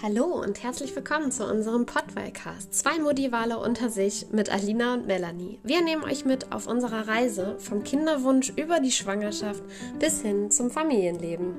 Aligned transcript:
Hallo 0.00 0.26
und 0.26 0.62
herzlich 0.62 0.94
willkommen 0.94 1.32
zu 1.32 1.44
unserem 1.44 1.84
Podwellcast. 1.84 2.72
Zwei 2.72 3.00
Modivale 3.00 3.58
unter 3.58 3.90
sich 3.90 4.30
mit 4.30 4.48
Alina 4.48 4.94
und 4.94 5.08
Melanie. 5.08 5.58
Wir 5.64 5.82
nehmen 5.82 6.04
euch 6.04 6.24
mit 6.24 6.52
auf 6.52 6.68
unserer 6.68 7.08
Reise 7.08 7.58
vom 7.58 7.82
Kinderwunsch 7.82 8.50
über 8.50 8.78
die 8.78 8.92
Schwangerschaft 8.92 9.60
bis 9.98 10.22
hin 10.22 10.52
zum 10.52 10.70
Familienleben. 10.70 11.56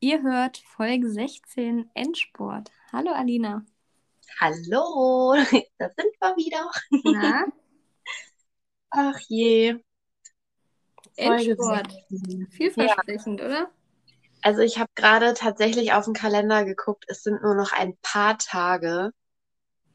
Ihr 0.00 0.22
hört 0.22 0.58
Folge 0.58 1.10
16 1.10 1.90
Endsport. 1.94 2.70
Hallo 2.92 3.12
Alina. 3.12 3.64
Hallo, 4.38 5.34
da 5.78 5.88
sind 5.96 6.12
wir 6.20 6.36
wieder. 6.36 6.70
Na? 7.04 7.46
Ach 8.90 9.18
je. 9.28 9.82
Endsport. 11.16 11.88
Vielversprechend, 12.50 13.40
ja. 13.40 13.46
oder? 13.46 13.70
Also 14.42 14.60
ich 14.62 14.78
habe 14.78 14.90
gerade 14.94 15.34
tatsächlich 15.34 15.92
auf 15.92 16.04
den 16.04 16.14
Kalender 16.14 16.64
geguckt. 16.64 17.04
Es 17.08 17.22
sind 17.22 17.42
nur 17.42 17.54
noch 17.54 17.72
ein 17.72 17.96
paar 18.02 18.38
Tage 18.38 19.12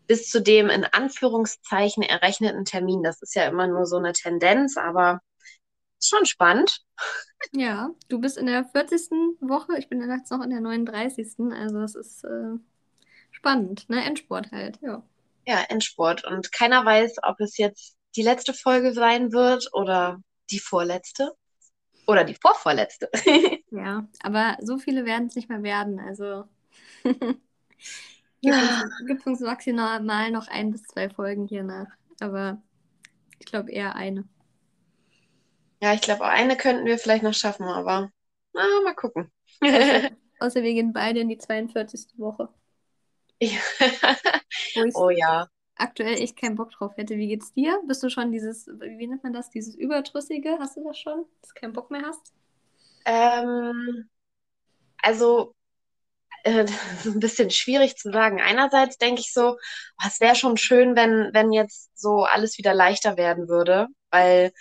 bis 0.08 0.30
zu 0.30 0.42
dem 0.42 0.70
in 0.70 0.86
Anführungszeichen 0.86 2.02
errechneten 2.02 2.64
Termin. 2.64 3.04
Das 3.04 3.22
ist 3.22 3.36
ja 3.36 3.45
immer 3.45 3.68
nur 3.68 3.86
so 3.86 3.98
eine 3.98 4.14
Tendenz, 4.14 4.78
aber 4.78 5.22
schon 6.02 6.26
spannend. 6.26 6.82
Ja, 7.52 7.92
du 8.08 8.20
bist 8.20 8.38
in 8.38 8.45
der 8.45 8.66
40. 8.66 9.09
Woche, 9.42 9.78
ich 9.78 9.90
bin 9.90 10.02
jetzt 10.02 10.31
noch 10.31 10.44
in 10.44 10.50
der 10.50 10.62
39. 10.62 11.28
Also 11.52 11.80
es 11.81 11.95
ist 11.95 12.23
äh, 12.23 12.56
spannend, 13.31 13.90
ne? 13.90 14.04
Endsport 14.04 14.52
halt, 14.52 14.80
ja. 14.81 15.04
Ja, 15.45 15.64
Endsport. 15.70 16.26
Und 16.26 16.52
keiner 16.52 16.86
weiß, 16.86 17.18
ob 17.23 17.40
es 17.40 17.58
jetzt 17.58 17.98
die 18.16 18.23
letzte 18.23 18.54
Folge 18.54 18.94
sein 18.94 19.31
wird 19.31 19.70
oder 19.73 20.22
die 20.50 20.60
vorletzte 20.60 21.36
oder 22.08 22.24
die 22.24 22.36
vorvorletzte. 22.36 23.10
ja, 23.72 24.08
aber 24.22 24.58
so 24.62 24.78
viele 24.78 25.06
werden 25.06 25.28
es 25.28 25.36
nicht 25.36 25.50
mehr 25.50 25.64
werden. 25.64 26.00
Also 26.00 26.45
gibt, 27.03 28.56
uns, 28.56 28.84
gibt 29.06 29.28
uns 29.28 29.40
maximal 29.42 30.31
noch 30.31 30.48
ein 30.48 30.72
bis 30.72 30.84
zwei 30.84 31.09
Folgen 31.09 31.48
hier 31.48 31.64
nach. 31.64 31.88
Aber 32.20 32.62
ich 33.40 33.45
glaube 33.45 33.72
eher 33.72 33.95
eine. 33.95 34.28
Ja, 35.81 35.94
ich 35.94 36.02
glaube, 36.02 36.25
eine 36.25 36.58
könnten 36.58 36.86
wir 36.86 36.98
vielleicht 36.98 37.23
noch 37.23 37.36
schaffen, 37.36 37.66
aber 37.66 38.12
na, 38.53 38.64
mal 38.84 38.95
gucken. 38.95 39.31
Außer, 39.62 40.09
außer 40.40 40.64
wir 40.64 40.73
gehen 40.73 40.94
beide 40.94 41.20
in 41.20 41.30
die 41.30 41.38
42. 41.38 42.18
Woche. 42.18 42.50
Ja. 43.40 43.59
oh 44.95 45.12
ja 45.12 45.48
aktuell 45.78 46.22
echt 46.22 46.38
keinen 46.38 46.56
Bock 46.56 46.72
drauf 46.72 46.94
hätte. 46.97 47.17
Wie 47.17 47.28
geht's 47.28 47.53
dir? 47.53 47.80
Bist 47.88 48.03
du 48.03 48.09
schon 48.09 48.31
dieses, 48.31 48.67
wie 48.67 49.08
nennt 49.08 49.23
man 49.23 49.33
das, 49.33 49.50
dieses 49.50 49.75
Überdrüssige? 49.75 50.58
Hast 50.59 50.78
du 50.78 50.84
das 50.84 50.97
schon, 50.97 51.25
dass 51.42 51.50
du 51.50 51.59
keinen 51.59 51.73
Bock 51.73 51.92
mehr 51.92 52.03
hast? 52.03 52.34
Ähm, 53.06 54.09
also, 55.02 55.53
äh, 56.44 56.66
ein 57.06 57.19
bisschen 57.19 57.50
schwierig 57.50 57.97
zu 57.97 58.11
sagen. 58.11 58.42
Einerseits 58.42 58.97
denke 58.97 59.22
ich 59.22 59.34
so, 59.34 59.52
oh, 59.53 60.06
es 60.08 60.19
wäre 60.19 60.36
schon 60.36 60.58
schön, 60.58 60.95
wenn, 60.95 61.30
wenn 61.34 61.52
jetzt 61.52 61.91
so 61.97 62.23
alles 62.23 62.58
wieder 62.58 62.73
leichter 62.73 63.17
werden 63.17 63.47
würde, 63.47 63.88
weil 64.12 64.52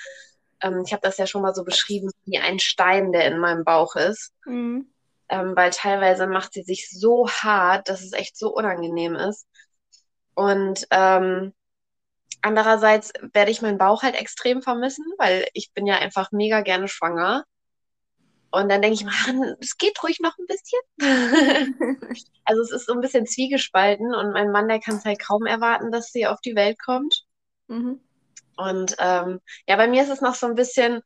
ähm, 0.62 0.82
ich 0.84 0.92
habe 0.92 1.02
das 1.02 1.18
ja 1.18 1.26
schon 1.26 1.42
mal 1.42 1.54
so 1.54 1.64
beschrieben, 1.64 2.10
wie 2.24 2.38
ein 2.38 2.58
Stein, 2.58 3.12
der 3.12 3.26
in 3.26 3.38
meinem 3.38 3.64
Bauch 3.64 3.96
ist. 3.96 4.32
Mhm. 4.44 4.92
Ähm, 5.28 5.56
weil 5.56 5.70
teilweise 5.70 6.28
macht 6.28 6.52
sie 6.52 6.62
sich 6.62 6.88
so 6.88 7.28
hart, 7.28 7.88
dass 7.88 8.00
es 8.00 8.12
echt 8.12 8.36
so 8.36 8.54
unangenehm 8.54 9.16
ist. 9.16 9.46
Und 10.36 10.86
ähm, 10.90 11.54
andererseits 12.42 13.12
werde 13.32 13.50
ich 13.50 13.62
meinen 13.62 13.78
Bauch 13.78 14.02
halt 14.02 14.14
extrem 14.14 14.62
vermissen, 14.62 15.04
weil 15.18 15.46
ich 15.54 15.72
bin 15.72 15.86
ja 15.86 15.96
einfach 15.96 16.30
mega 16.30 16.60
gerne 16.60 16.88
schwanger. 16.88 17.44
Und 18.50 18.68
dann 18.68 18.82
denke 18.82 18.94
ich, 18.94 19.04
man, 19.26 19.56
es 19.60 19.76
geht 19.78 20.00
ruhig 20.02 20.20
noch 20.20 20.36
ein 20.38 20.46
bisschen. 20.46 20.80
also 22.44 22.62
es 22.62 22.70
ist 22.70 22.86
so 22.86 22.92
ein 22.92 23.00
bisschen 23.00 23.26
zwiegespalten 23.26 24.14
und 24.14 24.32
mein 24.32 24.52
Mann, 24.52 24.68
der 24.68 24.78
kann 24.78 24.96
es 24.96 25.04
halt 25.04 25.20
kaum 25.20 25.46
erwarten, 25.46 25.90
dass 25.90 26.12
sie 26.12 26.26
auf 26.26 26.40
die 26.40 26.54
Welt 26.54 26.78
kommt. 26.78 27.24
Mhm. 27.68 28.00
Und 28.56 28.94
ähm, 28.98 29.40
ja, 29.66 29.76
bei 29.76 29.88
mir 29.88 30.02
ist 30.02 30.10
es 30.10 30.20
noch 30.20 30.34
so 30.34 30.46
ein 30.46 30.54
bisschen 30.54 31.00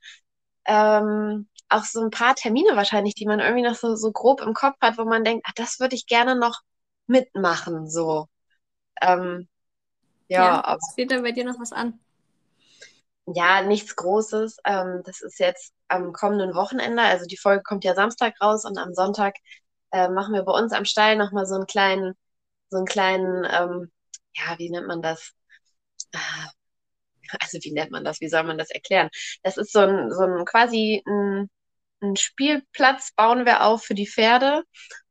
ähm, 0.66 1.48
auch 1.68 1.84
so 1.84 2.00
ein 2.00 2.10
paar 2.10 2.34
Termine 2.34 2.76
wahrscheinlich, 2.76 3.14
die 3.14 3.26
man 3.26 3.41
irgendwie 3.41 3.62
noch 3.62 3.76
so, 3.76 3.94
so 3.94 4.12
grob 4.12 4.41
im 4.41 4.54
Kopf 4.54 4.76
hat, 4.80 4.98
wo 4.98 5.04
man 5.04 5.24
denkt, 5.24 5.47
ach, 5.48 5.54
das 5.54 5.80
würde 5.80 5.94
ich 5.94 6.06
gerne 6.06 6.36
noch 6.36 6.60
mitmachen, 7.06 7.88
so. 7.88 8.26
Ähm, 9.00 9.48
ja, 10.28 10.44
ja 10.44 10.64
aber, 10.64 10.80
steht 10.92 11.10
da 11.10 11.20
bei 11.20 11.32
dir 11.32 11.44
noch 11.44 11.58
was 11.58 11.72
an? 11.72 11.98
Ja, 13.26 13.62
nichts 13.62 13.96
Großes. 13.96 14.58
Ähm, 14.64 15.02
das 15.04 15.20
ist 15.20 15.38
jetzt 15.38 15.72
am 15.88 16.12
kommenden 16.12 16.54
Wochenende. 16.54 17.02
Also 17.02 17.26
die 17.26 17.36
Folge 17.36 17.62
kommt 17.62 17.84
ja 17.84 17.94
Samstag 17.94 18.34
raus 18.40 18.64
und 18.64 18.78
am 18.78 18.94
Sonntag 18.94 19.36
äh, 19.92 20.08
machen 20.08 20.34
wir 20.34 20.42
bei 20.42 20.52
uns 20.52 20.72
am 20.72 20.84
Stall 20.84 21.16
nochmal 21.16 21.46
so 21.46 21.54
einen 21.54 21.66
kleinen, 21.66 22.14
so 22.70 22.78
einen 22.78 22.86
kleinen, 22.86 23.44
ähm, 23.50 23.90
ja, 24.34 24.58
wie 24.58 24.70
nennt 24.70 24.86
man 24.86 25.02
das? 25.02 25.32
Äh, 26.12 26.18
also 27.40 27.58
wie 27.62 27.72
nennt 27.72 27.90
man 27.90 28.04
das? 28.04 28.20
Wie 28.20 28.28
soll 28.28 28.42
man 28.44 28.58
das 28.58 28.70
erklären? 28.70 29.08
Das 29.42 29.56
ist 29.56 29.72
so 29.72 29.80
ein, 29.80 30.10
so 30.12 30.22
ein 30.22 30.44
quasi 30.44 31.02
ein, 31.06 31.50
ein 32.02 32.16
Spielplatz 32.16 33.12
bauen 33.14 33.46
wir 33.46 33.64
auf 33.64 33.84
für 33.84 33.94
die 33.94 34.08
Pferde 34.08 34.64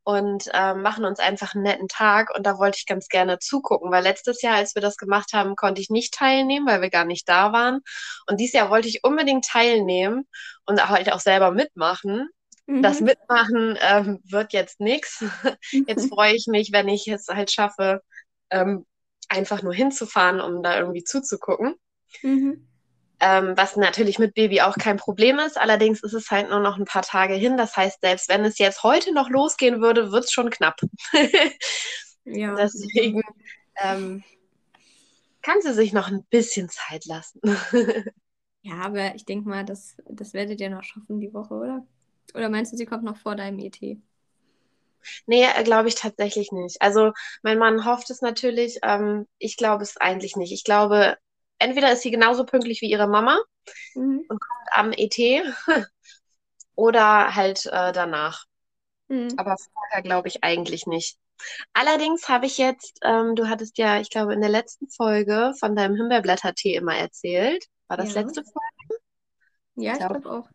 und 0.09 0.49
äh, 0.53 0.73
machen 0.73 1.05
uns 1.05 1.19
einfach 1.19 1.53
einen 1.53 1.63
netten 1.63 1.87
Tag. 1.87 2.35
Und 2.35 2.43
da 2.47 2.57
wollte 2.57 2.77
ich 2.79 2.87
ganz 2.87 3.09
gerne 3.09 3.37
zugucken, 3.37 3.91
weil 3.91 4.01
letztes 4.01 4.41
Jahr, 4.41 4.55
als 4.55 4.73
wir 4.73 4.81
das 4.81 4.97
gemacht 4.97 5.33
haben, 5.33 5.55
konnte 5.55 5.81
ich 5.81 5.91
nicht 5.91 6.15
teilnehmen, 6.15 6.65
weil 6.65 6.81
wir 6.81 6.89
gar 6.89 7.05
nicht 7.05 7.29
da 7.29 7.53
waren. 7.53 7.81
Und 8.25 8.39
dieses 8.39 8.53
Jahr 8.53 8.71
wollte 8.71 8.87
ich 8.87 9.03
unbedingt 9.03 9.45
teilnehmen 9.45 10.27
und 10.65 10.89
halt 10.89 11.11
auch 11.11 11.19
selber 11.19 11.51
mitmachen. 11.51 12.27
Mhm. 12.65 12.81
Das 12.81 13.01
Mitmachen 13.01 13.77
ähm, 13.81 14.19
wird 14.23 14.51
jetzt 14.51 14.79
nichts. 14.79 15.23
Jetzt 15.87 16.09
freue 16.09 16.33
ich 16.33 16.47
mich, 16.47 16.71
wenn 16.71 16.87
ich 16.87 17.07
es 17.07 17.27
halt 17.27 17.51
schaffe, 17.51 18.01
ähm, 18.49 18.87
einfach 19.27 19.61
nur 19.61 19.75
hinzufahren, 19.75 20.41
um 20.41 20.63
da 20.63 20.79
irgendwie 20.79 21.03
zuzugucken. 21.03 21.75
Mhm. 22.23 22.67
Ähm, 23.21 23.53
was 23.57 23.75
natürlich 23.75 24.17
mit 24.17 24.33
Baby 24.33 24.61
auch 24.61 24.77
kein 24.77 24.97
Problem 24.97 25.39
ist. 25.39 25.59
Allerdings 25.59 26.01
ist 26.03 26.13
es 26.13 26.31
halt 26.31 26.49
nur 26.49 26.59
noch 26.59 26.77
ein 26.77 26.85
paar 26.85 27.01
Tage 27.01 27.33
hin. 27.33 27.57
Das 27.57 27.75
heißt, 27.75 28.01
selbst 28.01 28.29
wenn 28.29 28.45
es 28.45 28.57
jetzt 28.57 28.83
heute 28.83 29.13
noch 29.13 29.29
losgehen 29.29 29.81
würde, 29.81 30.11
wird 30.11 30.25
es 30.25 30.31
schon 30.31 30.49
knapp. 30.49 30.79
ja. 32.23 32.55
Deswegen 32.55 33.21
ähm, 33.81 34.23
kann 35.41 35.61
sie 35.61 35.73
sich 35.73 35.93
noch 35.93 36.07
ein 36.07 36.23
bisschen 36.29 36.69
Zeit 36.69 37.05
lassen. 37.05 37.41
ja, 38.61 38.75
aber 38.75 39.15
ich 39.15 39.25
denke 39.25 39.49
mal, 39.49 39.65
das, 39.65 39.97
das 40.09 40.33
werdet 40.33 40.61
ihr 40.61 40.69
noch 40.69 40.83
schaffen 40.83 41.19
die 41.19 41.33
Woche, 41.33 41.53
oder? 41.53 41.85
Oder 42.33 42.49
meinst 42.49 42.71
du, 42.71 42.77
sie 42.77 42.85
kommt 42.85 43.03
noch 43.03 43.17
vor 43.17 43.35
deinem 43.35 43.59
ET? 43.59 43.79
Nee, 45.25 45.43
äh, 45.43 45.63
glaube 45.63 45.87
ich 45.87 45.95
tatsächlich 45.95 46.51
nicht. 46.51 46.81
Also 46.81 47.13
mein 47.41 47.57
Mann 47.57 47.85
hofft 47.85 48.09
es 48.09 48.21
natürlich. 48.21 48.79
Ähm, 48.83 49.27
ich 49.37 49.57
glaube 49.57 49.83
es 49.83 49.97
eigentlich 49.97 50.35
nicht. 50.35 50.51
Ich 50.51 50.63
glaube, 50.63 51.17
entweder 51.59 51.91
ist 51.91 52.01
sie 52.01 52.11
genauso 52.11 52.45
pünktlich 52.45 52.81
wie 52.81 52.89
ihre 52.89 53.07
Mama 53.07 53.39
mhm. 53.95 54.25
und 54.27 54.39
kommt 54.39 54.69
am 54.71 54.91
ET 54.91 55.17
oder 56.75 57.35
halt 57.35 57.65
äh, 57.67 57.91
danach. 57.91 58.45
Mhm. 59.07 59.33
Aber 59.37 59.55
vorher 59.57 60.01
glaube 60.01 60.27
ich 60.27 60.43
eigentlich 60.43 60.87
nicht. 60.87 61.17
Allerdings 61.73 62.27
habe 62.27 62.45
ich 62.45 62.57
jetzt, 62.57 62.99
ähm, 63.03 63.35
du 63.35 63.47
hattest 63.47 63.77
ja, 63.77 63.99
ich 63.99 64.09
glaube, 64.09 64.33
in 64.33 64.41
der 64.41 64.49
letzten 64.49 64.89
Folge 64.89 65.53
von 65.59 65.75
deinem 65.75 65.95
Himbeerblättertee 65.95 66.75
immer 66.75 66.95
erzählt. 66.95 67.65
War 67.87 67.97
das 67.97 68.13
ja. 68.13 68.21
letzte 68.21 68.43
Folge? 68.43 69.01
Ja, 69.75 69.93
ich 69.93 69.99
glaube 69.99 70.19
glaub 70.21 70.43
auch. 70.45 70.49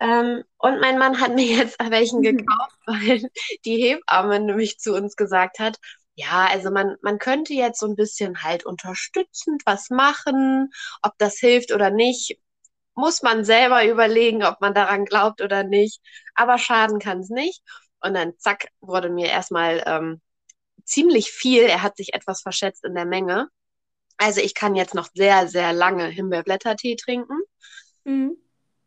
Ähm, 0.00 0.42
und 0.58 0.80
mein 0.80 0.98
Mann 0.98 1.20
hat 1.20 1.34
mir 1.34 1.46
jetzt 1.46 1.78
welchen 1.90 2.22
gekauft, 2.22 2.76
weil 2.86 3.22
die 3.64 3.76
Hebamme 3.82 4.40
nämlich 4.40 4.78
zu 4.78 4.94
uns 4.94 5.16
gesagt 5.16 5.58
hat, 5.58 5.78
ja, 6.22 6.46
also 6.46 6.70
man, 6.70 6.96
man 7.02 7.18
könnte 7.18 7.54
jetzt 7.54 7.80
so 7.80 7.86
ein 7.86 7.96
bisschen 7.96 8.42
halt 8.42 8.64
unterstützend 8.64 9.62
was 9.66 9.90
machen, 9.90 10.70
ob 11.02 11.12
das 11.18 11.38
hilft 11.38 11.72
oder 11.72 11.90
nicht, 11.90 12.38
muss 12.94 13.22
man 13.22 13.44
selber 13.44 13.84
überlegen, 13.86 14.44
ob 14.44 14.60
man 14.60 14.74
daran 14.74 15.04
glaubt 15.04 15.40
oder 15.40 15.64
nicht. 15.64 16.00
Aber 16.34 16.58
schaden 16.58 16.98
kann 16.98 17.20
es 17.20 17.30
nicht. 17.30 17.62
Und 18.00 18.14
dann 18.14 18.34
zack, 18.38 18.68
wurde 18.80 19.10
mir 19.10 19.28
erstmal 19.28 19.82
ähm, 19.86 20.20
ziemlich 20.84 21.30
viel. 21.32 21.62
Er 21.64 21.82
hat 21.82 21.96
sich 21.96 22.14
etwas 22.14 22.42
verschätzt 22.42 22.84
in 22.84 22.94
der 22.94 23.06
Menge. 23.06 23.48
Also 24.18 24.40
ich 24.40 24.54
kann 24.54 24.74
jetzt 24.76 24.94
noch 24.94 25.08
sehr, 25.14 25.48
sehr 25.48 25.72
lange 25.72 26.06
Himbeerblättertee 26.06 26.96
trinken. 26.96 27.38
Mhm. 28.04 28.36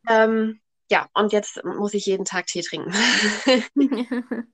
Ähm, 0.08 0.62
ja, 0.90 1.10
und 1.14 1.34
jetzt 1.34 1.64
muss 1.64 1.94
ich 1.96 2.06
jeden 2.06 2.26
Tag 2.26 2.46
Tee 2.46 2.62
trinken. 2.62 2.92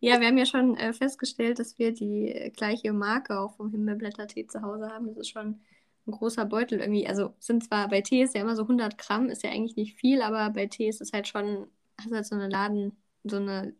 ja, 0.00 0.20
wir 0.20 0.28
haben 0.28 0.38
ja 0.38 0.46
schon 0.46 0.76
äh, 0.76 0.92
festgestellt, 0.92 1.58
dass 1.58 1.78
wir 1.78 1.92
die 1.92 2.52
gleiche 2.56 2.92
Marke 2.92 3.38
auch 3.38 3.56
vom 3.56 3.70
Himbeerblättertee 3.70 4.46
zu 4.46 4.62
Hause 4.62 4.90
haben. 4.90 5.08
Das 5.08 5.16
ist 5.16 5.30
schon 5.30 5.60
ein 6.06 6.12
großer 6.12 6.44
Beutel 6.44 6.80
irgendwie. 6.80 7.08
Also 7.08 7.34
sind 7.40 7.64
zwar 7.64 7.88
bei 7.88 8.00
Tee 8.00 8.22
ist 8.22 8.34
ja 8.34 8.42
immer 8.42 8.54
so 8.54 8.62
100 8.62 8.96
Gramm, 8.96 9.28
ist 9.28 9.42
ja 9.42 9.50
eigentlich 9.50 9.76
nicht 9.76 9.96
viel, 9.96 10.22
aber 10.22 10.50
bei 10.50 10.66
Tee 10.66 10.88
ist 10.88 11.00
es 11.00 11.12
halt 11.12 11.26
schon, 11.26 11.66
hast 12.00 12.12
halt 12.12 12.26
so 12.26 12.36
eine 12.36 12.48
Laden, 12.48 12.96
so 13.24 13.36
eine 13.36 13.74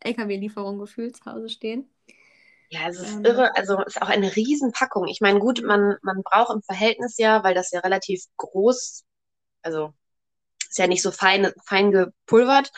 LKW-Lieferung 0.00 0.78
gefühlt 0.78 1.16
zu 1.16 1.24
Hause 1.26 1.48
stehen. 1.48 1.88
Ja, 2.70 2.88
es 2.88 2.98
ist 2.98 3.14
ähm, 3.14 3.24
irre. 3.24 3.56
Also 3.56 3.80
ist 3.82 4.02
auch 4.02 4.08
eine 4.08 4.34
Riesenpackung. 4.34 5.06
Ich 5.06 5.20
meine, 5.20 5.38
gut, 5.38 5.62
man, 5.62 5.96
man 6.02 6.22
braucht 6.24 6.52
im 6.52 6.62
Verhältnis 6.62 7.16
ja, 7.18 7.44
weil 7.44 7.54
das 7.54 7.70
ja 7.70 7.78
relativ 7.80 8.24
groß, 8.36 9.04
also 9.62 9.94
ist 10.74 10.78
ja 10.78 10.86
nicht 10.88 11.02
so 11.02 11.10
fein, 11.12 11.52
fein 11.66 11.90
gepulvert. 11.92 12.72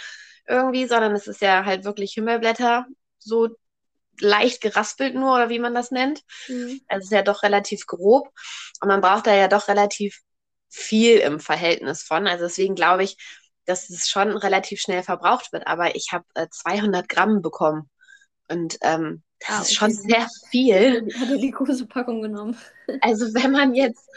irgendwie, 0.49 0.87
sondern 0.87 1.13
es 1.15 1.27
ist 1.27 1.41
ja 1.41 1.65
halt 1.65 1.85
wirklich 1.85 2.13
Himmelblätter, 2.15 2.87
so 3.19 3.49
leicht 4.21 4.61
geraspelt 4.63 5.15
nur 5.15 5.35
oder 5.35 5.49
wie 5.51 5.59
man 5.59 5.75
das 5.75 5.91
nennt. 5.91 6.23
Mhm. 6.49 6.81
Also 6.89 7.01
es 7.01 7.05
ist 7.07 7.13
ja 7.13 7.23
doch 7.23 7.43
relativ 7.43 7.87
grob 7.87 8.31
und 8.81 8.89
man 8.89 9.01
braucht 9.01 9.27
da 9.27 9.35
ja 9.35 9.49
doch 9.49 9.69
relativ 9.69 10.21
viel 10.71 11.19
im 11.19 11.41
Verhältnis 11.41 12.03
von. 12.03 12.27
Also 12.27 12.45
deswegen 12.45 12.75
glaube 12.75 13.05
ich, 13.05 13.17
dass 13.67 13.91
es 13.91 14.09
schon 14.09 14.37
relativ 14.37 14.81
schnell 14.81 15.03
verbraucht 15.03 15.53
wird. 15.53 15.67
Aber 15.67 15.97
ich 15.97 16.13
habe 16.13 16.25
äh, 16.35 16.49
200 16.51 17.09
Gramm 17.09 17.43
bekommen 17.43 17.91
und 18.49 18.79
ähm, 18.83 19.23
das 19.41 19.49
Ah, 19.49 19.63
ist 19.63 19.75
schon 19.75 19.93
sehr 19.93 20.29
viel. 20.51 21.09
Hat 21.21 21.29
er 21.31 21.39
die 21.39 21.51
große 21.51 21.87
Packung 21.87 22.23
genommen? 22.23 22.57
Also 23.01 23.27
wenn 23.35 23.53
man 23.53 23.75
jetzt, 23.75 24.09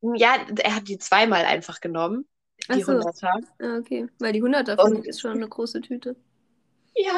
ja, 0.00 0.36
er 0.58 0.74
hat 0.76 0.88
die 0.88 0.98
zweimal 0.98 1.44
einfach 1.44 1.80
genommen, 1.80 2.28
die 2.76 2.82
so. 2.82 2.92
100er. 2.92 3.42
Ah, 3.60 3.78
okay. 3.78 4.06
Weil 4.18 4.32
die 4.32 4.42
100er 4.42 4.78
Und- 4.82 5.06
ist 5.06 5.20
schon 5.20 5.32
eine 5.32 5.48
große 5.48 5.80
Tüte. 5.80 6.16
Ja, 6.94 7.14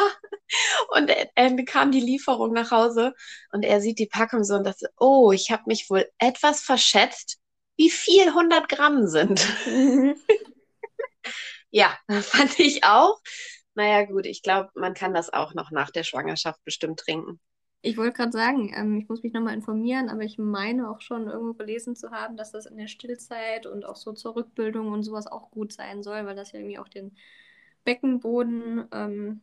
und 0.95 1.09
er- 1.09 1.31
dann 1.37 1.65
kam 1.65 1.91
die 1.91 2.01
Lieferung 2.01 2.53
nach 2.53 2.71
Hause 2.71 3.15
und 3.53 3.63
er 3.65 3.81
sieht 3.81 3.99
die 3.99 4.07
Packung 4.07 4.45
so 4.45 4.55
und 4.57 4.65
dachte, 4.65 4.91
oh, 4.99 5.33
ich 5.33 5.51
habe 5.51 5.63
mich 5.67 5.89
wohl 5.89 6.07
etwas 6.19 6.61
verschätzt, 6.61 7.39
wie 7.79 7.89
viel 7.91 8.27
100 8.35 8.69
Gramm 8.69 9.07
sind. 9.07 9.47
Ja, 11.73 11.97
fand 12.23 12.59
ich 12.59 12.83
auch. 12.85 13.21
Naja, 13.75 14.05
gut, 14.05 14.27
ich 14.27 14.43
glaube, 14.43 14.71
man 14.75 14.93
kann 14.95 15.15
das 15.15 15.33
auch 15.33 15.55
noch 15.55 15.71
nach 15.71 15.91
der 15.91 16.03
Schwangerschaft 16.03 16.59
bestimmt 16.65 16.99
trinken. 16.99 17.39
Ich 17.83 17.97
wollte 17.97 18.13
gerade 18.13 18.33
sagen, 18.33 18.73
ähm, 18.77 18.99
ich 18.99 19.09
muss 19.09 19.23
mich 19.23 19.33
nochmal 19.33 19.55
informieren, 19.55 20.11
aber 20.11 20.23
ich 20.23 20.39
meine 20.39 20.91
auch 20.91 21.01
schon 21.01 21.29
irgendwo 21.29 21.55
gelesen 21.55 21.97
zu 21.97 22.11
haben, 22.11 22.37
dass 22.37 22.53
das 22.53 22.67
in 22.67 22.77
der 22.77 22.89
Stillzeit 22.89 23.67
und 23.67 23.87
auch 23.87 23.97
so 23.97 24.13
zur 24.13 24.37
Rückbildung 24.37 24.93
und 24.93 25.03
sowas 25.03 25.27
auch 25.27 25.51
gut 25.51 25.73
sein 25.73 26.03
soll, 26.03 26.27
weil 26.27 26.37
das 26.37 26.53
ja 26.53 26.59
irgendwie 26.59 26.79
auch 26.79 26.89
den 26.89 27.13
Beckenboden 27.85 28.85
ähm, 28.93 29.41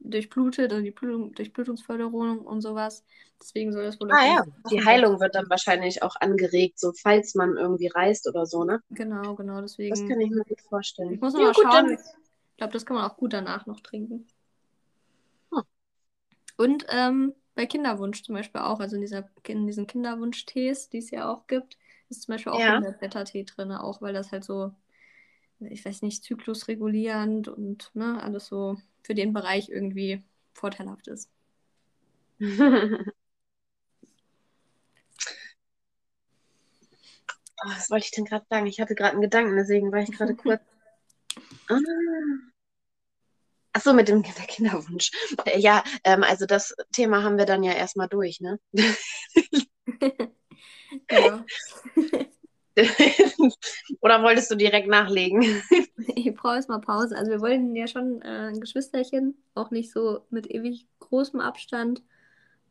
durchblutet, 0.00 0.72
also 0.72 0.82
die 0.82 0.90
Blutung, 0.90 1.32
Durchblutungsförderung 1.34 2.38
und 2.40 2.60
sowas. 2.60 3.04
Deswegen 3.40 3.72
soll 3.72 3.84
das 3.84 4.00
wohl 4.00 4.10
Ah 4.12 4.26
ja, 4.26 4.44
die. 4.70 4.82
Heilung 4.84 5.20
wird 5.20 5.34
dann 5.34 5.48
wahrscheinlich 5.50 6.02
auch 6.02 6.16
angeregt, 6.20 6.78
so 6.78 6.92
falls 6.92 7.34
man 7.34 7.56
irgendwie 7.56 7.88
reist 7.88 8.28
oder 8.28 8.46
so, 8.46 8.64
ne? 8.64 8.80
Genau, 8.90 9.34
genau, 9.34 9.60
Das 9.60 9.72
deswegen. 9.72 10.08
kann 10.08 10.20
ich 10.20 10.30
mir 10.30 10.44
gut 10.44 10.60
vorstellen. 10.62 11.12
Ich 11.14 11.20
muss 11.20 11.34
ja, 11.34 11.40
mal 11.40 11.52
gut, 11.52 11.64
schauen. 11.64 11.86
dann. 11.86 11.92
Ich 11.92 12.56
glaube, 12.56 12.72
das 12.72 12.86
kann 12.86 12.96
man 12.96 13.10
auch 13.10 13.16
gut 13.16 13.34
danach 13.34 13.66
noch 13.66 13.80
trinken. 13.80 14.26
Und 16.56 16.86
ähm, 16.88 17.34
bei 17.54 17.66
Kinderwunsch 17.66 18.22
zum 18.22 18.34
Beispiel 18.34 18.60
auch, 18.60 18.80
also 18.80 18.96
in, 18.96 19.02
dieser, 19.02 19.28
in 19.46 19.66
diesen 19.66 19.86
Kinderwunsch-Tees, 19.86 20.88
die 20.90 20.98
es 20.98 21.10
ja 21.10 21.30
auch 21.30 21.46
gibt, 21.46 21.78
ist 22.08 22.22
zum 22.22 22.34
Beispiel 22.34 22.52
auch 22.52 22.60
Ja. 22.60 22.74
Himbeerblättertee 22.74 23.44
drin, 23.44 23.72
auch 23.72 24.00
weil 24.02 24.12
das 24.12 24.32
halt 24.32 24.44
so, 24.44 24.72
ich 25.60 25.84
weiß 25.84 26.02
nicht, 26.02 26.24
zyklusregulierend 26.24 27.48
und 27.48 27.90
ne, 27.94 28.22
alles 28.22 28.46
so 28.46 28.76
für 29.02 29.14
den 29.14 29.32
Bereich 29.32 29.68
irgendwie 29.70 30.22
vorteilhaft 30.54 31.08
ist. 31.08 31.30
Oh, 37.64 37.68
was 37.70 37.90
wollte 37.90 38.04
ich 38.04 38.10
denn 38.10 38.26
gerade 38.26 38.44
sagen? 38.50 38.66
Ich 38.66 38.80
hatte 38.80 38.94
gerade 38.94 39.12
einen 39.12 39.22
Gedanken, 39.22 39.56
deswegen 39.56 39.90
war 39.90 40.00
ich 40.00 40.12
gerade 40.12 40.34
kurz. 40.34 40.60
Ah. 41.68 41.76
Ach 43.76 43.82
so, 43.82 43.92
mit 43.92 44.08
dem 44.08 44.22
der 44.22 44.32
Kinderwunsch. 44.48 45.10
Äh, 45.44 45.58
Ja, 45.58 45.84
ähm, 46.02 46.22
also 46.22 46.46
das 46.46 46.74
Thema 46.92 47.22
haben 47.22 47.36
wir 47.36 47.44
dann 47.44 47.62
ja 47.62 47.72
erstmal 47.72 48.08
durch, 48.08 48.40
ne? 48.40 48.58
Ja. 51.10 51.44
Oder 54.00 54.22
wolltest 54.22 54.50
du 54.50 54.54
direkt 54.54 54.88
nachlegen? 54.88 55.62
Ich 56.14 56.34
brauche 56.34 56.56
jetzt 56.56 56.68
mal 56.68 56.78
Pause. 56.80 57.16
Also 57.16 57.30
wir 57.30 57.40
wollten 57.40 57.76
ja 57.76 57.86
schon 57.86 58.22
äh, 58.22 58.48
ein 58.48 58.60
Geschwisterchen, 58.60 59.36
auch 59.54 59.70
nicht 59.70 59.92
so 59.92 60.20
mit 60.30 60.50
ewig 60.50 60.86
großem 61.00 61.40
Abstand, 61.40 62.02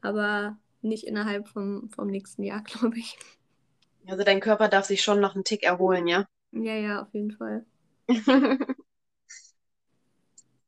aber 0.01 0.57
nicht 0.81 1.05
innerhalb 1.05 1.47
vom, 1.47 1.89
vom 1.89 2.07
nächsten 2.07 2.43
Jahr, 2.43 2.63
glaube 2.63 2.97
ich. 2.97 3.17
Also 4.07 4.23
dein 4.23 4.39
Körper 4.39 4.69
darf 4.69 4.85
sich 4.85 5.03
schon 5.03 5.19
noch 5.19 5.35
einen 5.35 5.43
Tick 5.43 5.63
erholen, 5.63 6.07
ja? 6.07 6.25
Ja, 6.51 6.73
ja, 6.75 7.01
auf 7.01 7.13
jeden 7.13 7.31
Fall. 7.31 7.65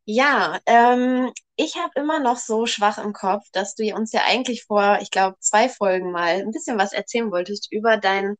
Ja, 0.10 0.60
ähm, 0.66 1.32
ich 1.58 1.76
habe 1.76 1.92
immer 1.96 2.20
noch 2.20 2.38
so 2.38 2.66
schwach 2.66 2.98
im 2.98 3.12
Kopf, 3.14 3.44
dass 3.52 3.76
du 3.76 3.84
uns 3.94 4.14
ja 4.14 4.22
eigentlich 4.26 4.64
vor, 4.64 5.00
ich 5.02 5.12
glaube, 5.12 5.36
zwei 5.42 5.68
Folgen 5.70 6.12
mal 6.12 6.42
ein 6.42 6.52
bisschen 6.52 6.78
was 6.78 6.94
erzählen 6.94 7.30
wolltest 7.32 7.72
über 7.74 7.98
deinen 7.98 8.38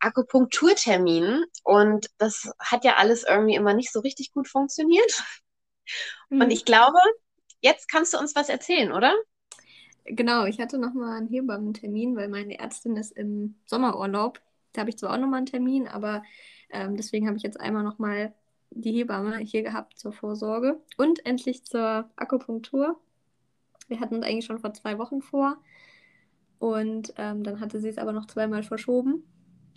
Akupunkturtermin. 0.00 1.44
Und 1.64 2.08
das 2.18 2.50
hat 2.60 2.84
ja 2.84 2.96
alles 2.96 3.24
irgendwie 3.24 3.56
immer 3.56 3.74
nicht 3.74 3.92
so 3.92 4.00
richtig 4.00 4.32
gut 4.32 4.48
funktioniert. 4.48 5.24
Mhm. 6.30 6.40
Und 6.40 6.50
ich 6.52 6.64
glaube, 6.64 6.98
jetzt 7.60 7.88
kannst 7.88 8.14
du 8.14 8.18
uns 8.18 8.34
was 8.36 8.48
erzählen, 8.48 8.92
oder? 8.92 9.14
Genau, 10.06 10.44
ich 10.46 10.60
hatte 10.60 10.78
nochmal 10.78 11.18
einen 11.18 11.28
Hebammentermin, 11.28 12.16
weil 12.16 12.28
meine 12.28 12.58
Ärztin 12.58 12.96
ist 12.96 13.12
im 13.12 13.56
Sommerurlaub. 13.66 14.40
Da 14.72 14.80
habe 14.80 14.90
ich 14.90 14.98
zwar 14.98 15.12
auch 15.12 15.18
nochmal 15.18 15.38
einen 15.38 15.46
Termin, 15.46 15.88
aber 15.88 16.22
ähm, 16.70 16.96
deswegen 16.96 17.26
habe 17.26 17.36
ich 17.36 17.42
jetzt 17.42 17.60
einmal 17.60 17.82
nochmal 17.84 18.34
die 18.70 18.92
Hebamme 18.92 19.38
hier 19.38 19.62
gehabt 19.62 19.98
zur 19.98 20.12
Vorsorge 20.12 20.80
und 20.96 21.24
endlich 21.26 21.64
zur 21.64 22.08
Akupunktur. 22.16 22.98
Wir 23.88 24.00
hatten 24.00 24.16
es 24.16 24.22
eigentlich 24.22 24.44
schon 24.44 24.58
vor 24.58 24.72
zwei 24.72 24.98
Wochen 24.98 25.22
vor 25.22 25.58
und 26.58 27.12
ähm, 27.16 27.42
dann 27.42 27.60
hatte 27.60 27.80
sie 27.80 27.88
es 27.88 27.98
aber 27.98 28.12
noch 28.12 28.26
zweimal 28.26 28.62
verschoben. 28.62 29.24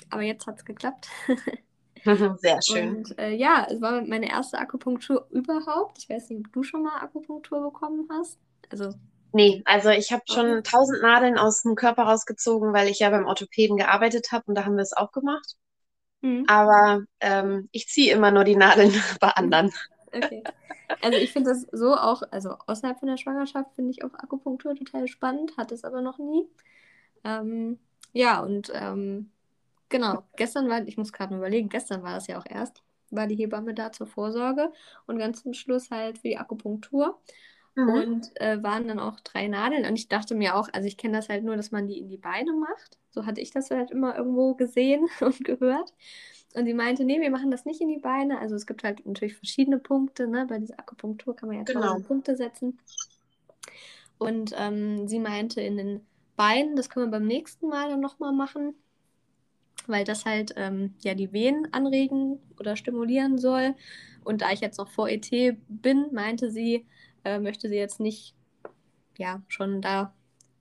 Aber 0.10 0.22
jetzt 0.22 0.46
hat 0.48 0.58
es 0.58 0.66
geklappt. 0.66 1.08
Sehr 2.38 2.60
schön. 2.62 2.98
Und 2.98 3.18
äh, 3.18 3.32
ja, 3.32 3.66
es 3.70 3.82
war 3.82 4.02
meine 4.02 4.30
erste 4.30 4.60
Akupunktur 4.60 5.26
überhaupt. 5.32 5.98
Ich 6.00 6.10
weiß 6.10 6.30
nicht, 6.30 6.46
ob 6.46 6.52
du 6.52 6.64
schon 6.64 6.84
mal 6.84 7.00
Akupunktur 7.02 7.62
bekommen 7.62 8.08
hast. 8.12 8.38
Also, 8.70 8.94
Nee, 9.36 9.64
also 9.66 9.90
ich 9.90 10.12
habe 10.12 10.22
schon 10.28 10.64
tausend 10.64 11.02
Nadeln 11.02 11.40
aus 11.40 11.64
dem 11.64 11.74
Körper 11.74 12.04
rausgezogen, 12.04 12.72
weil 12.72 12.88
ich 12.88 13.00
ja 13.00 13.10
beim 13.10 13.26
Orthopäden 13.26 13.78
gearbeitet 13.78 14.32
habe 14.32 14.44
und 14.46 14.56
da 14.56 14.66
haben 14.66 14.76
wir 14.76 14.84
es 14.84 14.96
auch 14.96 15.12
gemacht. 15.12 15.56
Hm. 16.24 16.46
Aber 16.48 17.04
ähm, 17.20 17.68
ich 17.74 17.88
ziehe 17.88 18.14
immer 18.14 18.32
nur 18.32 18.46
die 18.46 18.56
Nadeln 18.56 18.94
bei 19.20 19.28
anderen. 19.30 19.72
Okay. 20.12 20.42
Also 21.02 21.18
ich 21.18 21.34
finde 21.34 21.50
das 21.50 21.68
so 21.72 21.96
auch, 21.96 22.24
also 22.32 22.56
außerhalb 22.66 22.98
von 22.98 23.10
der 23.10 23.18
Schwangerschaft 23.18 23.74
finde 23.76 23.92
ich 23.92 24.04
auch 24.04 24.14
Akupunktur 24.14 24.76
total 24.76 25.08
spannend, 25.08 25.58
hatte 25.58 25.76
es 25.76 25.84
aber 25.84 26.02
noch 26.02 26.20
nie. 26.20 26.48
Ähm, 27.26 27.78
ja, 28.14 28.40
und 28.40 28.72
ähm, 28.74 29.32
genau, 29.90 30.24
gestern 30.38 30.70
war, 30.70 30.88
ich 30.88 30.98
muss 30.98 31.12
gerade 31.12 31.34
mal 31.34 31.40
überlegen, 31.40 31.68
gestern 31.68 32.04
war 32.04 32.14
das 32.14 32.28
ja 32.28 32.38
auch 32.38 32.46
erst, 32.48 32.84
war 33.10 33.28
die 33.28 33.36
Hebamme 33.36 33.74
da 33.74 33.92
zur 33.92 34.08
Vorsorge 34.08 34.72
und 35.08 35.18
ganz 35.18 35.44
zum 35.44 35.54
Schluss 35.54 35.92
halt 35.92 36.20
für 36.20 36.30
die 36.30 36.38
Akupunktur. 36.38 37.20
Mhm. 37.76 37.90
Und 37.90 38.42
äh, 38.42 38.62
waren 38.62 38.88
dann 38.88 39.00
auch 39.00 39.20
drei 39.22 39.48
Nadeln. 39.48 39.86
Und 39.86 39.96
ich 39.96 40.08
dachte 40.08 40.36
mir 40.36 40.56
auch, 40.56 40.70
also 40.74 40.88
ich 40.88 40.98
kenne 40.98 41.18
das 41.18 41.30
halt 41.30 41.44
nur, 41.44 41.56
dass 41.56 41.72
man 41.72 41.88
die 41.88 42.00
in 42.00 42.10
die 42.10 42.18
Beine 42.18 42.54
macht. 42.54 42.98
So 43.10 43.26
hatte 43.26 43.42
ich 43.42 43.52
das 43.52 43.72
halt 43.72 43.92
immer 43.92 44.16
irgendwo 44.18 44.54
gesehen 44.56 45.08
und 45.22 45.44
gehört. 45.44 45.94
Und 46.56 46.66
sie 46.66 46.74
meinte, 46.74 47.04
nee, 47.04 47.20
wir 47.20 47.32
machen 47.32 47.50
das 47.50 47.66
nicht 47.66 47.82
in 47.82 47.88
die 47.90 48.00
Beine. 48.00 48.40
Also 48.40 48.56
es 48.56 48.68
gibt 48.68 48.84
halt 48.84 49.06
natürlich 49.06 49.36
verschiedene 49.36 49.80
Punkte, 49.80 50.28
ne? 50.28 50.46
Bei 50.48 50.60
dieser 50.60 50.80
Akupunktur 50.80 51.36
kann 51.36 51.50
man 51.50 51.58
ja 51.58 51.64
Genau. 51.64 52.00
Punkte 52.00 52.36
setzen. 52.36 52.80
Und 54.20 54.54
ähm, 54.58 55.08
sie 55.08 55.20
meinte 55.20 55.62
in 55.62 55.78
den 55.78 56.02
Beinen, 56.36 56.76
das 56.76 56.90
können 56.90 57.08
wir 57.08 57.12
beim 57.20 57.28
nächsten 57.28 57.68
Mal 57.68 57.90
dann 57.90 58.00
nochmal 58.00 58.34
machen, 58.34 58.76
weil 59.88 60.04
das 60.06 60.26
halt 60.26 60.54
ähm, 60.56 60.94
ja 61.04 61.14
die 61.14 61.34
Venen 61.34 61.68
anregen 61.74 62.40
oder 62.60 62.76
stimulieren 62.76 63.38
soll. 63.38 63.76
Und 64.24 64.42
da 64.42 64.52
ich 64.52 64.62
jetzt 64.62 64.78
noch 64.78 64.90
vor 64.90 65.10
ET 65.10 65.30
bin, 65.68 66.08
meinte 66.14 66.52
sie, 66.52 66.86
äh, 67.24 67.40
möchte 67.40 67.70
sie 67.70 67.76
jetzt 67.76 68.00
nicht 68.00 68.36
ja 69.18 69.42
schon 69.48 69.82
da 69.82 70.14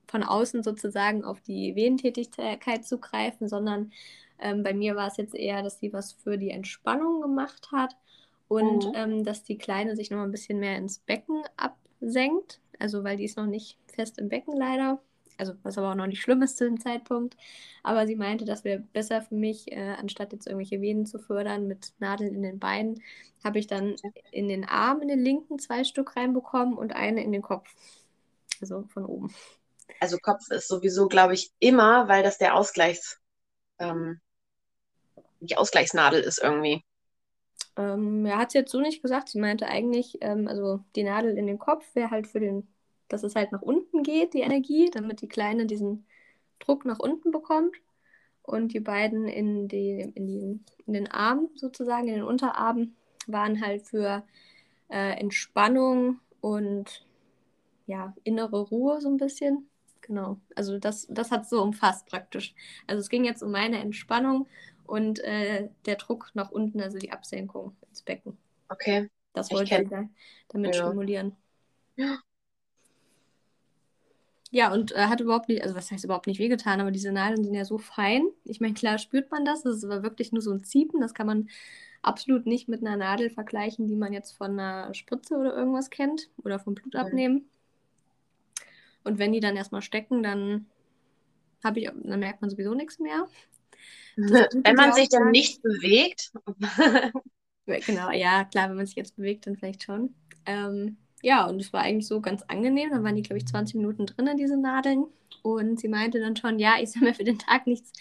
von 0.09 0.23
außen 0.23 0.63
sozusagen 0.63 1.25
auf 1.25 1.41
die 1.41 1.75
Venentätigkeit 1.75 2.85
zugreifen, 2.87 3.49
sondern 3.49 3.93
ähm, 4.39 4.63
bei 4.63 4.75
mir 4.75 4.97
war 4.97 5.09
es 5.09 5.17
jetzt 5.17 5.35
eher, 5.35 5.63
dass 5.63 5.81
sie 5.81 5.93
was 5.93 6.13
für 6.13 6.37
die 6.39 6.51
Entspannung 6.51 7.21
gemacht 7.23 7.71
hat 7.73 7.97
und 8.49 8.87
Mhm. 8.87 8.93
ähm, 8.95 9.25
dass 9.25 9.45
die 9.45 9.59
Kleine 9.59 9.97
sich 9.97 10.11
noch 10.11 10.23
ein 10.23 10.31
bisschen 10.33 10.59
mehr 10.61 10.77
ins 10.77 10.99
Becken 10.99 11.43
absenkt. 11.57 12.61
Also 12.79 13.05
weil 13.05 13.17
die 13.17 13.25
ist 13.25 13.37
noch 13.39 13.47
nicht 13.47 13.79
fest 13.87 14.19
im 14.19 14.29
Becken 14.29 14.57
leider. 14.57 15.01
Also 15.43 15.55
was 15.65 15.77
aber 15.77 15.91
auch 15.91 15.97
noch 15.97 16.07
nicht 16.07 16.23
schlimm 16.23 16.41
ist 16.43 16.57
zu 16.57 16.65
dem 16.65 16.79
Zeitpunkt. 16.79 17.37
Aber 17.83 18.07
sie 18.07 18.15
meinte, 18.15 18.45
das 18.45 18.63
wäre 18.63 18.79
besser 18.79 19.23
für 19.23 19.35
mich, 19.35 19.73
äh, 19.73 19.97
anstatt 19.99 20.33
jetzt 20.33 20.47
irgendwelche 20.47 20.81
Venen 20.81 21.05
zu 21.05 21.19
fördern 21.19 21.67
mit 21.67 21.93
Nadeln 21.99 22.33
in 22.33 22.43
den 22.45 22.61
Beinen, 22.61 23.03
habe 23.43 23.59
ich 23.59 23.67
dann 23.67 23.97
in 24.31 24.47
den 24.47 24.65
Arm, 24.65 25.03
in 25.03 25.09
den 25.09 25.19
linken 25.19 25.59
zwei 25.59 25.83
Stück 25.83 26.15
reinbekommen 26.15 26.79
und 26.79 26.95
eine 26.95 27.25
in 27.25 27.33
den 27.33 27.43
Kopf. 27.43 27.75
Also 28.61 28.85
von 28.85 29.05
oben. 29.05 29.35
Also 29.99 30.17
Kopf 30.19 30.49
ist 30.51 30.69
sowieso, 30.69 31.09
glaube 31.09 31.35
ich, 31.35 31.51
immer, 31.59 32.07
weil 32.07 32.23
das 32.23 32.39
der 32.39 32.55
Ausgleichs, 32.55 33.19
ähm, 33.81 34.21
die 35.41 35.57
Ausgleichsnadel 35.57 36.21
ist 36.21 36.41
irgendwie. 36.41 36.85
Ähm, 37.77 38.25
ja, 38.27 38.39
hat 38.39 38.53
sie 38.53 38.59
jetzt 38.59 38.71
so 38.71 38.81
nicht 38.81 39.03
gesagt. 39.03 39.29
Sie 39.29 39.41
meinte 39.41 39.67
eigentlich, 39.67 40.19
ähm, 40.21 40.47
also 40.47 40.85
die 40.95 41.03
Nadel 41.03 41.37
in 41.37 41.49
den 41.49 41.59
Kopf 41.59 41.85
wäre 41.95 42.13
halt 42.13 42.29
für 42.29 42.39
den, 42.39 42.72
dass 43.13 43.23
es 43.23 43.35
halt 43.35 43.53
nach 43.53 43.63
unten 43.63 44.03
geht, 44.03 44.35
die 44.35 44.41
Energie, 44.41 44.91
damit 44.91 45.21
die 45.21 45.29
Kleine 45.29 45.67
diesen 45.67 46.07
Druck 46.59 46.85
nach 46.85 46.99
unten 46.99 47.31
bekommt. 47.31 47.77
Und 48.43 48.73
die 48.75 48.81
beiden 48.81 49.29
in, 49.29 49.69
die, 49.69 50.13
in, 50.15 50.27
die, 50.27 50.61
in 50.87 50.93
den 50.93 51.11
Arm 51.11 51.49
sozusagen, 51.55 52.09
in 52.09 52.15
den 52.15 52.25
Unterarm, 52.25 52.95
waren 53.29 53.65
halt 53.65 53.87
für 53.87 54.25
äh, 54.91 55.19
Entspannung 55.19 56.19
und 56.41 57.07
ja, 57.87 58.15
innere 58.25 58.61
Ruhe 58.61 59.01
so 59.01 59.09
ein 59.09 59.17
bisschen. 59.17 59.69
Genau. 60.01 60.39
Also 60.57 60.79
das, 60.79 61.07
das 61.09 61.31
hat 61.31 61.49
so 61.49 61.63
umfasst 61.63 62.07
praktisch. 62.07 62.55
Also 62.87 63.01
es 63.01 63.09
ging 63.09 63.25
jetzt 63.25 63.43
um 63.43 63.53
meine 63.53 63.79
Entspannung 63.79 64.49
und 64.87 65.21
äh, 65.21 65.69
der 65.87 65.97
Druck 65.97 66.31
nach 66.35 66.51
unten, 66.51 66.81
also 66.81 66.99
die 66.99 67.13
Absenkung 67.13 67.77
ins 67.89 68.03
Becken. 68.03 68.37
Okay. 68.69 69.09
Das 69.33 69.49
Ich 69.49 69.55
wollte 69.55 69.83
ich 69.83 69.89
da, 69.89 70.09
damit 70.49 70.75
Ja. 70.75 70.89
stimulieren. 70.89 71.37
Ja. 71.97 72.19
Ja, 74.53 74.71
und 74.73 74.93
äh, 74.93 75.07
hat 75.07 75.21
überhaupt 75.21 75.49
nicht, 75.49 75.63
also 75.63 75.75
was 75.75 75.91
heißt 75.91 76.05
überhaupt 76.05 76.27
nicht 76.27 76.39
wehgetan, 76.39 76.81
aber 76.81 76.91
diese 76.91 77.11
Nadeln 77.11 77.43
sind 77.43 77.55
ja 77.55 77.65
so 77.65 77.79
fein. 77.79 78.25
Ich 78.45 78.61
meine, 78.61 78.75
klar 78.75 78.99
spürt 78.99 79.31
man 79.31 79.45
das, 79.47 79.63
das 79.63 79.77
ist 79.79 79.85
aber 79.85 80.03
wirklich 80.03 80.31
nur 80.33 80.43
so 80.43 80.53
ein 80.53 80.63
Ziepen. 80.63 81.01
Das 81.01 81.15
kann 81.15 81.27
man 81.27 81.49
absolut 82.03 82.47
nicht 82.47 82.69
mit 82.69 82.83
einer 82.83 82.97
Nadel 82.99 83.31
vergleichen, 83.31 83.89
die 83.89 83.97
man 83.97 84.13
jetzt 84.13 84.33
von 84.33 84.53
einer 84.61 84.93
Spritze 84.95 85.37
oder 85.37 85.55
irgendwas 85.57 85.89
kennt 85.91 86.29
oder 86.45 86.59
vom 86.59 86.75
Blut 86.75 86.95
Mhm. 86.95 87.01
abnehmen. 87.01 87.51
Und 89.05 89.19
wenn 89.19 89.33
die 89.33 89.41
dann 89.41 89.57
erstmal 89.57 89.83
stecken, 89.83 90.23
dann 90.23 90.67
habe 91.65 91.81
ich, 91.81 91.91
dann 92.05 92.21
merkt 92.21 92.41
man 92.43 92.51
sowieso 92.51 92.75
nichts 92.75 92.99
mehr. 92.99 93.29
Wenn 94.65 94.77
man 94.77 94.93
sich 94.93 95.09
dann 95.09 95.31
nicht 95.31 95.63
bewegt. 95.63 96.33
Genau, 97.67 98.11
ja, 98.11 98.45
klar, 98.45 98.69
wenn 98.69 98.77
man 98.77 98.87
sich 98.87 98.97
jetzt 98.97 99.17
bewegt, 99.17 99.47
dann 99.47 99.57
vielleicht 99.57 99.85
schon. 99.85 100.15
Ähm, 100.47 100.97
ja, 101.23 101.47
und 101.47 101.61
es 101.61 101.73
war 101.73 101.83
eigentlich 101.83 102.07
so 102.09 102.21
ganz 102.21 102.43
angenehm. 102.49 102.91
Dann 102.91 103.05
waren 103.05 103.17
die, 103.17 103.23
glaube 103.23 103.39
ich, 103.39 103.47
20 103.47 103.77
Minuten 103.77 104.07
drin, 104.07 104.37
diese 104.37 104.57
Nadeln. 104.57 105.07
Und 105.43 105.81
sie 105.81 105.89
meinte 105.89 106.21
dann 106.21 106.37
schon, 106.37 106.59
ja, 106.59 106.75
ich 106.81 106.93
soll 106.93 107.03
mir 107.03 107.15
für 107.15 107.25
den 107.25 107.39
Tag 107.39 107.67
nichts 107.67 107.93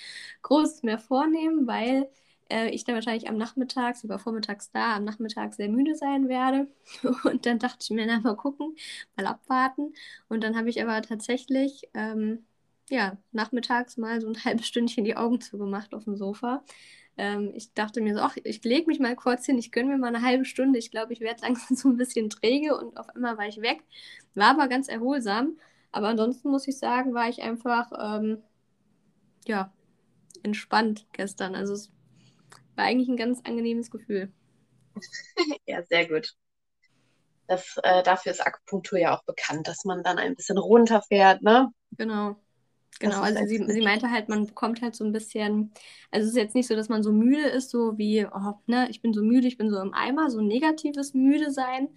Großes 0.42 0.84
mehr 0.84 1.00
vornehmen, 1.00 1.68
weil 1.68 2.10
äh, 2.50 2.70
ich 2.70 2.84
dann 2.84 2.96
wahrscheinlich 2.96 3.30
am 3.30 3.38
Nachmittag, 3.38 3.96
sie 3.96 4.10
war 4.10 4.20
vormittags 4.20 4.72
da, 4.72 4.96
am 4.96 5.06
Nachmittag 5.06 5.54
sehr 5.54 5.70
müde 5.70 5.96
sein 5.96 6.28
werde. 6.30 6.68
Und 7.24 7.46
dann 7.46 7.60
dachte 7.60 7.80
ich 7.82 7.90
mir, 7.92 8.06
na, 8.06 8.20
mal 8.20 8.36
gucken, 8.36 8.76
mal 9.16 9.26
abwarten. 9.28 9.94
Und 10.30 10.44
dann 10.44 10.58
habe 10.58 10.70
ich 10.70 10.82
aber 10.82 11.02
tatsächlich, 11.02 11.84
ähm, 11.94 12.46
ja, 12.90 13.18
nachmittags 13.32 13.98
mal 13.98 14.20
so 14.22 14.28
ein 14.28 14.44
halbes 14.44 14.68
Stündchen 14.68 15.06
die 15.06 15.16
Augen 15.16 15.40
zugemacht 15.42 15.94
auf 15.94 16.04
dem 16.06 16.18
Sofa. 16.18 16.64
Ähm, 17.18 17.52
ich 17.56 17.74
dachte 17.74 18.02
mir 18.02 18.16
so, 18.16 18.22
ach, 18.22 18.38
ich 18.44 18.64
lege 18.64 18.88
mich 18.88 19.00
mal 19.00 19.16
kurz 19.16 19.46
hin, 19.46 19.58
ich 19.58 19.72
gönne 19.72 19.90
mir 19.90 19.98
mal 19.98 20.08
eine 20.16 20.22
halbe 20.26 20.46
Stunde. 20.46 20.80
Ich 20.80 20.92
glaube, 20.92 21.14
ich 21.14 21.22
werde 21.22 21.42
langsam 21.44 21.76
so 21.78 21.90
ein 21.90 21.98
bisschen 21.98 22.30
träge 22.30 22.78
und 22.78 22.98
auf 22.98 23.10
einmal 23.16 23.38
war 23.38 23.48
ich 23.48 23.62
weg. 23.62 23.84
War 24.36 24.52
aber 24.52 24.68
ganz 24.68 24.88
erholsam. 24.88 25.58
Aber 25.92 26.08
ansonsten 26.10 26.50
muss 26.50 26.68
ich 26.68 26.78
sagen, 26.78 27.14
war 27.14 27.30
ich 27.30 27.42
einfach, 27.42 27.92
ähm, 28.00 28.42
ja, 29.48 29.72
entspannt 30.44 31.08
gestern. 31.14 31.56
Also 31.56 31.74
es 31.76 31.92
war 32.76 32.86
eigentlich 32.86 33.10
ein 33.10 33.18
ganz 33.18 33.42
angenehmes 33.46 33.92
Gefühl. 33.92 34.32
Ja, 35.66 35.84
sehr 35.90 36.08
gut. 36.08 36.36
Das, 37.48 37.78
äh, 37.84 38.02
dafür 38.02 38.32
ist 38.32 38.44
Akupunktur 38.44 38.98
ja 38.98 39.16
auch 39.16 39.24
bekannt, 39.26 39.68
dass 39.68 39.86
man 39.86 40.02
dann 40.04 40.18
ein 40.18 40.36
bisschen 40.36 40.58
runterfährt, 40.58 41.44
ne? 41.44 41.72
Genau. 41.98 42.42
Genau, 43.00 43.22
also 43.22 43.44
sie, 43.46 43.58
sie 43.68 43.82
meinte 43.82 44.12
halt, 44.12 44.30
man 44.30 44.46
bekommt 44.46 44.82
halt 44.84 44.96
so 44.96 45.04
ein 45.04 45.12
bisschen, 45.12 45.72
also 46.12 46.26
es 46.26 46.32
ist 46.34 46.38
jetzt 46.38 46.56
nicht 46.56 46.68
so, 46.68 46.76
dass 46.76 46.88
man 46.90 47.02
so 47.02 47.12
müde 47.12 47.42
ist, 47.50 47.72
so 47.72 47.98
wie, 47.98 48.26
oh, 48.28 48.54
ne, 48.68 48.88
ich 48.92 49.02
bin 49.02 49.12
so 49.14 49.24
müde, 49.24 49.48
ich 49.48 49.58
bin 49.58 49.72
so 49.72 49.80
im 49.82 49.94
Eimer, 49.94 50.30
so 50.30 50.38
ein 50.40 50.48
negatives 50.48 51.16
müde 51.16 51.50
sein, 51.52 51.90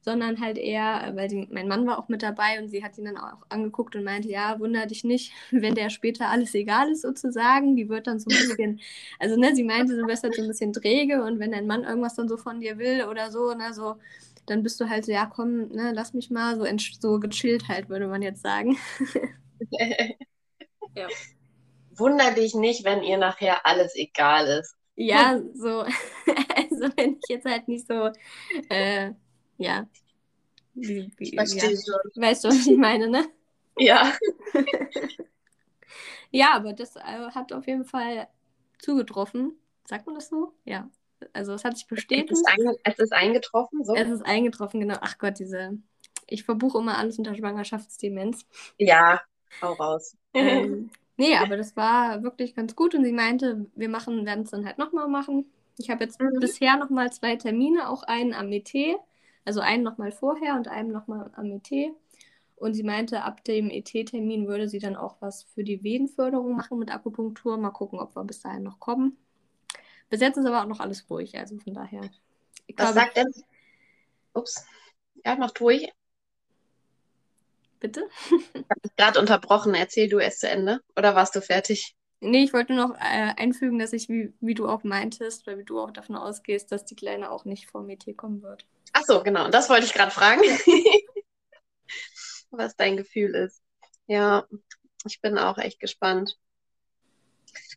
sondern 0.00 0.40
halt 0.40 0.56
eher, 0.56 1.12
weil 1.14 1.28
sie, 1.28 1.46
mein 1.50 1.68
Mann 1.68 1.86
war 1.86 1.98
auch 1.98 2.08
mit 2.08 2.22
dabei 2.22 2.58
und 2.62 2.68
sie 2.68 2.82
hat 2.82 2.96
ihn 2.96 3.04
dann 3.04 3.18
auch 3.18 3.42
angeguckt 3.50 3.96
und 3.96 4.04
meinte, 4.04 4.28
ja, 4.30 4.58
wunder 4.58 4.86
dich 4.86 5.04
nicht, 5.04 5.32
wenn 5.50 5.74
der 5.74 5.90
später 5.90 6.28
alles 6.30 6.54
egal 6.54 6.90
ist 6.90 7.02
sozusagen, 7.02 7.76
die 7.76 7.88
wird 7.90 8.06
dann 8.06 8.18
so 8.20 8.30
ein 8.30 8.38
bisschen, 8.38 8.80
also 9.18 9.36
ne, 9.36 9.54
sie 9.54 9.64
meinte, 9.64 9.94
du 9.96 10.06
wirst 10.06 10.22
halt 10.22 10.34
so 10.36 10.42
ein 10.42 10.48
bisschen 10.48 10.72
träge 10.72 11.22
und 11.22 11.38
wenn 11.38 11.52
dein 11.52 11.66
Mann 11.66 11.84
irgendwas 11.84 12.14
dann 12.14 12.28
so 12.28 12.36
von 12.38 12.60
dir 12.60 12.78
will 12.78 13.04
oder 13.10 13.30
so, 13.30 13.52
ne, 13.52 13.74
so, 13.74 13.96
dann 14.46 14.62
bist 14.62 14.80
du 14.80 14.88
halt 14.88 15.04
so, 15.04 15.12
ja, 15.12 15.26
komm, 15.26 15.68
ne, 15.68 15.92
lass 15.92 16.14
mich 16.14 16.30
mal, 16.30 16.56
so, 16.56 16.64
so 17.00 17.20
gechillt 17.20 17.68
halt, 17.68 17.88
würde 17.90 18.06
man 18.08 18.22
jetzt 18.22 18.42
sagen. 18.42 18.78
Ja. 20.96 21.08
Wunder 21.94 22.32
dich 22.32 22.54
nicht, 22.54 22.84
wenn 22.84 23.02
ihr 23.02 23.18
nachher 23.18 23.64
alles 23.64 23.94
egal 23.94 24.46
ist. 24.46 24.74
Ja, 24.96 25.40
so, 25.54 25.80
also 26.56 26.90
wenn 26.96 27.16
ich 27.16 27.28
jetzt 27.28 27.46
halt 27.46 27.68
nicht 27.68 27.86
so, 27.86 28.10
äh, 28.70 29.12
ja, 29.58 29.86
wie, 30.74 31.10
wie, 31.16 31.34
ja, 31.34 31.46
schon. 31.46 32.22
weißt 32.22 32.44
du, 32.44 32.48
was 32.48 32.66
ich 32.66 32.76
meine, 32.76 33.08
ne? 33.08 33.26
Ja. 33.78 34.12
Ja, 36.30 36.54
aber 36.54 36.72
das 36.72 36.96
äh, 36.96 37.00
hat 37.34 37.52
auf 37.52 37.66
jeden 37.66 37.84
Fall 37.84 38.28
zugetroffen. 38.78 39.58
Sagt 39.86 40.06
man 40.06 40.16
das 40.16 40.28
so? 40.28 40.52
Ja. 40.64 40.90
Also 41.32 41.54
es 41.54 41.64
hat 41.64 41.76
sich 41.76 41.84
Es 41.84 41.88
bestätigt. 41.88 42.32
ist, 42.32 42.46
einge 42.46 42.76
es 42.84 42.98
ist 42.98 43.12
eingetroffen, 43.12 43.84
so. 43.84 43.94
Es 43.94 44.08
ist 44.10 44.22
eingetroffen, 44.22 44.80
genau. 44.80 44.96
Ach 45.00 45.16
Gott, 45.18 45.38
diese. 45.38 45.78
Ich 46.26 46.44
verbuche 46.44 46.78
immer 46.78 46.98
alles 46.98 47.18
unter 47.18 47.34
Schwangerschaftsdemenz. 47.34 48.44
Ja, 48.78 49.20
hau 49.60 49.74
raus. 49.74 50.16
Ähm, 50.40 50.90
nee, 51.16 51.36
aber 51.36 51.56
das 51.56 51.76
war 51.76 52.22
wirklich 52.22 52.54
ganz 52.54 52.76
gut 52.76 52.94
und 52.94 53.04
sie 53.04 53.12
meinte, 53.12 53.66
wir 53.74 53.88
machen, 53.88 54.26
werden 54.26 54.44
es 54.44 54.50
dann 54.50 54.66
halt 54.66 54.78
nochmal 54.78 55.08
machen. 55.08 55.46
Ich 55.78 55.90
habe 55.90 56.04
jetzt 56.04 56.20
Mhm. 56.20 56.38
bisher 56.38 56.76
nochmal 56.76 57.12
zwei 57.12 57.36
Termine, 57.36 57.88
auch 57.88 58.02
einen 58.02 58.34
am 58.34 58.50
ET, 58.52 58.96
also 59.44 59.60
einen 59.60 59.82
nochmal 59.82 60.12
vorher 60.12 60.54
und 60.54 60.68
einen 60.68 60.92
nochmal 60.92 61.30
am 61.36 61.46
ET. 61.50 61.92
Und 62.56 62.74
sie 62.74 62.82
meinte, 62.82 63.22
ab 63.22 63.44
dem 63.44 63.70
ET-Termin 63.70 64.48
würde 64.48 64.68
sie 64.68 64.78
dann 64.78 64.96
auch 64.96 65.16
was 65.20 65.44
für 65.44 65.64
die 65.64 65.82
Venenförderung 65.82 66.56
machen 66.56 66.78
mit 66.78 66.90
Akupunktur. 66.94 67.58
Mal 67.58 67.70
gucken, 67.70 67.98
ob 68.00 68.16
wir 68.16 68.24
bis 68.24 68.40
dahin 68.40 68.62
noch 68.62 68.80
kommen. 68.80 69.18
Bis 70.10 70.20
jetzt 70.20 70.38
ist 70.38 70.46
aber 70.46 70.62
auch 70.62 70.66
noch 70.68 70.80
alles 70.80 71.08
ruhig, 71.10 71.36
also 71.38 71.58
von 71.58 71.74
daher. 71.74 72.10
Ich 72.66 72.76
Was 72.76 72.94
glaube, 72.94 72.94
sagt 72.94 73.16
denn? 73.18 73.26
Ups. 74.34 74.64
Ja, 75.24 75.36
mach 75.36 75.50
durch. 75.52 75.90
Bitte? 77.80 78.08
Gerade 78.96 79.20
unterbrochen. 79.20 79.74
Erzähl 79.74 80.08
du 80.08 80.18
erst 80.18 80.40
zu 80.40 80.48
Ende. 80.48 80.80
Oder 80.96 81.14
warst 81.14 81.36
du 81.36 81.40
fertig? 81.40 81.94
Nee, 82.20 82.44
ich 82.44 82.52
wollte 82.52 82.74
nur 82.74 82.88
noch 82.88 82.96
äh, 82.96 83.34
einfügen, 83.36 83.78
dass 83.78 83.92
ich, 83.92 84.08
wie, 84.08 84.32
wie 84.40 84.54
du 84.54 84.68
auch 84.68 84.84
meintest, 84.84 85.46
wie 85.46 85.64
du 85.64 85.80
auch 85.80 85.90
davon 85.90 86.16
ausgehst, 86.16 86.72
dass 86.72 86.84
die 86.84 86.96
Kleine 86.96 87.30
auch 87.30 87.44
nicht 87.44 87.70
vom 87.70 87.88
ET 87.90 88.04
kommen 88.16 88.42
wird. 88.42 88.66
Ach 88.92 89.02
so, 89.04 89.22
genau. 89.22 89.48
Das 89.48 89.68
wollte 89.68 89.84
ich 89.84 89.92
gerade 89.92 90.10
fragen. 90.10 90.42
Was 92.50 92.76
dein 92.76 92.96
Gefühl 92.96 93.34
ist. 93.34 93.62
Ja, 94.06 94.46
ich 95.06 95.20
bin 95.20 95.36
auch 95.36 95.58
echt 95.58 95.78
gespannt. 95.78 96.38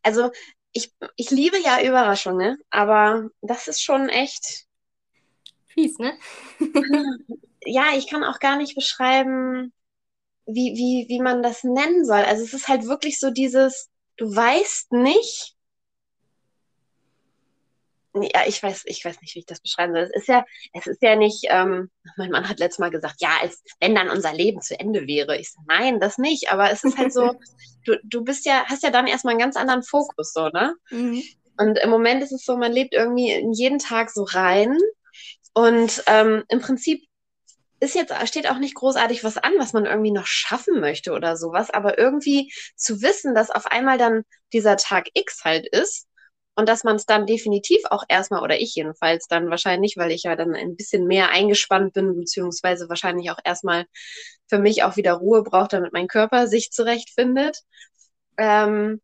Also, 0.03 0.32
ich, 0.72 0.94
ich 1.15 1.32
liebe 1.32 1.58
ja 1.60 1.82
Überraschungen, 1.82 2.38
ne? 2.38 2.58
aber 2.70 3.29
das 3.41 3.68
ist 3.68 3.82
schon 3.82 4.10
echt. 4.10 4.65
Fies, 5.68 5.98
ne? 6.00 6.18
Ja, 7.65 7.89
ich 7.96 8.10
kann 8.10 8.24
auch 8.24 8.39
gar 8.39 8.56
nicht 8.56 8.74
beschreiben, 8.74 9.74
wie, 10.51 10.75
wie, 10.75 11.06
wie 11.10 11.22
man 11.22 11.44
das 11.44 11.63
nennen 11.63 12.06
soll. 12.06 12.24
Also, 12.24 12.44
es 12.44 12.53
ist 12.53 12.68
halt 12.68 12.86
wirklich 12.86 13.20
so 13.20 13.29
dieses, 13.32 13.89
du 14.18 14.36
weißt 14.36 14.91
nicht. 14.94 15.56
Ja, 18.15 18.41
ich 18.48 18.62
weiß, 18.62 18.84
ich 18.86 19.06
weiß 19.06 19.22
nicht, 19.22 19.36
wie 19.36 19.39
ich 19.39 19.46
das 19.46 19.62
beschreiben 19.62 19.94
soll. 19.94 20.03
Es 20.03 20.24
ist 20.24 20.27
ja, 20.27 20.44
es 20.74 20.88
ist 20.88 21.01
ja 21.01 21.15
nicht, 21.15 21.46
ähm, 21.50 21.91
mein 22.18 22.32
Mann 22.32 22.50
hat 22.50 22.60
letztes 22.60 22.79
Mal 22.79 22.89
gesagt, 22.89 23.18
ja, 23.20 23.38
als 23.41 23.62
wenn 23.79 23.94
dann 23.94 24.10
unser 24.10 24.34
Leben 24.34 24.62
zu 24.62 24.79
Ende 24.79 25.06
wäre. 25.06 25.38
Ich 25.38 25.51
so, 25.51 25.62
nein, 25.68 26.00
das 26.00 26.18
nicht. 26.18 26.51
Aber 26.51 26.72
es 26.72 26.84
ist 26.84 26.98
halt 26.98 27.13
so, 27.13 27.34
du, 27.86 27.98
du 28.03 28.24
bist 28.24 28.46
ja, 28.46 28.65
hast 28.65 28.84
ja 28.84 28.89
dann 28.89 29.08
erstmal 29.08 29.34
einen 29.34 29.41
ganz 29.41 29.56
anderen 29.56 29.84
Fokus, 29.84 30.34
so, 30.34 30.50
ne? 30.50 30.75
Mhm. 30.89 31.22
Und 31.58 31.77
im 31.77 31.89
Moment 31.89 32.24
ist 32.24 32.32
es 32.32 32.46
so, 32.46 32.58
man 32.58 32.72
lebt 32.72 32.94
irgendwie 32.94 33.32
in 33.32 33.53
jeden 33.53 33.79
Tag 33.79 34.10
so 34.10 34.24
rein. 34.24 34.77
Und 35.53 36.03
ähm, 36.08 36.44
im 36.48 36.62
Prinzip 36.62 37.03
ist 37.79 37.95
jetzt, 37.95 38.13
steht 38.27 38.50
auch 38.50 38.59
nicht 38.59 38.75
großartig 38.75 39.24
was 39.24 39.38
an, 39.38 39.53
was 39.57 39.74
man 39.74 39.86
irgendwie 39.86 40.12
noch 40.12 40.25
schaffen 40.25 40.79
möchte 40.79 41.12
oder 41.12 41.38
sowas. 41.38 41.69
Aber 41.69 41.98
irgendwie 41.98 42.51
zu 42.75 43.01
wissen, 43.01 43.36
dass 43.36 43.51
auf 43.51 43.67
einmal 43.67 43.98
dann 43.98 44.24
dieser 44.53 44.77
Tag 44.77 45.07
X 45.13 45.43
halt 45.43 45.67
ist 45.67 46.07
und 46.55 46.67
dass 46.67 46.83
man 46.83 46.98
es 46.98 47.05
dann 47.05 47.25
definitiv 47.25 47.79
auch 47.89 48.03
erstmal, 48.09 48.43
oder 48.43 48.59
ich 48.59 48.75
jedenfalls 48.75 49.27
dann 49.27 49.50
wahrscheinlich, 49.50 49.95
weil 49.98 50.12
ich 50.12 50.24
ja 50.24 50.36
dann 50.36 50.55
ein 50.55 50.75
bisschen 50.75 51.07
mehr 51.07 51.29
eingespannt 51.29 51.93
bin, 51.93 52.15
beziehungsweise 52.15 52.89
wahrscheinlich 52.89 53.31
auch 53.31 53.39
erstmal 53.43 53.86
für 54.48 54.59
mich 54.59 54.83
auch 54.83 54.98
wieder 54.98 55.13
Ruhe 55.13 55.43
braucht, 55.43 55.74
damit 55.74 55.93
mein 55.93 56.07
Körper 56.07 56.48
sich 56.48 56.71
zurechtfindet. 56.71 57.59
Ähm, 58.38 59.01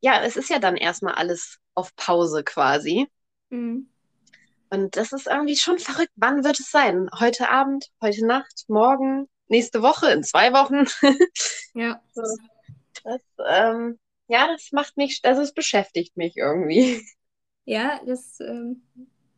ja, 0.00 0.22
es 0.22 0.36
ist 0.36 0.50
ja 0.50 0.58
dann 0.58 0.76
erstmal 0.76 1.14
alles 1.14 1.58
auf 1.74 1.96
Pause 1.96 2.44
quasi. 2.44 3.08
Mhm. 3.50 3.88
Und 4.74 4.96
das 4.96 5.12
ist 5.12 5.28
irgendwie 5.28 5.56
schon 5.56 5.78
verrückt. 5.78 6.10
Wann 6.16 6.42
wird 6.42 6.58
es 6.58 6.72
sein? 6.72 7.08
Heute 7.20 7.48
Abend, 7.48 7.92
heute 8.00 8.26
Nacht, 8.26 8.64
morgen, 8.66 9.28
nächste 9.46 9.82
Woche, 9.82 10.10
in 10.10 10.24
zwei 10.24 10.52
Wochen? 10.52 10.86
Ja. 11.74 12.00
So. 12.12 12.22
Das, 13.04 13.20
ähm, 13.48 13.98
ja, 14.28 14.48
das 14.48 14.70
macht 14.72 14.96
mich, 14.96 15.20
also 15.24 15.42
es 15.42 15.52
beschäftigt 15.52 16.16
mich 16.16 16.36
irgendwie. 16.36 17.04
Ja, 17.64 18.00
das 18.04 18.38
ähm, 18.40 18.82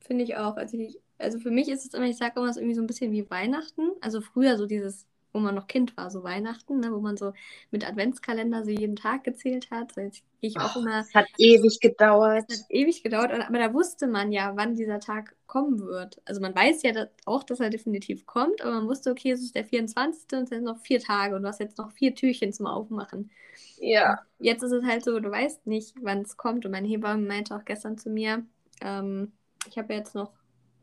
finde 0.01 0.25
ich 0.25 0.37
auch. 0.37 0.57
Also, 0.57 0.79
ich, 0.79 0.99
also 1.19 1.39
für 1.39 1.51
mich 1.51 1.69
ist 1.69 1.87
es 1.87 1.95
immer, 1.95 2.07
ich 2.07 2.17
sage 2.17 2.35
immer, 2.37 2.49
es 2.49 2.57
ist 2.57 2.63
irgendwie 2.63 2.75
so 2.75 2.83
ein 2.83 2.87
bisschen 2.87 3.13
wie 3.13 3.29
Weihnachten. 3.31 3.93
Also 4.01 4.21
früher 4.21 4.57
so 4.57 4.67
dieses 4.67 5.07
wo 5.37 5.41
man 5.41 5.55
noch 5.55 5.69
Kind 5.69 5.97
war, 5.97 6.11
so 6.11 6.25
Weihnachten, 6.25 6.81
ne, 6.81 6.93
wo 6.93 7.01
man 7.01 7.17
so 7.17 7.33
mit 7.71 7.87
Adventskalender 7.89 8.65
so 8.65 8.71
jeden 8.71 8.97
Tag 8.97 9.25
gezählt 9.25 9.71
hat. 9.71 9.93
So 9.95 10.01
jetzt 10.03 10.25
gehe 10.41 10.51
ich 10.51 10.61
auch 10.61 10.77
Oh, 10.77 10.81
immer. 10.81 11.07
es 11.09 11.15
hat 11.15 11.27
ewig 11.39 11.81
gedauert. 11.81 12.45
Es 12.49 12.61
hat 12.61 12.67
ewig 12.71 13.03
gedauert, 13.03 13.33
aber 13.33 13.59
da 13.59 13.73
wusste 13.75 14.07
man 14.07 14.33
ja, 14.33 14.57
wann 14.57 14.75
dieser 14.77 15.01
Tag 15.01 15.35
kommen 15.47 15.81
wird. 15.81 16.21
Also 16.25 16.41
man 16.41 16.55
weiß 16.55 16.83
ja 16.83 16.93
dass, 16.93 17.09
auch, 17.25 17.43
dass 17.45 17.61
er 17.61 17.71
definitiv 17.71 18.27
kommt, 18.27 18.63
aber 18.63 18.73
man 18.73 18.89
wusste, 18.89 19.11
okay, 19.11 19.33
es 19.33 19.43
ist 19.43 19.55
der 19.55 19.65
24. 19.65 20.39
und 20.39 20.45
es 20.45 20.49
sind 20.51 20.65
noch 20.65 20.79
vier 20.79 21.01
Tage 21.01 21.37
und 21.37 21.43
du 21.43 21.49
hast 21.49 21.61
jetzt 21.61 21.79
noch 21.79 21.91
vier 21.93 22.15
Türchen 22.15 22.53
zum 22.53 22.67
Aufmachen. 22.67 23.31
Ja. 23.79 24.27
Jetzt 24.39 24.63
ist 24.63 24.73
es 24.73 24.85
halt 24.85 25.05
so, 25.05 25.19
du 25.21 25.31
weißt 25.31 25.67
nicht, 25.67 25.95
wann 26.03 26.23
es 26.23 26.37
kommt. 26.37 26.65
Und 26.67 26.73
meine 26.73 26.89
Hebamme 26.89 27.27
meinte 27.27 27.57
auch 27.57 27.65
gestern 27.65 27.97
zu 27.99 28.11
mir, 28.11 28.45
ähm, 28.83 29.33
ich 29.69 29.79
habe 29.79 29.95
jetzt 29.95 30.15
noch 30.15 30.33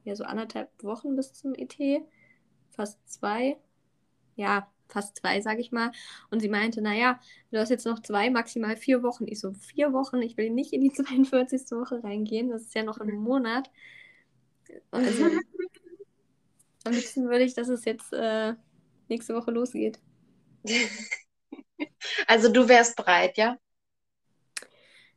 ja, 0.04 0.16
so 0.16 0.24
anderthalb 0.24 0.70
Wochen 0.84 1.16
bis 1.16 1.34
zum 1.34 1.54
ET, 1.56 1.78
fast 2.72 3.00
zwei. 3.12 3.58
Ja, 4.36 4.68
fast 4.90 5.18
zwei, 5.18 5.42
sage 5.42 5.62
ich 5.62 5.72
mal. 5.72 5.92
Und 6.30 6.40
sie 6.42 6.50
meinte, 6.50 6.82
naja, 6.82 7.20
du 7.52 7.60
hast 7.60 7.70
jetzt 7.70 7.86
noch 7.86 8.00
zwei, 8.00 8.30
maximal 8.30 8.78
vier 8.78 9.04
Wochen. 9.04 9.28
Ich 9.28 9.40
so, 9.40 9.54
vier 9.54 9.94
Wochen? 9.94 10.22
Ich 10.22 10.38
will 10.38 10.50
nicht 10.50 10.74
in 10.74 10.82
die 10.82 10.92
42. 10.94 11.76
Woche 11.78 12.04
reingehen. 12.04 12.50
Das 12.50 12.64
ist 12.64 12.76
ja 12.76 12.84
noch 12.84 13.00
ein 13.00 13.16
Monat. 13.16 13.70
Also, 14.92 15.24
am 16.86 16.94
liebsten 16.94 17.30
würde 17.30 17.44
ich, 17.44 17.54
dass 17.54 17.68
es 17.70 17.86
jetzt 17.86 18.14
äh, 18.14 18.54
nächste 19.10 19.36
Woche 19.36 19.52
losgeht. 19.52 20.00
Also 22.28 22.52
du 22.52 22.68
wärst 22.68 22.96
bereit, 22.96 23.38
ja? 23.38 23.58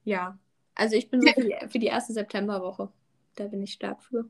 Ja, 0.04 0.38
also 0.74 0.96
ich 0.96 1.10
bin 1.10 1.20
so 1.22 1.28
für 1.32 1.42
die, 1.42 1.56
für 1.68 1.78
die 1.78 1.86
erste 1.86 2.12
Septemberwoche. 2.12 2.90
Da 3.34 3.46
bin 3.48 3.62
ich 3.62 3.72
stark 3.72 4.02
für. 4.02 4.28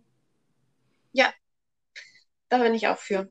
Da 2.48 2.58
bin 2.58 2.74
ich 2.74 2.88
auch 2.88 2.98
für. 2.98 3.30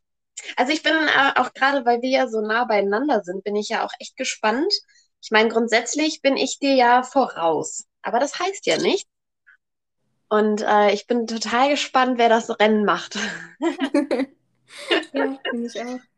Also 0.55 0.71
ich 0.73 0.83
bin 0.83 0.93
äh, 0.93 1.39
auch 1.39 1.53
gerade, 1.53 1.85
weil 1.85 2.01
wir 2.01 2.09
ja 2.09 2.27
so 2.27 2.41
nah 2.41 2.65
beieinander 2.65 3.23
sind, 3.23 3.43
bin 3.43 3.55
ich 3.55 3.69
ja 3.69 3.85
auch 3.85 3.93
echt 3.99 4.17
gespannt. 4.17 4.73
Ich 5.21 5.31
meine, 5.31 5.49
grundsätzlich 5.49 6.21
bin 6.21 6.37
ich 6.37 6.59
dir 6.59 6.75
ja 6.75 7.03
voraus, 7.03 7.85
aber 8.01 8.19
das 8.19 8.39
heißt 8.39 8.65
ja 8.65 8.77
nicht. 8.77 9.07
Und 10.29 10.61
äh, 10.61 10.91
ich 10.91 11.07
bin 11.07 11.27
total 11.27 11.69
gespannt, 11.69 12.17
wer 12.17 12.29
das 12.29 12.49
Rennen 12.59 12.85
macht. 12.85 13.17
Ja, 15.13 15.37
bin 15.51 15.65
ich 15.65 15.79
auch. 15.79 15.99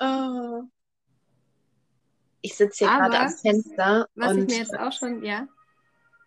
Oh. 0.00 0.64
Ich 2.40 2.56
sitze 2.56 2.86
hier 2.86 2.88
gerade 2.88 3.20
am 3.20 3.30
Fenster 3.30 4.08
Was 4.16 4.32
ich 4.32 4.38
und, 4.38 4.50
mir 4.50 4.56
jetzt 4.56 4.76
auch 4.76 4.90
schon, 4.90 5.22
ja. 5.22 5.46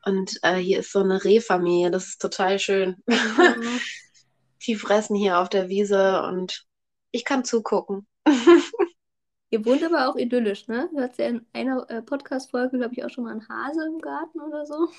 und 0.06 0.40
äh, 0.44 0.56
hier 0.56 0.80
ist 0.80 0.94
so 0.94 1.00
eine 1.00 1.22
Rehfamilie. 1.22 1.92
Das 1.92 2.06
ist 2.06 2.22
total 2.22 2.58
schön. 2.58 3.04
Die 4.66 4.76
fressen 4.76 5.18
hier 5.18 5.40
auf 5.40 5.50
der 5.50 5.68
Wiese 5.68 6.22
und 6.22 6.66
ich 7.16 7.24
kann 7.24 7.46
zugucken. 7.46 8.06
Ihr 9.50 9.66
wohnt 9.66 9.84
aber 9.84 10.10
auch 10.10 10.18
idyllisch, 10.18 10.68
ne? 10.68 10.90
Du 10.94 11.00
hast 11.00 11.18
ja 11.18 11.28
in 11.28 11.46
einer 11.54 11.90
äh, 11.90 12.02
Podcast-Folge, 12.02 12.78
glaube 12.78 12.94
ich, 12.94 13.06
auch 13.06 13.10
schon 13.10 13.24
mal 13.24 13.32
einen 13.32 13.48
Hase 13.48 13.86
im 13.86 14.00
Garten 14.00 14.42
oder 14.42 14.66
so. 14.66 14.90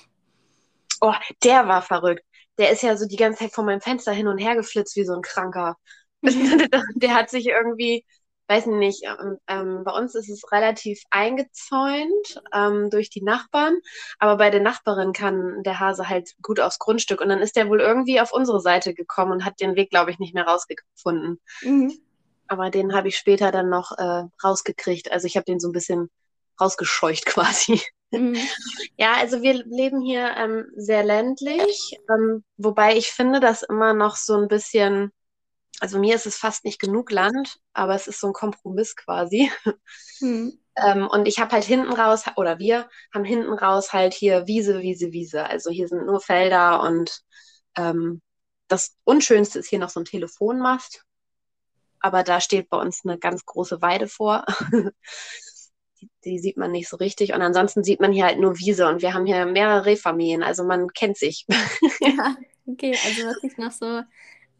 Oh, 0.99 1.13
der 1.43 1.67
war 1.67 1.83
verrückt. 1.83 2.23
Der 2.57 2.71
ist 2.71 2.81
ja 2.81 2.97
so 2.97 3.07
die 3.07 3.17
ganze 3.17 3.43
Zeit 3.43 3.53
vor 3.53 3.63
meinem 3.63 3.81
Fenster 3.81 4.13
hin 4.13 4.27
und 4.27 4.39
her 4.39 4.55
geflitzt 4.55 4.95
wie 4.95 5.05
so 5.05 5.13
ein 5.13 5.21
Kranker. 5.21 5.77
Der 6.95 7.13
hat 7.13 7.29
sich 7.29 7.45
irgendwie, 7.45 8.03
weiß 8.47 8.65
nicht, 8.65 9.03
ähm, 9.03 9.37
ähm, 9.47 9.83
bei 9.83 9.91
uns 9.91 10.15
ist 10.15 10.29
es 10.29 10.51
relativ 10.51 11.03
eingezäunt 11.11 12.41
ähm, 12.51 12.89
durch 12.89 13.11
die 13.11 13.21
Nachbarn, 13.21 13.77
aber 14.17 14.37
bei 14.37 14.49
der 14.49 14.61
Nachbarin 14.61 15.13
kann 15.13 15.61
der 15.61 15.79
Hase 15.79 16.09
halt 16.09 16.33
gut 16.41 16.59
aufs 16.59 16.79
Grundstück 16.79 17.21
und 17.21 17.29
dann 17.29 17.41
ist 17.41 17.55
der 17.55 17.69
wohl 17.69 17.79
irgendwie 17.79 18.19
auf 18.19 18.33
unsere 18.33 18.59
Seite 18.59 18.95
gekommen 18.95 19.33
und 19.33 19.45
hat 19.45 19.59
den 19.59 19.75
Weg, 19.75 19.91
glaube 19.91 20.09
ich, 20.09 20.17
nicht 20.17 20.33
mehr 20.33 20.47
rausgefunden. 20.47 21.39
Mhm. 21.61 22.06
Aber 22.47 22.69
den 22.69 22.93
habe 22.93 23.07
ich 23.09 23.17
später 23.17 23.51
dann 23.51 23.69
noch 23.69 23.91
äh, 23.97 24.23
rausgekriegt. 24.43 25.11
Also 25.11 25.27
ich 25.27 25.35
habe 25.35 25.45
den 25.45 25.59
so 25.59 25.69
ein 25.69 25.73
bisschen 25.73 26.09
rausgescheucht 26.59 27.25
quasi. 27.27 27.81
Mhm. 28.11 28.37
Ja, 28.97 29.15
also 29.17 29.41
wir 29.41 29.65
leben 29.65 30.01
hier 30.01 30.33
ähm, 30.37 30.65
sehr 30.75 31.03
ländlich, 31.03 31.97
ähm, 32.09 32.43
wobei 32.55 32.95
ich 32.95 33.11
finde, 33.11 33.39
dass 33.39 33.63
immer 33.63 33.93
noch 33.93 34.15
so 34.15 34.35
ein 34.37 34.47
bisschen, 34.47 35.11
also 35.81 35.99
mir 35.99 36.15
ist 36.15 36.25
es 36.25 36.37
fast 36.37 36.63
nicht 36.63 36.79
genug 36.79 37.11
Land, 37.11 37.57
aber 37.73 37.95
es 37.95 38.07
ist 38.07 38.21
so 38.21 38.27
ein 38.27 38.33
Kompromiss 38.33 38.95
quasi. 38.95 39.51
Mhm. 40.19 40.59
Ähm, 40.79 41.07
und 41.07 41.27
ich 41.27 41.39
habe 41.39 41.53
halt 41.53 41.63
hinten 41.63 41.91
raus, 41.91 42.25
oder 42.35 42.59
wir 42.59 42.87
haben 43.11 43.23
hinten 43.23 43.51
raus 43.51 43.93
halt 43.93 44.13
hier 44.13 44.45
Wiese, 44.45 44.79
Wiese, 44.81 45.11
Wiese. 45.11 45.43
Also 45.43 45.71
hier 45.71 45.87
sind 45.87 46.05
nur 46.05 46.21
Felder 46.21 46.83
und 46.83 47.23
ähm, 47.75 48.21
das 48.67 48.95
Unschönste 49.03 49.57
ist 49.57 49.69
hier 49.69 49.79
noch 49.79 49.89
so 49.89 49.99
ein 49.99 50.05
Telefonmast. 50.05 51.06
Aber 51.99 52.23
da 52.23 52.39
steht 52.41 52.69
bei 52.69 52.77
uns 52.77 53.01
eine 53.03 53.17
ganz 53.17 53.45
große 53.45 53.81
Weide 53.81 54.07
vor. 54.07 54.45
Die, 55.99 56.09
die 56.25 56.37
sieht 56.37 56.57
man 56.57 56.71
nicht 56.71 56.87
so 56.87 56.97
richtig. 56.97 57.33
Und 57.33 57.41
ansonsten 57.41 57.83
sieht 57.83 57.99
man 57.99 58.11
hier 58.11 58.25
halt 58.25 58.37
nur 58.37 58.59
Wiese. 58.59 58.87
Und 58.87 59.01
wir 59.01 59.15
haben 59.15 59.25
hier 59.25 59.47
mehrere 59.47 59.85
Rehfamilien. 59.85 60.43
Also 60.43 60.63
man 60.63 60.89
kennt 60.89 61.17
sich. 61.17 61.47
Ja, 61.99 62.35
okay, 62.67 62.91
also 62.91 63.25
was 63.25 63.43
ich 63.43 63.57
noch 63.57 63.71
so 63.71 64.03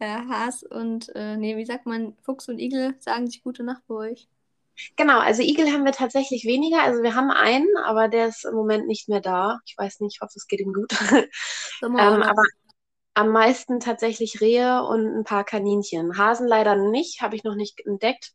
äh, 0.00 0.18
Has 0.28 0.64
und, 0.64 1.14
äh, 1.14 1.36
nee, 1.36 1.56
wie 1.56 1.64
sagt 1.64 1.86
man, 1.86 2.16
Fuchs 2.22 2.48
und 2.48 2.58
Igel 2.58 2.96
sagen 2.98 3.28
sich 3.28 3.42
gute 3.42 3.62
Nacht 3.62 3.82
bei 3.86 3.94
euch. 3.94 4.28
Genau, 4.96 5.18
also 5.18 5.42
Igel 5.42 5.72
haben 5.72 5.84
wir 5.84 5.92
tatsächlich 5.92 6.44
weniger. 6.44 6.82
Also 6.82 7.02
wir 7.02 7.14
haben 7.14 7.30
einen, 7.30 7.68
aber 7.84 8.08
der 8.08 8.28
ist 8.28 8.44
im 8.44 8.54
Moment 8.54 8.86
nicht 8.86 9.08
mehr 9.08 9.20
da. 9.20 9.58
Ich 9.66 9.76
weiß 9.76 10.00
nicht, 10.00 10.16
ich 10.16 10.20
hoffe, 10.20 10.34
es 10.36 10.46
geht 10.46 10.60
ihm 10.60 10.72
gut. 10.72 10.90
Ähm, 11.80 11.96
aber 11.96 12.42
am 13.18 13.30
meisten 13.30 13.80
tatsächlich 13.80 14.40
Rehe 14.40 14.84
und 14.84 15.06
ein 15.18 15.24
paar 15.24 15.44
Kaninchen. 15.44 16.16
Hasen 16.16 16.46
leider 16.46 16.76
nicht, 16.76 17.20
habe 17.20 17.34
ich 17.36 17.42
noch 17.44 17.56
nicht 17.56 17.80
entdeckt. 17.84 18.32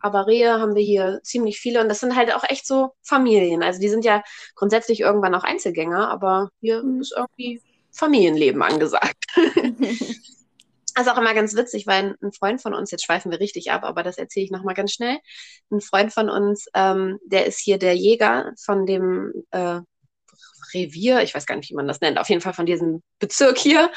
Aber 0.00 0.26
Rehe 0.26 0.58
haben 0.60 0.74
wir 0.74 0.82
hier 0.82 1.20
ziemlich 1.22 1.60
viele 1.60 1.80
und 1.80 1.88
das 1.88 2.00
sind 2.00 2.16
halt 2.16 2.34
auch 2.34 2.42
echt 2.48 2.66
so 2.66 2.90
Familien. 3.02 3.62
Also 3.62 3.80
die 3.80 3.88
sind 3.88 4.04
ja 4.04 4.22
grundsätzlich 4.56 5.00
irgendwann 5.00 5.34
auch 5.36 5.44
Einzelgänger, 5.44 6.10
aber 6.10 6.50
hier 6.60 6.82
Mhm. 6.82 7.00
ist 7.00 7.14
irgendwie 7.16 7.62
Familienleben 7.92 8.62
angesagt. 8.62 9.24
Das 10.94 11.06
ist 11.06 11.12
auch 11.12 11.16
immer 11.18 11.32
ganz 11.32 11.56
witzig, 11.56 11.86
weil 11.86 12.04
ein- 12.04 12.14
ein 12.22 12.32
Freund 12.32 12.60
von 12.60 12.74
uns, 12.74 12.90
jetzt 12.90 13.04
schweifen 13.06 13.30
wir 13.30 13.40
richtig 13.40 13.70
ab, 13.70 13.82
aber 13.84 14.02
das 14.02 14.18
erzähle 14.18 14.44
ich 14.44 14.50
nochmal 14.50 14.74
ganz 14.74 14.92
schnell. 14.92 15.18
Ein 15.70 15.80
Freund 15.80 16.12
von 16.12 16.28
uns, 16.28 16.66
ähm, 16.74 17.18
der 17.24 17.46
ist 17.46 17.58
hier 17.60 17.78
der 17.78 17.94
Jäger 17.96 18.52
von 18.62 18.84
dem 18.84 19.32
äh, 19.52 19.80
Revier, 20.74 21.22
ich 21.22 21.34
weiß 21.34 21.46
gar 21.46 21.56
nicht, 21.56 21.70
wie 21.70 21.74
man 21.74 21.88
das 21.88 22.00
nennt, 22.00 22.18
auf 22.18 22.28
jeden 22.28 22.40
Fall 22.40 22.52
von 22.52 22.66
diesem 22.66 23.02
Bezirk 23.18 23.58
hier. 23.58 23.90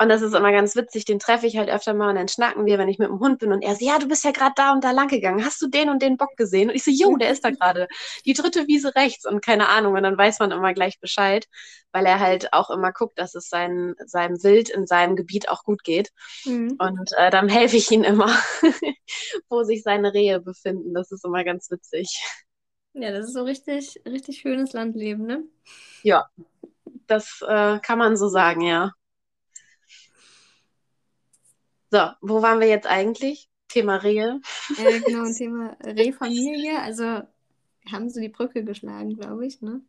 Und 0.00 0.08
das 0.08 0.22
ist 0.22 0.34
immer 0.34 0.52
ganz 0.52 0.76
witzig, 0.76 1.04
den 1.04 1.18
treffe 1.18 1.46
ich 1.46 1.56
halt 1.56 1.68
öfter 1.68 1.94
mal 1.94 2.10
und 2.10 2.16
dann 2.16 2.28
schnacken 2.28 2.66
wir, 2.66 2.78
wenn 2.78 2.88
ich 2.88 2.98
mit 2.98 3.08
dem 3.08 3.20
Hund 3.20 3.38
bin 3.38 3.52
und 3.52 3.62
er 3.62 3.76
so, 3.76 3.84
ja, 3.84 3.98
du 3.98 4.08
bist 4.08 4.24
ja 4.24 4.30
gerade 4.30 4.54
da 4.56 4.72
und 4.72 4.84
da 4.84 4.90
lang 4.90 5.08
gegangen, 5.08 5.44
hast 5.44 5.60
du 5.62 5.68
den 5.68 5.90
und 5.90 6.02
den 6.02 6.16
Bock 6.16 6.36
gesehen? 6.36 6.70
Und 6.70 6.76
ich 6.76 6.84
so, 6.84 6.90
jo, 6.90 7.16
der 7.16 7.30
ist 7.30 7.44
da 7.44 7.50
gerade, 7.50 7.88
die 8.24 8.32
dritte 8.32 8.66
Wiese 8.66 8.94
rechts 8.94 9.26
und 9.26 9.44
keine 9.44 9.68
Ahnung 9.68 9.94
und 9.94 10.02
dann 10.02 10.18
weiß 10.18 10.38
man 10.38 10.50
immer 10.50 10.74
gleich 10.74 11.00
Bescheid, 11.00 11.46
weil 11.92 12.06
er 12.06 12.20
halt 12.20 12.52
auch 12.52 12.70
immer 12.70 12.92
guckt, 12.92 13.18
dass 13.18 13.34
es 13.34 13.48
sein, 13.48 13.94
seinem 14.04 14.42
Wild 14.42 14.68
in 14.68 14.86
seinem 14.86 15.16
Gebiet 15.16 15.48
auch 15.48 15.62
gut 15.62 15.84
geht. 15.84 16.10
Mhm. 16.44 16.76
Und 16.78 17.10
äh, 17.16 17.30
dann 17.30 17.48
helfe 17.48 17.76
ich 17.76 17.90
ihm 17.90 18.02
immer, 18.02 18.36
wo 19.48 19.62
sich 19.62 19.82
seine 19.82 20.12
Rehe 20.12 20.40
befinden. 20.40 20.92
Das 20.94 21.12
ist 21.12 21.24
immer 21.24 21.44
ganz 21.44 21.70
witzig. 21.70 22.20
Ja, 22.94 23.10
das 23.10 23.26
ist 23.26 23.34
so 23.34 23.42
richtig, 23.42 24.00
richtig 24.06 24.38
schönes 24.38 24.72
Landleben, 24.72 25.26
ne? 25.26 25.44
Ja, 26.02 26.28
das 27.06 27.42
äh, 27.46 27.78
kann 27.80 27.98
man 27.98 28.16
so 28.16 28.28
sagen, 28.28 28.62
ja. 28.62 28.92
So, 31.90 32.10
wo 32.22 32.42
waren 32.42 32.60
wir 32.60 32.68
jetzt 32.68 32.86
eigentlich? 32.86 33.48
Thema 33.68 33.96
Rehe. 33.96 34.40
Äh, 34.76 35.00
genau, 35.00 35.30
Thema 35.32 35.76
Rehfamilie. 35.82 36.80
Also 36.80 37.22
haben 37.90 38.08
sie 38.10 38.20
die 38.20 38.28
Brücke 38.28 38.64
geschlagen, 38.64 39.16
glaube 39.16 39.46
ich, 39.46 39.60
ne? 39.60 39.80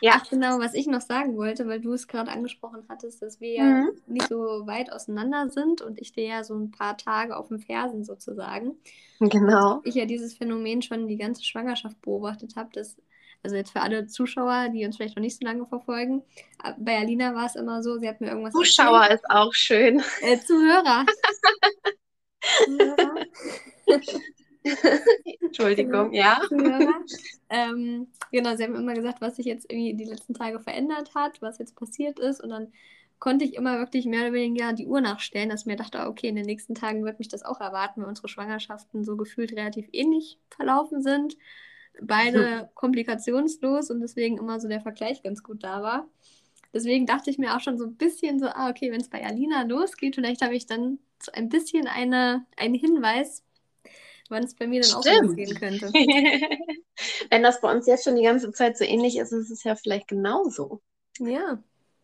Ja. 0.00 0.12
Ach, 0.16 0.28
genau, 0.28 0.58
was 0.58 0.74
ich 0.74 0.86
noch 0.86 1.00
sagen 1.00 1.36
wollte, 1.36 1.66
weil 1.66 1.80
du 1.80 1.92
es 1.92 2.08
gerade 2.08 2.30
angesprochen 2.30 2.84
hattest, 2.88 3.22
dass 3.22 3.40
wir 3.40 3.52
ja 3.52 3.64
Mhm. 3.64 3.90
nicht 4.06 4.28
so 4.28 4.36
weit 4.66 4.92
auseinander 4.92 5.48
sind 5.48 5.80
und 5.82 6.00
ich 6.00 6.12
dir 6.12 6.24
ja 6.26 6.44
so 6.44 6.54
ein 6.54 6.70
paar 6.70 6.96
Tage 6.96 7.36
auf 7.36 7.48
dem 7.48 7.58
Fersen 7.58 8.04
sozusagen. 8.04 8.76
Genau. 9.20 9.80
Ich 9.84 9.94
ja 9.94 10.04
dieses 10.06 10.34
Phänomen 10.36 10.82
schon 10.82 11.08
die 11.08 11.16
ganze 11.16 11.44
Schwangerschaft 11.44 12.00
beobachtet 12.02 12.56
habe, 12.56 12.70
dass, 12.72 12.96
also 13.42 13.56
jetzt 13.56 13.70
für 13.70 13.80
alle 13.80 14.06
Zuschauer, 14.06 14.68
die 14.70 14.84
uns 14.84 14.96
vielleicht 14.96 15.16
noch 15.16 15.22
nicht 15.22 15.38
so 15.38 15.44
lange 15.46 15.66
verfolgen, 15.66 16.22
äh, 16.62 16.72
bei 16.78 16.98
Alina 16.98 17.34
war 17.34 17.46
es 17.46 17.56
immer 17.56 17.82
so, 17.82 17.98
sie 17.98 18.08
hat 18.08 18.20
mir 18.20 18.28
irgendwas 18.28 18.52
Zuschauer 18.52 19.08
ist 19.10 19.24
auch 19.30 19.52
schön. 19.54 20.00
erzählt. 20.00 20.40
Äh, 20.42 20.44
Zuhörer. 20.44 21.06
Zuhörer. 22.64 23.14
Entschuldigung, 25.40 26.12
ja. 26.12 26.40
Zuhörer. 26.48 27.04
ähm, 27.50 28.08
genau, 28.32 28.56
sie 28.56 28.64
haben 28.64 28.74
immer 28.74 28.94
gesagt, 28.94 29.20
was 29.20 29.36
sich 29.36 29.46
jetzt 29.46 29.70
irgendwie 29.70 29.94
die 29.94 30.10
letzten 30.10 30.34
Tage 30.34 30.60
verändert 30.60 31.14
hat, 31.14 31.40
was 31.42 31.58
jetzt 31.58 31.76
passiert 31.76 32.18
ist. 32.18 32.42
Und 32.42 32.50
dann 32.50 32.72
konnte 33.18 33.44
ich 33.44 33.54
immer 33.54 33.78
wirklich 33.78 34.06
mehr 34.06 34.22
oder 34.22 34.32
weniger 34.32 34.72
die 34.72 34.86
Uhr 34.86 35.00
nachstellen, 35.00 35.48
dass 35.48 35.62
ich 35.62 35.66
mir 35.66 35.76
dachte, 35.76 36.06
okay, 36.06 36.28
in 36.28 36.36
den 36.36 36.46
nächsten 36.46 36.74
Tagen 36.74 37.04
wird 37.04 37.18
mich 37.18 37.28
das 37.28 37.42
auch 37.42 37.60
erwarten, 37.60 38.02
weil 38.02 38.08
unsere 38.08 38.28
Schwangerschaften 38.28 39.04
so 39.04 39.16
gefühlt 39.16 39.52
relativ 39.52 39.86
ähnlich 39.92 40.38
verlaufen 40.50 41.02
sind. 41.02 41.36
Beide 42.00 42.70
komplikationslos 42.74 43.90
und 43.90 44.00
deswegen 44.00 44.38
immer 44.38 44.60
so 44.60 44.68
der 44.68 44.80
Vergleich 44.80 45.22
ganz 45.22 45.42
gut 45.42 45.62
da 45.62 45.82
war. 45.82 46.08
Deswegen 46.72 47.06
dachte 47.06 47.30
ich 47.30 47.38
mir 47.38 47.54
auch 47.54 47.60
schon 47.60 47.78
so 47.78 47.84
ein 47.84 47.94
bisschen 47.94 48.40
so, 48.40 48.46
ah, 48.46 48.68
okay, 48.68 48.90
wenn 48.90 49.00
es 49.00 49.08
bei 49.08 49.24
Alina 49.24 49.62
losgeht, 49.62 50.16
vielleicht 50.16 50.42
habe 50.42 50.56
ich 50.56 50.66
dann 50.66 50.98
so 51.22 51.30
ein 51.32 51.48
bisschen 51.48 51.86
eine, 51.86 52.44
einen 52.56 52.74
Hinweis, 52.74 53.44
wann 54.28 54.44
es 54.44 54.54
bei 54.54 54.66
mir 54.66 54.80
dann 54.82 54.94
auch 54.94 55.02
Stimmt. 55.02 55.28
losgehen 55.28 55.54
könnte. 55.58 55.86
Wenn 57.30 57.42
das 57.42 57.60
bei 57.60 57.72
uns 57.72 57.86
jetzt 57.86 58.04
schon 58.04 58.16
die 58.16 58.22
ganze 58.22 58.52
Zeit 58.52 58.78
so 58.78 58.84
ähnlich 58.84 59.18
ist, 59.18 59.32
ist 59.32 59.50
es 59.50 59.64
ja 59.64 59.76
vielleicht 59.76 60.08
genauso. 60.08 60.80
Ja. 61.18 61.62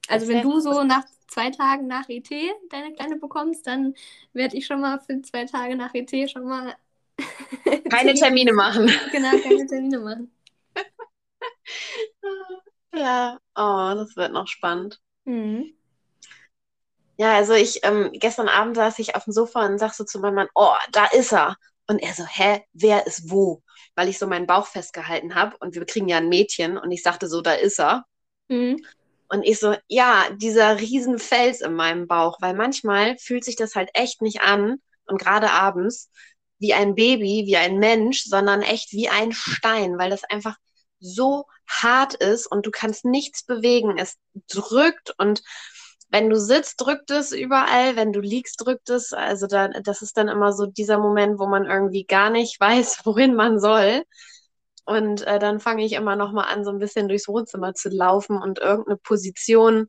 Also 0.08 0.26
wenn 0.26 0.42
du 0.42 0.58
so 0.58 0.82
nach 0.82 1.04
zwei 1.28 1.50
Tagen 1.50 1.86
nach 1.86 2.08
ET 2.08 2.28
deine 2.70 2.92
Kleine 2.94 3.16
bekommst, 3.16 3.66
dann 3.66 3.94
werde 4.32 4.56
ich 4.56 4.66
schon 4.66 4.80
mal 4.80 4.98
für 4.98 5.22
zwei 5.22 5.44
Tage 5.44 5.76
nach 5.76 5.94
ET 5.94 6.10
schon 6.28 6.44
mal 6.44 6.74
Keine 7.90 8.14
Termine 8.14 8.52
machen. 8.52 8.90
genau 9.12 9.30
keine 9.38 9.66
Termine 9.66 9.98
machen. 9.98 10.30
Ja, 12.92 13.38
oh, 13.54 13.94
das 13.94 14.16
wird 14.16 14.32
noch 14.32 14.48
spannend. 14.48 15.00
Mhm. 15.24 15.72
Ja, 17.16 17.34
also 17.36 17.52
ich, 17.52 17.80
ähm, 17.84 18.10
gestern 18.14 18.48
Abend 18.48 18.76
saß 18.76 18.98
ich 18.98 19.14
auf 19.14 19.24
dem 19.24 19.32
Sofa 19.32 19.66
und 19.66 19.78
sag 19.78 19.92
so 19.92 20.04
zu 20.04 20.18
meinem 20.20 20.36
Mann, 20.36 20.48
oh, 20.54 20.74
da 20.92 21.04
ist 21.06 21.32
er. 21.32 21.56
Und 21.90 21.98
er 21.98 22.14
so, 22.14 22.24
hä, 22.24 22.62
wer 22.72 23.04
ist 23.08 23.32
wo? 23.32 23.64
Weil 23.96 24.08
ich 24.08 24.16
so 24.16 24.28
meinen 24.28 24.46
Bauch 24.46 24.68
festgehalten 24.68 25.34
habe 25.34 25.56
und 25.58 25.74
wir 25.74 25.84
kriegen 25.84 26.06
ja 26.06 26.18
ein 26.18 26.28
Mädchen 26.28 26.78
und 26.78 26.92
ich 26.92 27.02
sagte 27.02 27.26
so, 27.26 27.40
da 27.40 27.54
ist 27.54 27.80
er. 27.80 28.04
Mhm. 28.46 28.80
Und 29.28 29.42
ich 29.42 29.58
so, 29.58 29.74
ja, 29.88 30.28
dieser 30.36 30.78
riesen 30.78 31.18
Fels 31.18 31.60
in 31.60 31.74
meinem 31.74 32.06
Bauch, 32.06 32.38
weil 32.40 32.54
manchmal 32.54 33.18
fühlt 33.18 33.44
sich 33.44 33.56
das 33.56 33.74
halt 33.74 33.90
echt 33.94 34.22
nicht 34.22 34.40
an 34.40 34.80
und 35.06 35.20
gerade 35.20 35.50
abends 35.50 36.12
wie 36.60 36.74
ein 36.74 36.94
Baby, 36.94 37.42
wie 37.46 37.56
ein 37.56 37.80
Mensch, 37.80 38.22
sondern 38.22 38.62
echt 38.62 38.92
wie 38.92 39.08
ein 39.08 39.32
Stein, 39.32 39.98
weil 39.98 40.10
das 40.10 40.22
einfach 40.22 40.54
so 41.00 41.46
hart 41.66 42.14
ist 42.14 42.46
und 42.46 42.66
du 42.66 42.70
kannst 42.70 43.04
nichts 43.04 43.44
bewegen. 43.44 43.98
Es 43.98 44.16
drückt 44.48 45.12
und 45.18 45.42
wenn 46.10 46.28
du 46.28 46.38
sitzt, 46.38 46.80
drückt 46.80 47.10
es 47.10 47.32
überall, 47.32 47.96
wenn 47.96 48.12
du 48.12 48.20
liegst, 48.20 48.60
drückt 48.64 48.90
es. 48.90 49.12
Also 49.12 49.46
da, 49.46 49.68
das 49.68 50.02
ist 50.02 50.16
dann 50.16 50.28
immer 50.28 50.52
so 50.52 50.66
dieser 50.66 50.98
Moment, 50.98 51.38
wo 51.38 51.46
man 51.46 51.66
irgendwie 51.66 52.04
gar 52.04 52.30
nicht 52.30 52.60
weiß, 52.60 53.02
wohin 53.04 53.34
man 53.34 53.60
soll. 53.60 54.02
Und 54.84 55.26
äh, 55.26 55.38
dann 55.38 55.60
fange 55.60 55.84
ich 55.84 55.92
immer 55.92 56.16
noch 56.16 56.32
mal 56.32 56.44
an, 56.44 56.64
so 56.64 56.70
ein 56.70 56.78
bisschen 56.78 57.08
durchs 57.08 57.28
Wohnzimmer 57.28 57.74
zu 57.74 57.90
laufen 57.90 58.42
und 58.42 58.58
irgendeine 58.58 58.96
Position 58.96 59.88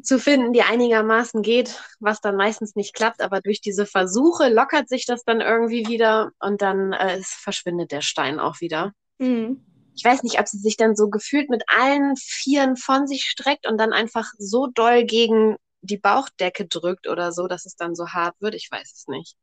zu 0.00 0.20
finden, 0.20 0.52
die 0.52 0.62
einigermaßen 0.62 1.42
geht, 1.42 1.82
was 1.98 2.20
dann 2.20 2.36
meistens 2.36 2.76
nicht 2.76 2.94
klappt. 2.94 3.20
Aber 3.20 3.40
durch 3.40 3.60
diese 3.60 3.84
Versuche 3.84 4.48
lockert 4.48 4.88
sich 4.88 5.06
das 5.06 5.24
dann 5.24 5.40
irgendwie 5.40 5.88
wieder 5.88 6.30
und 6.38 6.62
dann 6.62 6.92
äh, 6.92 7.20
verschwindet 7.22 7.90
der 7.90 8.02
Stein 8.02 8.38
auch 8.38 8.60
wieder. 8.60 8.92
Mhm. 9.18 9.64
Ich 9.96 10.04
weiß 10.04 10.22
nicht, 10.22 10.38
ob 10.38 10.46
sie 10.46 10.58
sich 10.58 10.76
dann 10.76 10.94
so 10.94 11.08
gefühlt 11.08 11.48
mit 11.48 11.64
allen 11.68 12.14
Vieren 12.16 12.76
von 12.76 13.06
sich 13.06 13.24
streckt 13.24 13.66
und 13.66 13.78
dann 13.78 13.92
einfach 13.92 14.30
so 14.38 14.66
doll 14.66 15.04
gegen 15.04 15.56
die 15.80 15.96
Bauchdecke 15.96 16.66
drückt 16.66 17.08
oder 17.08 17.32
so, 17.32 17.46
dass 17.46 17.64
es 17.64 17.76
dann 17.76 17.94
so 17.94 18.08
hart 18.08 18.34
wird. 18.40 18.54
Ich 18.54 18.70
weiß 18.70 18.92
es 18.92 19.06
nicht. 19.08 19.36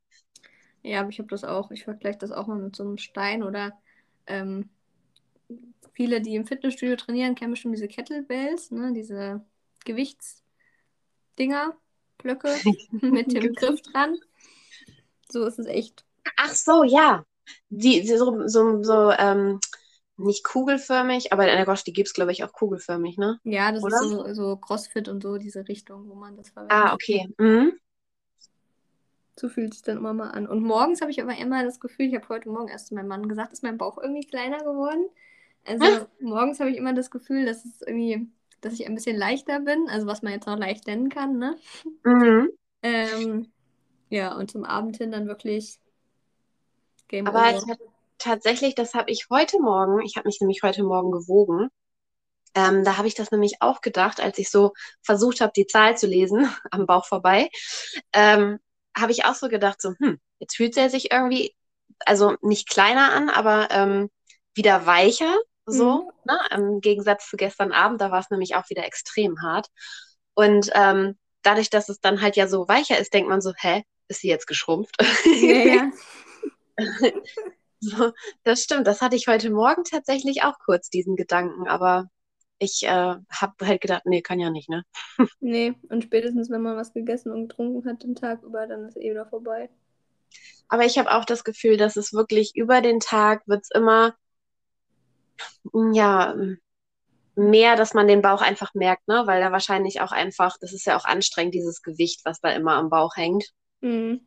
Ja, 0.83 0.99
aber 0.99 1.09
ich 1.09 1.19
habe 1.19 1.29
das 1.29 1.43
auch. 1.43 1.71
Ich 1.71 1.85
vergleiche 1.85 2.19
das 2.19 2.31
auch 2.31 2.47
mal 2.47 2.59
mit 2.59 2.75
so 2.75 2.83
einem 2.83 2.97
Stein 2.97 3.41
oder 3.41 3.73
ähm, 4.27 4.69
viele, 5.93 6.21
die 6.21 6.35
im 6.35 6.45
Fitnessstudio 6.45 6.97
trainieren, 6.97 7.35
kennen 7.35 7.51
bestimmt 7.51 7.75
diese 7.75 7.87
Kettlebells, 7.87 8.71
ne? 8.71 8.93
diese 8.93 9.43
Gewichtsdinger, 9.85 11.75
Blöcke 12.17 12.53
mit 13.01 13.33
dem 13.33 13.53
Griff 13.53 13.81
dran. 13.81 14.17
So 15.31 15.45
ist 15.45 15.57
es 15.59 15.65
echt. 15.65 16.05
Ach 16.37 16.53
so, 16.53 16.83
ja. 16.83 17.25
Die, 17.69 18.01
die 18.01 18.17
so, 18.17 18.47
so, 18.47 18.83
so 18.83 19.11
ähm, 19.11 19.59
nicht 20.17 20.43
kugelförmig, 20.43 21.33
aber 21.33 21.49
in 21.49 21.55
der 21.57 21.65
Gosch, 21.65 21.83
die 21.83 21.93
gibt 21.93 22.07
es, 22.09 22.13
glaube 22.13 22.31
ich, 22.31 22.43
auch 22.43 22.53
kugelförmig, 22.53 23.17
ne? 23.17 23.39
Ja, 23.45 23.71
das 23.71 23.85
Oder? 23.85 23.87
ist 23.87 23.99
so, 23.99 24.33
so 24.33 24.57
Crossfit 24.57 25.07
und 25.07 25.21
so, 25.23 25.37
diese 25.37 25.65
Richtung, 25.69 26.09
wo 26.09 26.15
man 26.15 26.35
das 26.37 26.49
verwendet. 26.49 26.77
Ah, 26.77 26.93
okay. 26.93 27.25
Mhm. 27.39 27.79
So 29.39 29.49
fühlt 29.49 29.73
sich 29.73 29.81
dann 29.83 29.97
immer 29.97 30.13
mal 30.13 30.29
an. 30.31 30.47
Und 30.47 30.63
morgens 30.63 31.01
habe 31.01 31.11
ich 31.11 31.21
aber 31.21 31.35
immer 31.37 31.63
das 31.63 31.79
Gefühl, 31.79 32.07
ich 32.07 32.15
habe 32.15 32.29
heute 32.29 32.49
Morgen 32.49 32.67
erst 32.69 32.87
zu 32.87 32.95
meinem 32.95 33.07
Mann 33.07 33.27
gesagt, 33.27 33.51
ist 33.53 33.63
mein 33.63 33.77
Bauch 33.77 33.97
irgendwie 33.97 34.25
kleiner 34.27 34.59
geworden. 34.59 35.07
Also 35.65 35.85
Hm? 35.85 36.05
morgens 36.19 36.59
habe 36.59 36.69
ich 36.71 36.77
immer 36.77 36.93
das 36.93 37.09
Gefühl, 37.11 37.45
dass 37.45 37.65
es 37.65 37.81
irgendwie, 37.81 38.27
dass 38.61 38.73
ich 38.73 38.85
ein 38.85 38.95
bisschen 38.95 39.17
leichter 39.17 39.59
bin, 39.61 39.89
also 39.89 40.07
was 40.07 40.21
man 40.21 40.33
jetzt 40.33 40.47
noch 40.47 40.57
leicht 40.59 40.87
nennen 40.87 41.09
kann, 41.09 41.37
ne? 41.39 41.57
Mhm. 42.05 42.47
Ähm, 42.83 43.51
ja, 44.09 44.35
und 44.35 44.51
zum 44.51 44.65
Abend 44.65 44.97
hin 44.97 45.11
dann 45.11 45.27
wirklich 45.27 45.79
Game 47.07 47.29
Aber 47.29 47.31
Over. 47.31 47.61
ta- 47.61 47.77
tatsächlich, 48.23 48.75
das 48.75 48.93
habe 48.93 49.11
ich 49.11 49.27
heute 49.29 49.59
Morgen, 49.59 50.01
ich 50.01 50.15
habe 50.15 50.27
mich 50.27 50.39
nämlich 50.39 50.63
heute 50.63 50.83
Morgen 50.83 51.11
gewogen. 51.11 51.69
Ähm, 52.55 52.83
da 52.83 52.97
habe 52.97 53.07
ich 53.07 53.15
das 53.15 53.31
nämlich 53.31 53.61
auch 53.61 53.81
gedacht, 53.81 54.21
als 54.21 54.37
ich 54.37 54.49
so 54.49 54.73
versucht 55.01 55.41
habe, 55.41 55.51
die 55.55 55.67
Zahl 55.67 55.97
zu 55.97 56.07
lesen, 56.07 56.47
am 56.71 56.85
Bauch 56.85 57.05
vorbei, 57.05 57.49
ähm, 58.13 58.59
habe 58.95 59.11
ich 59.11 59.25
auch 59.25 59.35
so 59.35 59.49
gedacht, 59.49 59.81
so, 59.81 59.93
hm, 59.99 60.19
jetzt 60.39 60.55
fühlt 60.55 60.77
er 60.77 60.89
sich 60.89 61.11
irgendwie, 61.11 61.55
also 62.05 62.35
nicht 62.41 62.69
kleiner 62.69 63.11
an, 63.11 63.29
aber 63.29 63.69
ähm, 63.71 64.09
wieder 64.53 64.85
weicher, 64.85 65.35
so, 65.65 66.11
ne? 66.25 66.37
Im 66.51 66.81
Gegensatz 66.81 67.29
zu 67.29 67.37
gestern 67.37 67.71
Abend, 67.71 68.01
da 68.01 68.11
war 68.11 68.19
es 68.19 68.29
nämlich 68.29 68.55
auch 68.55 68.69
wieder 68.69 68.85
extrem 68.85 69.41
hart. 69.41 69.67
Und 70.33 70.69
ähm, 70.73 71.17
dadurch, 71.41 71.69
dass 71.69 71.89
es 71.89 72.01
dann 72.01 72.21
halt 72.21 72.35
ja 72.35 72.47
so 72.47 72.67
weicher 72.67 72.99
ist, 72.99 73.13
denkt 73.13 73.29
man 73.29 73.41
so, 73.41 73.53
hä, 73.57 73.83
ist 74.09 74.21
sie 74.21 74.27
jetzt 74.27 74.45
geschrumpft? 74.45 74.97
Ja, 75.25 75.57
ja. 75.65 75.91
So, 77.83 78.13
das 78.43 78.63
stimmt, 78.63 78.87
das 78.87 79.01
hatte 79.01 79.17
ich 79.17 79.27
heute 79.27 79.49
Morgen 79.49 79.83
tatsächlich 79.83 80.43
auch 80.43 80.57
kurz, 80.59 80.89
diesen 80.89 81.17
Gedanken, 81.17 81.67
aber 81.67 82.07
ich 82.57 82.83
äh, 82.83 82.87
habe 82.87 83.53
halt 83.61 83.81
gedacht, 83.81 84.03
nee, 84.05 84.21
kann 84.21 84.39
ja 84.39 84.49
nicht, 84.49 84.69
ne? 84.69 84.83
Nee, 85.41 85.73
und 85.89 86.03
spätestens, 86.03 86.49
wenn 86.49 86.61
man 86.61 86.77
was 86.77 86.93
gegessen 86.93 87.31
und 87.31 87.49
getrunken 87.49 87.87
hat 87.89 88.03
den 88.03 88.15
Tag 88.15 88.41
über, 88.43 88.67
dann 88.67 88.85
ist 88.85 88.95
eh 88.95 89.11
wieder 89.11 89.25
vorbei. 89.25 89.69
Aber 90.69 90.85
ich 90.85 90.97
habe 90.97 91.11
auch 91.11 91.25
das 91.25 91.43
Gefühl, 91.43 91.75
dass 91.75 91.97
es 91.97 92.13
wirklich 92.13 92.55
über 92.55 92.79
den 92.79 93.01
Tag 93.01 93.45
wird's 93.47 93.69
immer, 93.69 94.15
ja, 95.91 96.35
mehr, 97.35 97.75
dass 97.75 97.93
man 97.93 98.07
den 98.07 98.21
Bauch 98.21 98.41
einfach 98.41 98.73
merkt, 98.73 99.07
ne? 99.09 99.23
Weil 99.25 99.41
da 99.41 99.51
wahrscheinlich 99.51 99.99
auch 99.99 100.11
einfach, 100.11 100.57
das 100.61 100.71
ist 100.71 100.85
ja 100.85 100.95
auch 100.95 101.05
anstrengend, 101.05 101.53
dieses 101.53 101.81
Gewicht, 101.81 102.21
was 102.23 102.39
da 102.39 102.49
immer 102.49 102.75
am 102.75 102.89
Bauch 102.89 103.17
hängt. 103.17 103.51
Mhm. 103.81 104.21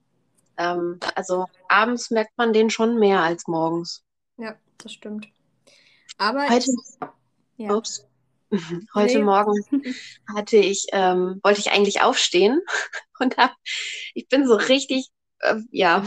Ähm, 0.59 0.99
also 1.15 1.47
abends 1.69 2.11
merkt 2.11 2.37
man 2.37 2.53
den 2.53 2.71
schon 2.71 2.99
mehr 2.99 3.21
als 3.21 3.47
morgens. 3.47 4.03
Ja, 4.39 4.57
das 4.79 4.93
stimmt. 4.93 5.29
Aber 6.19 6.49
Heute, 6.49 6.71
ja. 7.57 7.75
ups, 7.75 8.07
heute 8.95 9.19
Nee. 9.19 9.25
Morgen 9.25 9.55
hatte 10.35 10.57
ich, 10.57 10.87
ähm, 10.93 11.41
wollte 11.43 11.61
ich 11.61 11.73
eigentlich 11.73 12.01
aufstehen 12.01 12.61
und 13.19 13.37
hab, 13.37 13.55
ich 14.15 14.29
bin 14.29 14.47
so 14.47 14.55
richtig, 14.55 15.09
äh, 15.41 15.57
ja, 15.71 16.05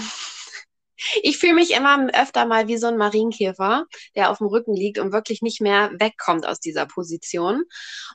ich 1.22 1.38
fühle 1.38 1.54
mich 1.54 1.72
immer 1.72 2.10
öfter 2.14 2.46
mal 2.46 2.68
wie 2.68 2.78
so 2.78 2.88
ein 2.88 2.98
Marienkäfer, 2.98 3.86
der 4.16 4.32
auf 4.32 4.40
dem 4.40 4.48
Rücken 4.48 4.76
liegt 4.76 5.00
und 5.00 5.14
wirklich 5.14 5.42
nicht 5.42 5.62
mehr 5.62 5.92
wegkommt 5.98 6.46
aus 6.46 6.60
dieser 6.60 6.86
Position. 6.86 7.64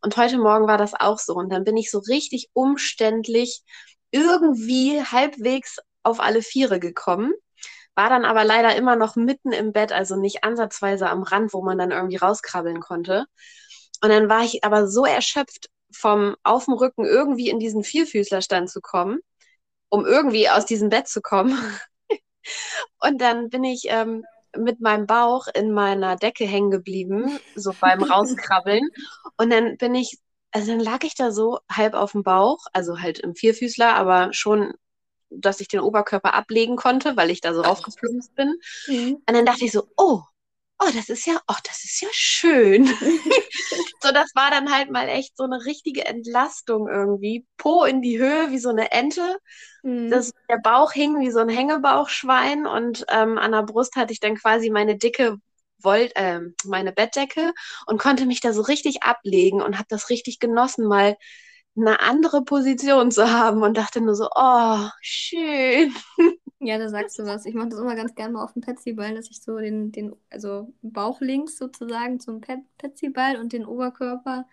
Und 0.03 0.16
heute 0.16 0.38
Morgen 0.38 0.66
war 0.66 0.77
das 0.77 0.92
auch 0.94 1.18
so. 1.18 1.35
Und 1.35 1.51
dann 1.51 1.64
bin 1.64 1.79
ich 1.79 1.90
so 1.90 1.99
richtig 1.99 2.51
umständlich 2.53 3.62
irgendwie 4.11 5.03
halbwegs 5.03 5.79
auf 6.05 6.21
alle 6.21 6.43
Viere 6.43 6.81
gekommen. 6.81 7.33
War 7.95 8.09
dann 8.09 8.25
aber 8.25 8.45
leider 8.45 8.75
immer 8.77 8.97
noch 8.97 9.17
mitten 9.17 9.53
im 9.53 9.73
Bett, 9.73 9.93
also 9.93 10.17
nicht 10.17 10.45
ansatzweise 10.45 11.09
am 11.09 11.23
Rand, 11.23 11.53
wo 11.53 11.62
man 11.62 11.79
dann 11.79 11.93
irgendwie 11.93 12.17
rauskrabbeln 12.17 12.81
konnte. 12.81 13.27
Und 14.03 14.11
dann 14.11 14.29
war 14.29 14.43
ich 14.43 14.64
aber 14.64 14.88
so 14.88 15.05
erschöpft 15.05 15.69
vom 15.93 16.37
auf 16.43 16.67
dem 16.67 16.75
Rücken 16.75 17.05
irgendwie 17.05 17.49
in 17.51 17.59
diesen 17.59 17.85
Vierfüßlerstand 17.85 18.69
zu 18.69 18.81
kommen, 18.81 19.21
um 19.88 20.05
irgendwie 20.07 20.51
aus 20.51 20.67
diesem 20.67 20.88
Bett 20.90 21.09
zu 21.09 21.21
kommen. 21.23 21.59
Und 23.01 23.21
dann 23.21 23.49
bin 23.49 23.64
ich 23.64 23.85
ähm, 23.88 24.25
mit 24.57 24.81
meinem 24.81 25.07
Bauch 25.07 25.47
in 25.55 25.73
meiner 25.73 26.17
Decke 26.17 26.45
hängen 26.45 26.71
geblieben, 26.71 27.38
so 27.55 27.73
beim 27.81 28.03
Rauskrabbeln. 28.03 28.88
Und 29.37 29.51
dann 29.51 29.77
bin 29.77 29.95
ich, 29.95 30.19
also 30.53 30.73
dann 30.73 30.81
lag 30.81 31.05
ich 31.05 31.14
da 31.14 31.31
so 31.31 31.59
halb 31.71 31.95
auf 31.95 32.12
dem 32.12 32.23
Bauch, 32.23 32.59
also 32.73 33.01
halt 33.01 33.19
im 33.21 33.35
Vierfüßler, 33.35 33.95
aber 33.95 34.33
schon, 34.33 34.75
dass 35.38 35.61
ich 35.61 35.68
den 35.68 35.81
Oberkörper 35.81 36.35
ablegen 36.35 36.77
konnte, 36.77 37.16
weil 37.16 37.31
ich 37.31 37.40
da 37.40 37.55
so 37.55 37.62
raufgeplumpst 37.62 38.35
bin. 38.35 38.55
Mhm. 38.87 39.14
Und 39.27 39.35
dann 39.35 39.47
dachte 39.47 39.64
ich 39.64 39.73
so, 39.73 39.88
oh, 39.97 40.23
oh, 40.81 40.90
das 40.94 41.09
ist 41.09 41.27
ja, 41.27 41.40
oh, 41.49 41.57
das 41.64 41.85
ist 41.85 42.01
ja 42.01 42.09
schön. 42.12 42.87
so, 44.01 44.12
das 44.12 44.35
war 44.35 44.51
dann 44.51 44.73
halt 44.73 44.90
mal 44.90 45.09
echt 45.09 45.37
so 45.37 45.44
eine 45.44 45.64
richtige 45.64 46.05
Entlastung 46.05 46.88
irgendwie. 46.88 47.47
Po 47.57 47.85
in 47.85 48.03
die 48.03 48.18
Höhe 48.18 48.51
wie 48.51 48.59
so 48.59 48.70
eine 48.70 48.92
Ente. 48.92 49.38
Mhm. 49.83 50.11
Das, 50.11 50.33
der 50.49 50.59
Bauch 50.59 50.92
hing 50.92 51.20
wie 51.20 51.31
so 51.31 51.40
ein 51.40 51.49
Hängebauchschwein 51.49 52.66
und 52.66 53.05
ähm, 53.09 53.38
an 53.38 53.53
der 53.53 53.62
Brust 53.62 53.97
hatte 53.97 54.12
ich 54.12 54.20
dann 54.20 54.37
quasi 54.37 54.70
meine 54.70 54.97
dicke 54.97 55.37
Woll, 55.83 56.11
ähm, 56.14 56.55
meine 56.64 56.92
Bettdecke 56.92 57.53
und 57.87 58.01
konnte 58.01 58.27
mich 58.27 58.40
da 58.40 58.53
so 58.53 58.62
richtig 58.62 59.03
ablegen 59.03 59.61
und 59.61 59.77
habe 59.77 59.87
das 59.88 60.09
richtig 60.09 60.38
genossen, 60.38 60.87
mal 60.87 61.16
eine 61.77 62.01
andere 62.01 62.45
Position 62.45 63.11
zu 63.11 63.31
haben 63.31 63.63
und 63.63 63.77
dachte 63.77 64.01
nur 64.01 64.15
so, 64.15 64.29
oh, 64.35 64.89
schön. 65.01 65.95
Ja, 66.61 66.79
da 66.79 66.89
sagst 66.89 67.19
du 67.19 67.27
was. 67.27 67.45
Ich 67.45 67.53
mache 67.55 67.69
das 67.69 67.79
immer 67.79 67.95
ganz 67.95 68.15
gerne 68.15 68.33
mal 68.33 68.45
auf 68.45 68.55
dem 68.55 68.63
Petsyball, 68.63 69.15
dass 69.15 69.29
ich 69.29 69.43
so 69.43 69.59
den, 69.59 69.93
den 69.93 70.17
also 70.31 70.73
Bauch 70.81 71.21
links 71.21 71.59
sozusagen 71.59 72.21
zum 72.21 72.41
Pet 72.41 72.61
Petsyball 72.79 73.37
und 73.37 73.53
den 73.53 73.67
Oberkörper 73.67 74.47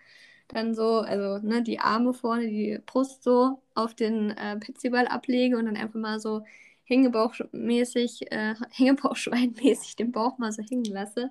dann 0.48 0.74
so, 0.74 0.98
also 0.98 1.38
ne, 1.46 1.62
die 1.62 1.78
Arme 1.80 2.12
vorne, 2.12 2.48
die 2.48 2.78
Brust 2.84 3.22
so 3.22 3.62
auf 3.74 3.94
den 3.94 4.30
äh, 4.32 4.58
Petsyball 4.58 5.06
ablege 5.06 5.56
und 5.56 5.64
dann 5.64 5.76
einfach 5.76 5.98
mal 5.98 6.20
so 6.20 6.42
Hängebauchmäßig, 6.84 8.30
äh, 8.30 8.54
Hängebauchschweinmäßig 8.72 9.96
den 9.96 10.12
Bauch 10.12 10.36
mal 10.36 10.52
so 10.52 10.62
hängen 10.62 10.84
lasse. 10.84 11.30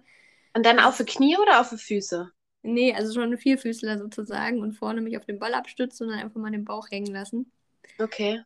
Und 0.56 0.66
dann 0.66 0.80
auf 0.80 0.98
die 0.98 1.06
Knie 1.06 1.38
oder 1.38 1.62
auf 1.62 1.70
die 1.70 1.78
Füße? 1.78 2.32
Nee, 2.64 2.94
also 2.94 3.14
schon 3.14 3.24
eine 3.24 3.38
Vierfüßler 3.38 3.98
sozusagen 3.98 4.62
und 4.62 4.74
vorne 4.74 5.02
mich 5.02 5.18
auf 5.18 5.26
den 5.26 5.40
Ball 5.40 5.54
abstützen 5.54 6.08
und 6.08 6.14
dann 6.14 6.24
einfach 6.24 6.40
mal 6.40 6.52
den 6.52 6.66
Bauch 6.66 6.90
hängen 6.92 7.12
lassen. 7.12 7.52
Okay. 7.98 8.42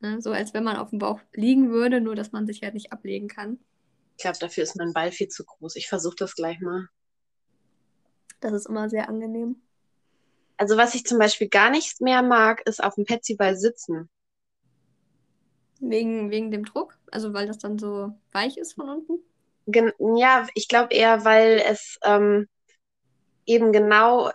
Ne? 0.00 0.20
So 0.20 0.32
als 0.32 0.52
wenn 0.52 0.64
man 0.64 0.76
auf 0.76 0.90
dem 0.90 0.98
Bauch 0.98 1.20
liegen 1.32 1.70
würde, 1.70 2.00
nur 2.00 2.14
dass 2.14 2.32
man 2.32 2.46
sich 2.46 2.62
halt 2.62 2.74
nicht 2.74 2.92
ablegen 2.92 3.28
kann. 3.28 3.58
Ich 4.16 4.22
glaube, 4.22 4.38
dafür 4.38 4.62
ist 4.62 4.76
mein 4.76 4.92
Ball 4.92 5.10
viel 5.10 5.28
zu 5.28 5.44
groß. 5.44 5.76
Ich 5.76 5.88
versuche 5.88 6.16
das 6.16 6.34
gleich 6.34 6.60
mal. 6.60 6.88
Das 8.40 8.52
ist 8.52 8.66
immer 8.66 8.88
sehr 8.90 9.08
angenehm. 9.08 9.56
Also 10.58 10.76
was 10.76 10.94
ich 10.94 11.04
zum 11.04 11.18
Beispiel 11.18 11.48
gar 11.48 11.70
nicht 11.70 12.00
mehr 12.00 12.22
mag, 12.22 12.66
ist 12.66 12.82
auf 12.82 12.94
dem 12.94 13.04
Petsyball 13.04 13.56
sitzen. 13.56 14.08
Wegen, 15.80 16.30
wegen 16.30 16.50
dem 16.50 16.64
Druck? 16.64 16.98
Also 17.10 17.34
weil 17.34 17.46
das 17.46 17.58
dann 17.58 17.78
so 17.78 18.14
weich 18.32 18.56
ist 18.56 18.74
von 18.74 18.88
unten? 18.88 19.18
Gen 19.66 19.92
ja, 20.16 20.46
ich 20.54 20.68
glaube 20.68 20.94
eher, 20.94 21.24
weil 21.24 21.62
es 21.66 21.98
ähm, 22.04 22.48
eben 23.46 23.72
genau 23.72 24.30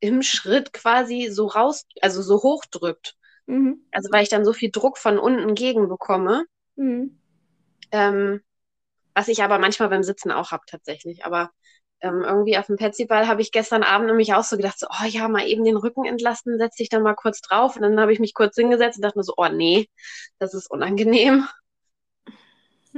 im 0.00 0.22
Schritt 0.22 0.72
quasi 0.72 1.28
so 1.30 1.46
raus, 1.46 1.86
also 2.00 2.22
so 2.22 2.42
hoch 2.42 2.64
drückt. 2.70 3.16
Mhm. 3.46 3.86
Also 3.92 4.10
weil 4.12 4.22
ich 4.22 4.28
dann 4.28 4.44
so 4.44 4.52
viel 4.52 4.70
Druck 4.70 4.98
von 4.98 5.18
unten 5.18 5.54
gegen 5.54 5.88
bekomme. 5.88 6.44
Mhm. 6.76 7.18
Ähm, 7.92 8.40
was 9.14 9.28
ich 9.28 9.42
aber 9.42 9.58
manchmal 9.58 9.88
beim 9.88 10.02
Sitzen 10.02 10.30
auch 10.30 10.52
habe 10.52 10.62
tatsächlich. 10.66 11.24
Aber 11.24 11.50
ähm, 12.00 12.22
irgendwie 12.22 12.56
auf 12.56 12.66
dem 12.66 12.76
Petsyball 12.76 13.26
habe 13.26 13.42
ich 13.42 13.50
gestern 13.50 13.82
Abend 13.82 14.06
nämlich 14.06 14.34
auch 14.34 14.44
so 14.44 14.56
gedacht, 14.56 14.78
so, 14.78 14.86
oh 14.88 15.06
ja, 15.06 15.28
mal 15.28 15.46
eben 15.46 15.64
den 15.64 15.76
Rücken 15.76 16.04
entlasten, 16.04 16.58
setz 16.58 16.76
dich 16.76 16.88
dann 16.88 17.02
mal 17.02 17.14
kurz 17.14 17.40
drauf. 17.40 17.76
Und 17.76 17.82
dann 17.82 17.98
habe 17.98 18.12
ich 18.12 18.20
mich 18.20 18.34
kurz 18.34 18.54
hingesetzt 18.54 18.98
und 18.98 19.02
dachte 19.02 19.18
mir 19.18 19.24
so, 19.24 19.34
oh 19.36 19.48
nee, 19.48 19.88
das 20.38 20.54
ist 20.54 20.70
unangenehm. 20.70 21.48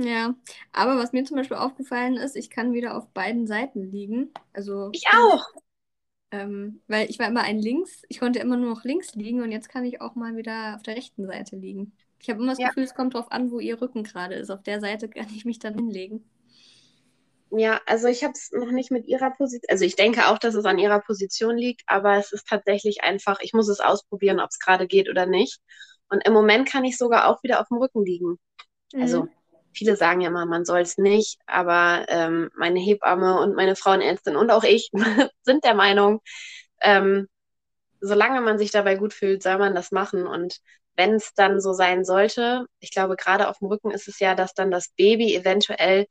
Ja, 0.01 0.35
aber 0.73 0.97
was 0.97 1.13
mir 1.13 1.25
zum 1.25 1.37
Beispiel 1.37 1.57
aufgefallen 1.59 2.17
ist, 2.17 2.35
ich 2.37 2.49
kann 2.51 2.73
wieder 2.73 2.97
auf 2.97 3.09
beiden 3.13 3.47
Seiten 3.47 3.83
liegen. 3.91 4.33
Also 4.53 4.93
Ich 4.93 5.05
auch. 5.09 5.47
ähm, 6.33 6.83
weil 6.89 7.09
ich 7.11 7.19
war 7.19 7.29
immer 7.29 7.43
ein 7.43 7.59
links, 7.59 8.03
ich 8.09 8.21
konnte 8.21 8.39
immer 8.41 8.57
nur 8.57 8.71
noch 8.75 8.85
links 8.85 9.15
liegen 9.15 9.43
und 9.43 9.51
jetzt 9.53 9.69
kann 9.69 9.85
ich 9.85 10.01
auch 10.01 10.15
mal 10.15 10.37
wieder 10.37 10.75
auf 10.77 10.83
der 10.83 10.97
rechten 10.97 11.27
Seite 11.27 11.57
liegen. 11.57 11.93
Ich 12.21 12.29
habe 12.31 12.41
immer 12.41 12.53
das 12.53 12.59
Ja. 12.59 12.63
Gefühl, 12.63 12.85
es 12.85 12.95
kommt 12.95 13.15
drauf 13.15 13.31
an, 13.33 13.51
wo 13.51 13.59
ihr 13.61 13.81
Rücken 13.81 14.05
gerade 14.05 14.35
ist. 14.37 14.51
Auf 14.51 14.63
der 14.63 14.81
Seite 14.81 15.09
kann 15.09 15.27
ich 15.35 15.45
mich 15.45 15.59
dann 15.59 15.75
hinlegen. 15.75 16.25
Ja, 17.53 17.81
also 17.87 18.07
ich 18.07 18.23
habe 18.23 18.33
es 18.35 18.51
noch 18.53 18.71
nicht 18.71 18.93
mit 18.93 19.07
ihrer 19.09 19.31
Position, 19.33 19.67
also 19.71 19.85
ich 19.85 19.97
denke 19.97 20.29
auch, 20.29 20.39
dass 20.39 20.55
es 20.55 20.65
an 20.67 20.79
ihrer 20.79 21.01
Position 21.01 21.57
liegt, 21.57 21.83
aber 21.87 22.17
es 22.17 22.31
ist 22.33 22.47
tatsächlich 22.49 23.03
einfach, 23.03 23.41
ich 23.41 23.53
muss 23.55 23.69
es 23.69 23.81
ausprobieren, 23.81 24.39
ob 24.41 24.51
es 24.51 24.59
gerade 24.61 24.87
geht 24.87 25.09
oder 25.11 25.27
nicht. 25.27 25.61
Und 26.09 26.25
im 26.27 26.33
Moment 26.33 26.69
kann 26.69 26.85
ich 26.85 26.97
sogar 26.97 27.29
auch 27.29 27.43
wieder 27.43 27.61
auf 27.61 27.67
dem 27.69 27.79
Rücken 27.79 28.05
liegen. 28.05 28.39
Also 29.01 29.27
Mhm. 29.27 29.31
Viele 29.73 29.97
sagen 29.97 30.21
ja 30.21 30.29
immer, 30.29 30.47
man 30.47 30.65
soll 30.65 30.81
es 30.81 30.99
nicht, 30.99 31.39
aber 31.47 32.07
ähm, 32.09 32.51
meine 32.57 32.81
Hebamme 32.81 33.41
und 33.41 33.55
meine 33.55 33.77
Frauenärztin 33.77 34.37
und 34.37 34.51
auch 34.51 34.65
ich 34.65 34.91
sind 35.43 35.65
der 35.65 35.75
Meinung, 35.75 36.21
ähm, 36.81 37.29
solange 38.01 38.41
man 38.41 38.59
sich 38.59 38.71
dabei 38.71 38.97
gut 38.97 39.13
fühlt, 39.13 39.43
soll 39.43 39.59
man 39.59 39.75
das 39.75 39.93
machen. 39.93 40.27
Und 40.27 40.61
wenn 40.97 41.15
es 41.15 41.35
dann 41.35 41.61
so 41.61 41.73
sein 41.73 42.05
sollte, 42.05 42.67
ich 42.81 42.91
glaube, 42.91 43.17
gerade 43.17 43.49
auf 43.49 43.59
dem 43.59 43.69
Rücken 43.69 43.91
ist 43.91 44.09
es 44.09 44.19
ja, 44.19 44.35
dass 44.35 44.55
dann 44.55 44.71
das 44.71 44.89
Baby 44.97 45.35
eventuell 45.35 46.07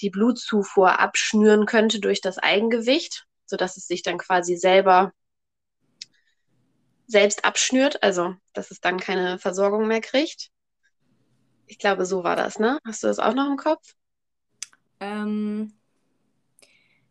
die 0.00 0.10
Blutzufuhr 0.10 0.98
abschnüren 0.98 1.66
könnte 1.66 2.00
durch 2.00 2.20
das 2.20 2.38
Eigengewicht, 2.38 3.26
sodass 3.46 3.76
es 3.76 3.86
sich 3.86 4.02
dann 4.02 4.18
quasi 4.18 4.56
selber 4.56 5.12
selbst 7.06 7.44
abschnürt, 7.44 8.02
also 8.02 8.34
dass 8.52 8.70
es 8.70 8.80
dann 8.80 8.98
keine 8.98 9.38
Versorgung 9.38 9.86
mehr 9.86 10.00
kriegt. 10.00 10.51
Ich 11.72 11.78
glaube, 11.78 12.04
so 12.04 12.22
war 12.22 12.36
das, 12.36 12.58
ne? 12.58 12.78
Hast 12.84 13.02
du 13.02 13.06
das 13.06 13.18
auch 13.18 13.32
noch 13.32 13.48
im 13.48 13.56
Kopf? 13.56 13.96
Ähm, 15.00 15.72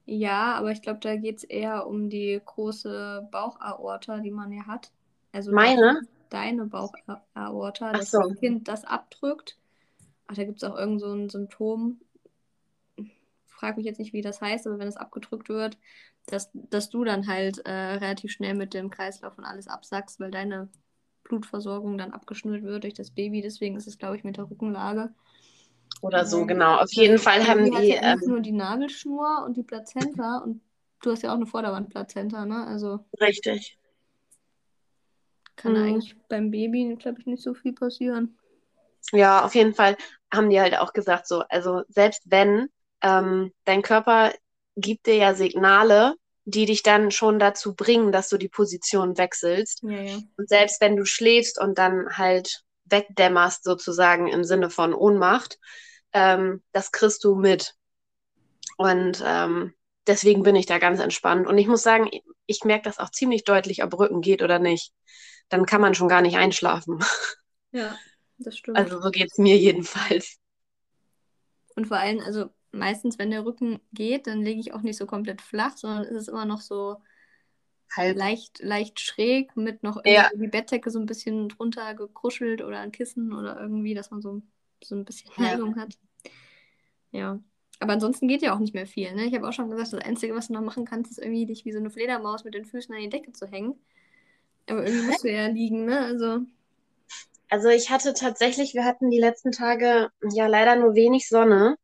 ja, 0.06 0.54
aber 0.54 0.72
ich 0.72 0.84
glaube, 0.84 1.00
da 1.00 1.16
geht 1.16 1.38
es 1.38 1.44
eher 1.44 1.88
um 1.88 2.12
die 2.12 2.40
große 2.46 3.28
Bauchaorta, 3.32 4.20
die 4.20 4.30
man 4.30 4.52
ja 4.52 4.68
hat. 4.68 4.92
Also 5.32 5.52
Meine? 5.52 6.02
deine 6.30 6.66
Bauchaorta, 6.66 7.92
dass 7.92 8.12
so. 8.12 8.20
das 8.20 8.38
Kind 8.38 8.68
das 8.68 8.86
abdrückt. 8.86 9.58
Ach, 10.28 10.36
da 10.36 10.44
gibt 10.44 10.62
es 10.62 10.70
auch 10.70 10.78
irgend 10.78 11.02
so 11.02 11.12
ein 11.12 11.30
Symptom. 11.30 12.00
Frag 13.48 13.78
mich 13.78 13.88
jetzt 13.88 13.98
nicht, 13.98 14.14
wie 14.14 14.22
das 14.22 14.42
heißt, 14.42 14.68
aber 14.68 14.78
wenn 14.78 14.88
es 14.88 14.96
abgedrückt 14.96 15.50
wird, 15.50 15.80
dass, 16.28 16.52
dass 16.54 16.92
du 16.92 17.04
dann 17.04 17.26
halt 17.26 17.66
äh, 17.66 17.72
relativ 17.72 18.32
schnell 18.32 18.54
mit 18.54 18.76
dem 18.76 18.92
Kreislauf 18.92 19.40
und 19.40 19.44
alles 19.44 19.68
absackst, 19.68 20.20
weil 20.20 20.30
deine 20.30 20.70
Blutversorgung 21.32 21.98
dann 21.98 22.12
abgeschnürt 22.12 22.64
wird 22.64 22.84
durch 22.84 22.94
das 22.94 23.12
Baby. 23.12 23.42
Deswegen 23.42 23.78
ist 23.78 23.88
es, 23.88 23.98
glaube 23.98 24.18
ich, 24.18 24.24
mit 24.24 24.38
der 24.38 24.50
Rückenlage. 24.50 25.14
Oder 26.02 26.26
so, 26.26 26.42
Ja. 26.42 26.46
genau. 26.46 26.78
Auf 26.78 26.92
jeden 26.94 27.18
Fall 27.20 27.48
haben 27.48 27.66
Die 27.66 27.76
hat 27.76 27.84
ja 27.86 28.14
ähm, 28.14 28.22
nur 28.28 28.40
die 28.42 28.52
Nabelschnur 28.52 29.44
und 29.46 29.56
die 29.58 29.64
Plazenta 29.64 30.40
und 30.40 30.62
du 31.02 31.12
hast 31.12 31.24
ja 31.24 31.32
auch 31.32 31.36
eine 31.36 31.46
Vorderwandplazenta, 31.48 32.46
ne? 32.46 32.66
Also 32.68 33.06
richtig. 33.22 33.78
kann 35.56 35.76
Mhm. 35.76 35.84
eigentlich 35.84 36.16
beim 36.28 36.52
Baby, 36.52 36.96
glaube 37.00 37.20
ich, 37.20 37.26
nicht 37.28 37.44
so 37.44 37.54
viel 37.54 37.74
passieren. 37.74 38.38
Ja, 39.14 39.44
auf 39.46 39.56
jeden 39.56 39.74
Fall 39.74 39.98
haben 40.34 40.50
die 40.50 40.60
halt 40.60 40.78
auch 40.78 40.94
gesagt, 40.94 41.28
so, 41.28 41.44
also 41.50 41.84
selbst 41.90 42.24
wenn 42.26 42.70
ähm, 43.02 43.52
dein 43.66 43.82
Körper 43.82 44.34
gibt 44.76 45.06
dir 45.06 45.16
ja 45.16 45.34
Signale, 45.34 46.16
die 46.46 46.66
dich 46.66 46.84
dann 46.84 47.12
schon 47.12 47.40
dazu 47.40 47.76
bringen, 47.76 48.12
dass 48.12 48.30
du 48.30 48.38
die 48.38 48.50
Position 48.50 49.18
wechselst. 49.18 49.84
Ja, 49.84 50.02
ja. 50.02 50.20
Und 50.38 50.50
selbst 50.50 50.82
wenn 50.82 50.96
du 50.96 51.06
schläfst 51.06 51.60
und 51.60 51.78
dann 51.78 52.18
halt 52.18 52.64
wegdämmerst, 52.86 53.64
sozusagen 53.64 54.28
im 54.28 54.44
Sinne 54.44 54.70
von 54.70 54.94
Ohnmacht, 54.94 55.60
ähm, 56.14 56.64
das 56.72 56.92
kriegst 56.92 57.24
du 57.24 57.36
mit. 57.36 57.76
Und 58.78 59.24
ähm, 59.26 59.74
deswegen 60.08 60.44
bin 60.44 60.56
ich 60.56 60.66
da 60.66 60.80
ganz 60.80 61.00
entspannt. 61.00 61.48
Und 61.48 61.58
ich 61.58 61.68
muss 61.68 61.84
sagen, 61.84 62.10
ich, 62.46 62.64
merke 62.64 62.84
das 62.84 63.00
auch 63.00 63.12
ziemlich 63.12 63.44
deutlich, 63.44 63.84
ob 63.84 63.98
Rücken 63.98 64.22
geht 64.22 64.42
oder 64.42 64.60
nicht. 64.60 64.94
Dann 65.50 65.66
kann 65.66 65.82
man 65.82 65.96
schon 65.96 66.08
gar 66.08 66.22
nicht 66.22 66.38
einschlafen. 66.38 67.00
Ja, 67.74 67.98
das 68.38 68.58
stimmt. 68.58 68.78
Also 68.78 69.00
so 69.00 69.12
geht's 69.12 69.38
mir 69.38 69.56
jedenfalls. 69.56 70.38
Und 71.76 71.88
vor 71.88 71.96
allem, 71.96 72.20
also 72.20 72.50
meistens, 72.72 73.20
wenn 73.20 73.32
der 73.32 73.46
Rücken 73.46 73.80
geht, 73.94 74.28
dann 74.28 74.42
lege 74.42 74.60
ich 74.60 74.74
auch 74.74 74.82
nicht 74.82 74.98
so 74.98 75.06
komplett 75.06 75.42
flach, 75.42 75.78
sondern 75.78 76.04
ist 76.04 76.16
es 76.16 76.28
immer 76.28 76.46
noch 76.46 76.62
so 76.62 76.98
Halb. 77.96 78.18
leicht, 78.18 78.60
leicht 78.62 79.00
schräg 79.00 79.56
mit 79.58 79.84
noch 79.84 79.98
irgendwie 79.98 80.12
Ja. 80.14 80.30
die 80.34 80.48
Bettdecke 80.48 80.90
so 80.92 81.00
ein 81.00 81.06
bisschen 81.06 81.50
drunter 81.50 81.94
gekruschelt 81.94 82.62
oder 82.62 82.80
ein 82.80 82.92
Kissen 82.92 83.34
oder 83.34 83.60
irgendwie, 83.60 83.94
dass 83.94 84.12
man 84.12 84.22
so, 84.22 84.42
so 84.84 84.96
ein 84.96 85.06
bisschen 85.06 85.32
Ja. 85.38 85.44
Neigung 85.44 85.76
hat. 85.76 85.98
Ja. 87.12 87.40
Aber 87.80 87.94
ansonsten 87.94 88.28
geht 88.28 88.42
ja 88.44 88.54
auch 88.54 88.60
nicht 88.60 88.74
mehr 88.76 88.86
viel, 88.86 89.14
ne? 89.16 89.26
Ich 89.26 89.34
habe 89.34 89.48
auch 89.48 89.54
schon 89.54 89.70
gesagt, 89.70 89.94
das 89.94 90.02
Einzige, 90.06 90.36
was 90.36 90.48
du 90.48 90.54
noch 90.54 90.62
machen 90.62 90.86
kannst, 90.86 91.12
ist 91.12 91.18
irgendwie 91.18 91.46
dich 91.48 91.66
wie 91.66 91.72
so 91.72 91.80
eine 91.80 91.90
Fledermaus 91.90 92.44
mit 92.44 92.54
den 92.54 92.66
Füßen 92.66 92.94
an 92.94 93.02
die 93.02 93.10
Decke 93.10 93.32
zu 93.34 93.48
hängen. 93.48 93.76
Aber 94.68 94.86
irgendwie 94.86 95.06
musst 95.08 95.24
du 95.24 95.32
ja 95.32 95.48
liegen, 95.48 95.86
ne? 95.86 96.00
Also, 96.00 96.42
Also 97.50 97.70
ich 97.70 97.90
hatte 97.92 98.14
tatsächlich, 98.14 98.74
wir 98.74 98.86
hatten 98.86 99.10
die 99.12 99.20
letzten 99.20 99.52
Tage 99.52 100.10
ja 100.32 100.48
leider 100.48 100.76
nur 100.76 100.96
wenig 100.96 101.28
Sonne. 101.28 101.78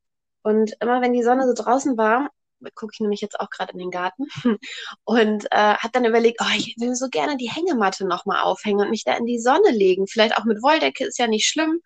Und 0.43 0.73
immer 0.79 1.01
wenn 1.01 1.13
die 1.13 1.23
Sonne 1.23 1.47
so 1.47 1.53
draußen 1.53 1.97
war, 1.97 2.29
gucke 2.75 2.91
ich 2.93 2.99
nämlich 2.99 3.21
jetzt 3.21 3.39
auch 3.39 3.49
gerade 3.49 3.73
in 3.73 3.79
den 3.79 3.91
Garten 3.91 4.25
und 5.03 5.45
äh, 5.51 5.75
habe 5.75 5.91
dann 5.91 6.05
überlegt, 6.05 6.39
oh, 6.41 6.55
ich 6.55 6.75
will 6.79 6.95
so 6.95 7.07
gerne 7.09 7.37
die 7.37 7.49
Hängematte 7.49 8.05
nochmal 8.05 8.41
aufhängen 8.43 8.79
und 8.79 8.89
mich 8.89 9.03
da 9.03 9.15
in 9.15 9.25
die 9.25 9.39
Sonne 9.39 9.71
legen. 9.71 10.07
Vielleicht 10.07 10.37
auch 10.37 10.45
mit 10.45 10.61
Wolldecke 10.63 11.05
ist 11.05 11.19
ja 11.19 11.27
nicht 11.27 11.47
schlimm, 11.47 11.81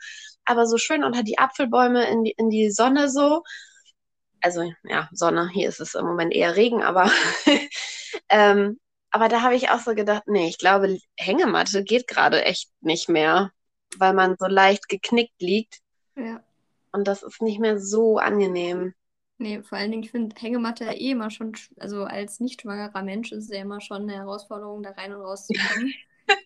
aber 0.46 0.66
so 0.68 0.78
schön 0.78 1.04
unter 1.04 1.24
die 1.24 1.40
Apfelbäume 1.40 2.08
in 2.10 2.24
die, 2.24 2.32
in 2.38 2.50
die 2.50 2.72
Sonne 2.72 3.10
so. 3.10 3.44
Also 4.42 4.64
ja, 4.84 5.10
Sonne, 5.12 5.50
hier 5.54 5.70
ist 5.70 5.80
es 5.80 5.94
im 5.94 6.06
Moment 6.06 6.34
eher 6.34 6.56
Regen, 6.56 6.82
aber 6.82 7.12
ähm, 8.30 8.80
aber 9.12 9.28
da 9.28 9.42
habe 9.42 9.56
ich 9.56 9.70
auch 9.70 9.80
so 9.80 9.94
gedacht, 9.94 10.24
nee, 10.28 10.48
ich 10.48 10.58
glaube, 10.58 10.98
Hängematte 11.18 11.84
geht 11.84 12.08
gerade 12.08 12.46
echt 12.46 12.70
nicht 12.80 13.10
mehr, 13.10 13.52
weil 13.98 14.14
man 14.14 14.36
so 14.40 14.48
leicht 14.48 14.88
geknickt 14.88 15.42
liegt 15.42 15.82
ja. 16.16 16.44
Und 16.93 17.08
das 17.08 17.23
ist 17.23 17.41
nicht 17.41 17.60
mehr 17.60 17.80
so 17.80 18.17
angenehm. 18.17 18.93
Nee, 19.39 19.62
vor 19.63 19.77
allen 19.77 19.91
Dingen, 19.91 20.04
ich 20.04 20.12
finde 20.12 20.36
Hängematte 20.39 20.86
ja 20.86 20.93
eh 20.93 21.12
immer 21.12 21.30
schon, 21.32 21.54
sch- 21.54 21.71
also 21.80 22.04
als 22.06 22.39
nicht 22.39 22.62
schwangerer 22.62 23.01
Mensch 23.04 23.32
ist 23.34 23.45
es 23.45 23.49
ja 23.49 23.62
immer 23.62 23.82
schon 23.82 24.04
eine 24.04 24.13
Herausforderung, 24.13 24.84
da 24.84 24.91
rein 24.91 25.13
und 25.13 25.21
raus 25.21 25.47
zu 25.47 25.56
kommen. 25.56 25.95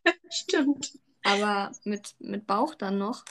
Stimmt. 0.29 0.99
Aber 1.23 1.71
mit, 1.83 2.15
mit 2.19 2.47
Bauch 2.47 2.75
dann 2.75 2.97
noch. 2.97 3.25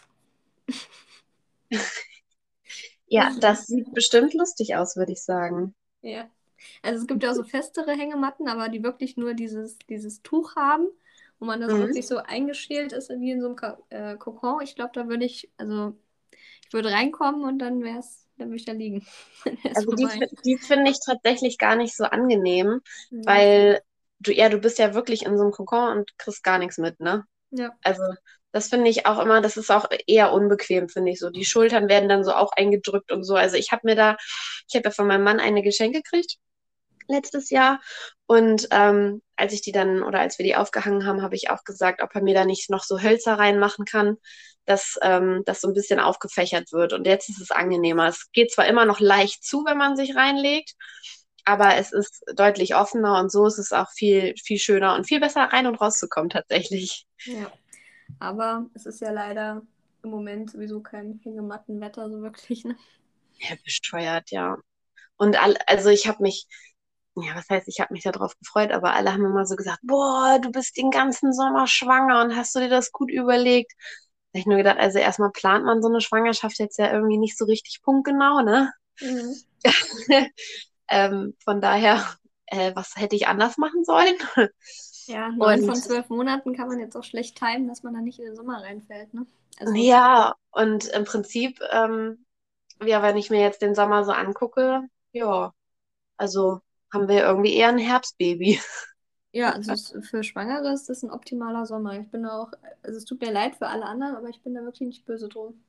Ja, 3.07 3.33
das 3.41 3.65
sieht 3.67 3.93
bestimmt 3.95 4.35
lustig 4.35 4.77
aus, 4.77 4.97
würde 4.97 5.13
ich 5.13 5.23
sagen. 5.23 5.75
Ja. 6.03 6.31
Also 6.83 7.03
es 7.03 7.07
gibt 7.07 7.23
ja 7.23 7.31
auch 7.31 7.35
so 7.35 7.45
festere 7.45 7.93
Hängematten, 7.93 8.49
aber 8.49 8.69
die 8.69 8.83
wirklich 8.83 9.17
nur 9.17 9.35
dieses, 9.35 9.79
dieses 9.89 10.23
Tuch 10.23 10.57
haben, 10.57 10.89
wo 11.39 11.47
man 11.47 11.61
das 11.61 11.79
Mhm. 11.79 11.79
wirklich 11.79 12.07
so 12.07 12.19
eingeschält 12.19 12.93
ist, 12.93 13.11
wie 13.11 13.33
in 13.33 13.41
so 13.43 13.55
einem 13.57 13.77
äh, 13.91 14.17
Kokon. 14.17 14.63
Ich 14.63 14.75
glaube, 14.77 14.93
da 14.95 15.09
würde 15.09 15.25
ich, 15.25 15.51
also 15.57 15.97
ich 16.67 16.73
würde 16.73 16.91
reinkommen 16.91 17.45
und 17.45 17.59
dann 17.59 17.83
wäre 17.83 17.99
es, 17.99 18.27
dann 18.37 18.49
würde 18.49 18.57
ich 18.57 18.65
da 18.65 18.73
liegen. 18.73 19.07
Also 19.75 19.93
die, 19.93 20.07
vorbei. 20.07 20.29
die 20.45 20.59
finde 20.59 20.91
ich 20.91 20.99
tatsächlich 21.05 21.59
gar 21.59 21.77
nicht 21.77 21.97
so 21.97 22.05
angenehm, 22.05 22.81
Ja. 23.11 23.23
weil 23.27 23.81
du, 24.21 24.33
ja, 24.33 24.49
du 24.49 24.59
bist 24.59 24.79
ja 24.79 24.95
wirklich 24.95 25.25
in 25.25 25.37
so 25.37 25.43
einem 25.45 25.53
Kokon 25.53 25.99
und 25.99 26.19
kriegst 26.19 26.43
gar 26.43 26.59
nichts 26.59 26.79
mit, 26.79 27.01
ne? 27.01 27.25
Ja. 27.51 27.79
Also 27.83 28.03
das 28.53 28.69
finde 28.69 28.89
ich 28.91 29.07
auch 29.07 29.19
immer, 29.19 29.41
das 29.41 29.57
ist 29.57 29.71
auch 29.71 29.89
eher 30.07 30.33
unbequem, 30.33 30.89
finde 30.89 31.11
ich 31.11 31.19
so. 31.19 31.31
Die 31.31 31.45
Schultern 31.45 31.89
werden 31.89 32.09
dann 32.09 32.25
so 32.25 32.33
auch 32.33 32.53
eingedrückt 32.53 33.11
und 33.11 33.25
so. 33.25 33.35
Also 33.35 33.57
ich 33.57 33.73
habe 33.73 33.83
mir 33.85 33.97
da, 33.97 34.17
ich 34.69 34.77
habe 34.77 34.85
ja 34.85 34.91
von 34.93 35.07
meinem 35.09 35.25
Mann 35.25 35.41
eine 35.41 35.63
Geschenk 35.63 35.95
gekriegt 35.95 36.37
letztes 37.09 37.51
Jahr. 37.51 37.81
Und 38.27 38.69
ähm, 38.71 39.23
als 39.37 39.53
ich 39.53 39.63
die 39.63 39.73
dann 39.73 40.03
oder 40.03 40.21
als 40.21 40.39
wir 40.39 40.45
die 40.45 40.57
aufgehangen 40.57 41.07
haben, 41.07 41.23
habe 41.23 41.37
ich 41.37 41.51
auch 41.51 41.65
gesagt, 41.65 42.03
ob 42.03 42.15
er 42.15 42.23
mir 42.23 42.35
da 42.35 42.45
nicht 42.45 42.71
noch 42.71 42.85
so 42.85 43.03
Hölzer 43.03 43.35
reinmachen 43.39 43.85
kann, 43.85 44.17
dass 44.67 44.99
ähm, 45.03 45.43
das 45.45 45.61
so 45.61 45.69
ein 45.69 45.75
bisschen 45.75 46.01
aufgefächert 46.01 46.73
wird. 46.73 46.93
Und 46.93 47.07
jetzt 47.07 47.29
ist 47.29 47.41
es 47.41 47.51
angenehmer. 47.51 48.09
Es 48.09 48.31
geht 48.33 48.53
zwar 48.53 48.67
immer 48.67 48.85
noch 48.85 49.01
leicht 49.01 49.45
zu, 49.45 49.65
wenn 49.67 49.79
man 49.79 49.97
sich 49.97 50.17
reinlegt, 50.17 50.75
aber 51.45 51.77
es 51.77 51.93
ist 51.93 52.25
deutlich 52.35 52.75
offener 52.75 53.21
und 53.21 53.31
so 53.31 53.47
ist 53.47 53.59
es 53.59 53.73
auch 53.73 53.91
viel, 53.91 54.35
viel 54.43 54.59
schöner 54.59 54.95
und 54.95 55.07
viel 55.07 55.21
besser 55.21 55.43
rein 55.43 55.67
und 55.67 55.81
rauszukommen 55.81 56.31
tatsächlich. 56.31 57.07
Ja. 57.25 57.53
Aber 58.19 58.67
es 58.75 58.87
ist 58.87 59.01
ja 59.01 59.11
leider 59.11 59.63
im 60.03 60.11
Moment 60.11 60.51
sowieso 60.51 60.81
kein 60.81 61.21
Hängemattenwetter 61.23 62.11
so 62.11 62.23
wirklich, 62.23 62.65
ne? 62.65 62.77
Ja, 63.39 63.57
bescheuert, 63.65 64.31
ja. 64.31 64.57
Und 65.17 65.43
all, 65.43 65.57
also 65.67 65.89
ich 65.91 66.07
habe 66.07 66.23
mich, 66.23 66.47
ja, 67.17 67.35
was 67.35 67.49
heißt, 67.49 67.69
ich 67.69 67.81
habe 67.81 67.93
mich 67.93 68.05
darauf 68.05 68.37
gefreut, 68.39 68.73
aber 68.73 68.95
alle 68.95 69.13
haben 69.13 69.25
immer 69.25 69.47
so 69.47 69.57
gesagt, 69.57 69.81
boah, 69.83 70.39
du 70.43 70.51
bist 70.51 70.77
den 70.77 70.91
ganzen 70.91 71.33
Sommer 71.33 71.67
schwanger 71.67 72.23
und 72.23 72.37
hast 72.37 72.55
du 72.55 72.61
dir 72.61 72.69
das 72.69 72.93
gut 72.93 73.11
überlegt? 73.11 73.73
Da 74.35 74.39
habe 74.39 74.41
ich 74.41 74.47
nur 74.47 74.57
gedacht, 74.57 74.79
also 74.79 74.99
erstmal 74.99 75.31
plant 75.31 75.65
man 75.65 75.81
so 75.81 75.89
eine 75.89 76.01
Schwangerschaft 76.01 76.59
jetzt 76.59 76.77
ja 76.77 76.93
irgendwie 76.93 77.19
nicht 77.19 77.39
so 77.39 77.45
richtig 77.45 77.83
punktgenau, 77.83 78.43
ne? 78.43 78.73
Mhm. 79.01 79.37
ähm, 80.89 81.37
von 81.45 81.61
daher, 81.61 82.05
äh, 82.47 82.75
was 82.75 82.97
hätte 82.97 83.15
ich 83.15 83.29
anders 83.29 83.59
machen 83.59 83.85
sollen? 83.85 84.17
Ja, 85.07 85.29
neun 85.29 85.63
von 85.65 85.77
zwölf 85.77 86.09
Monaten 86.09 86.57
kann 86.57 86.67
man 86.67 86.81
jetzt 86.81 86.97
auch 86.97 87.05
schlecht 87.05 87.39
timen, 87.39 87.69
dass 87.69 87.85
man 87.85 87.95
da 87.95 88.01
nicht 88.01 88.19
in 88.19 88.25
den 88.25 88.35
Sommer 88.35 88.61
reinfällt, 88.61 89.15
ne? 89.15 89.25
Also, 89.61 89.73
ja, 89.75 90.35
und 90.51 90.87
im 90.87 91.05
Prinzip, 91.05 91.61
ähm, 91.71 92.27
ja, 92.85 93.03
wenn 93.03 93.17
ich 93.17 93.31
mir 93.31 93.41
jetzt 93.41 93.63
den 93.63 93.77
Sommer 93.77 94.03
so 94.05 94.11
angucke, 94.11 94.83
ja, 95.13 95.53
also 96.17 96.61
haben 96.93 97.07
wir 97.07 97.23
irgendwie 97.23 97.55
eher 97.55 97.69
ein 97.69 97.79
Herbstbaby. 97.79 98.61
Ja, 99.35 99.51
also 99.51 100.01
für 100.01 100.23
Schwangere 100.23 100.73
ist 100.73 100.89
das 100.89 101.03
ein 101.03 101.11
optimaler 101.11 101.67
Sommer. 101.67 101.99
Ich 101.99 102.09
bin 102.09 102.25
auch, 102.25 102.53
also 102.83 102.97
es 102.97 103.05
tut 103.05 103.21
mir 103.21 103.33
leid 103.33 103.57
für 103.57 103.67
alle 103.67 103.85
anderen, 103.85 104.15
aber 104.15 104.29
ich 104.29 104.41
bin 104.43 104.55
da 104.55 104.63
wirklich 104.63 104.87
nicht 104.87 105.07
böse 105.07 105.29
drum. 105.29 105.61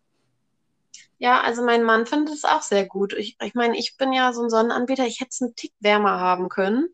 Ja, 1.18 1.42
also 1.42 1.64
mein 1.64 1.84
Mann 1.84 2.06
findet 2.06 2.36
es 2.36 2.46
auch 2.46 2.62
sehr 2.62 2.86
gut. 2.86 3.14
Ich, 3.14 3.38
ich 3.42 3.56
meine, 3.56 3.76
ich 3.76 3.98
bin 3.98 4.14
ja 4.14 4.34
so 4.34 4.44
ein 4.44 4.52
Sonnenanbieter, 4.52 5.08
ich 5.08 5.20
hätte 5.20 5.30
es 5.32 5.42
einen 5.42 5.56
Tick 5.56 5.74
wärmer 5.80 6.20
haben 6.20 6.48
können. 6.48 6.90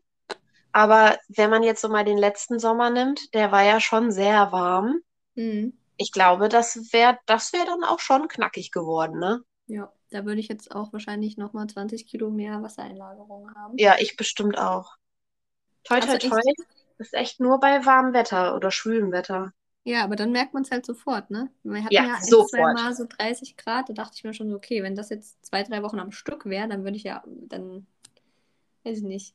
Aber 0.72 1.18
wenn 1.28 1.50
man 1.50 1.62
jetzt 1.62 1.82
so 1.82 1.90
mal 1.90 2.04
den 2.04 2.16
letzten 2.16 2.58
Sommer 2.58 2.88
nimmt, 2.88 3.34
der 3.34 3.52
war 3.52 3.62
ja 3.62 3.78
schon 3.78 4.10
sehr 4.10 4.50
warm. 4.50 5.00
Mhm. 5.34 5.74
Ich 5.98 6.10
glaube, 6.10 6.48
das 6.48 6.92
wäre 6.94 7.18
das 7.26 7.52
wär 7.52 7.66
dann 7.66 7.84
auch 7.84 8.00
schon 8.00 8.28
knackig 8.28 8.70
geworden, 8.70 9.18
ne? 9.18 9.42
Ja. 9.66 9.92
Da 10.10 10.26
würde 10.26 10.40
ich 10.40 10.48
jetzt 10.48 10.74
auch 10.74 10.92
wahrscheinlich 10.92 11.38
nochmal 11.38 11.66
20 11.66 12.06
Kilo 12.06 12.30
mehr 12.30 12.62
Wassereinlagerung 12.62 13.54
haben. 13.54 13.78
Ja, 13.78 13.96
ich 13.98 14.16
bestimmt 14.16 14.58
auch. 14.58 14.96
Toi, 15.84 16.00
toi, 16.00 16.12
also 16.12 16.28
toi. 16.28 16.40
Das 16.98 17.08
ist 17.08 17.14
echt 17.14 17.40
nur 17.40 17.58
bei 17.60 17.84
warmem 17.84 18.12
Wetter 18.12 18.54
oder 18.54 18.70
schwülem 18.70 19.12
Wetter. 19.12 19.52
Ja, 19.84 20.04
aber 20.04 20.14
dann 20.14 20.30
merkt 20.30 20.54
man 20.54 20.62
es 20.62 20.70
halt 20.70 20.86
sofort, 20.86 21.30
ne? 21.30 21.50
Wir 21.64 21.82
hatten 21.82 21.92
ja, 21.92 22.04
ja 22.04 22.14
ein, 22.14 22.22
sofort. 22.22 22.50
zwei 22.50 22.72
Mal 22.72 22.94
so 22.94 23.04
30 23.04 23.56
Grad, 23.56 23.88
da 23.88 23.92
dachte 23.92 24.12
ich 24.14 24.22
mir 24.22 24.32
schon 24.32 24.48
so, 24.48 24.56
okay, 24.56 24.82
wenn 24.82 24.94
das 24.94 25.10
jetzt 25.10 25.44
zwei, 25.44 25.64
drei 25.64 25.82
Wochen 25.82 25.98
am 25.98 26.12
Stück 26.12 26.46
wäre, 26.46 26.68
dann 26.68 26.84
würde 26.84 26.96
ich 26.96 27.02
ja, 27.02 27.24
dann, 27.26 27.86
weiß 28.84 28.98
ich 28.98 29.02
nicht, 29.02 29.34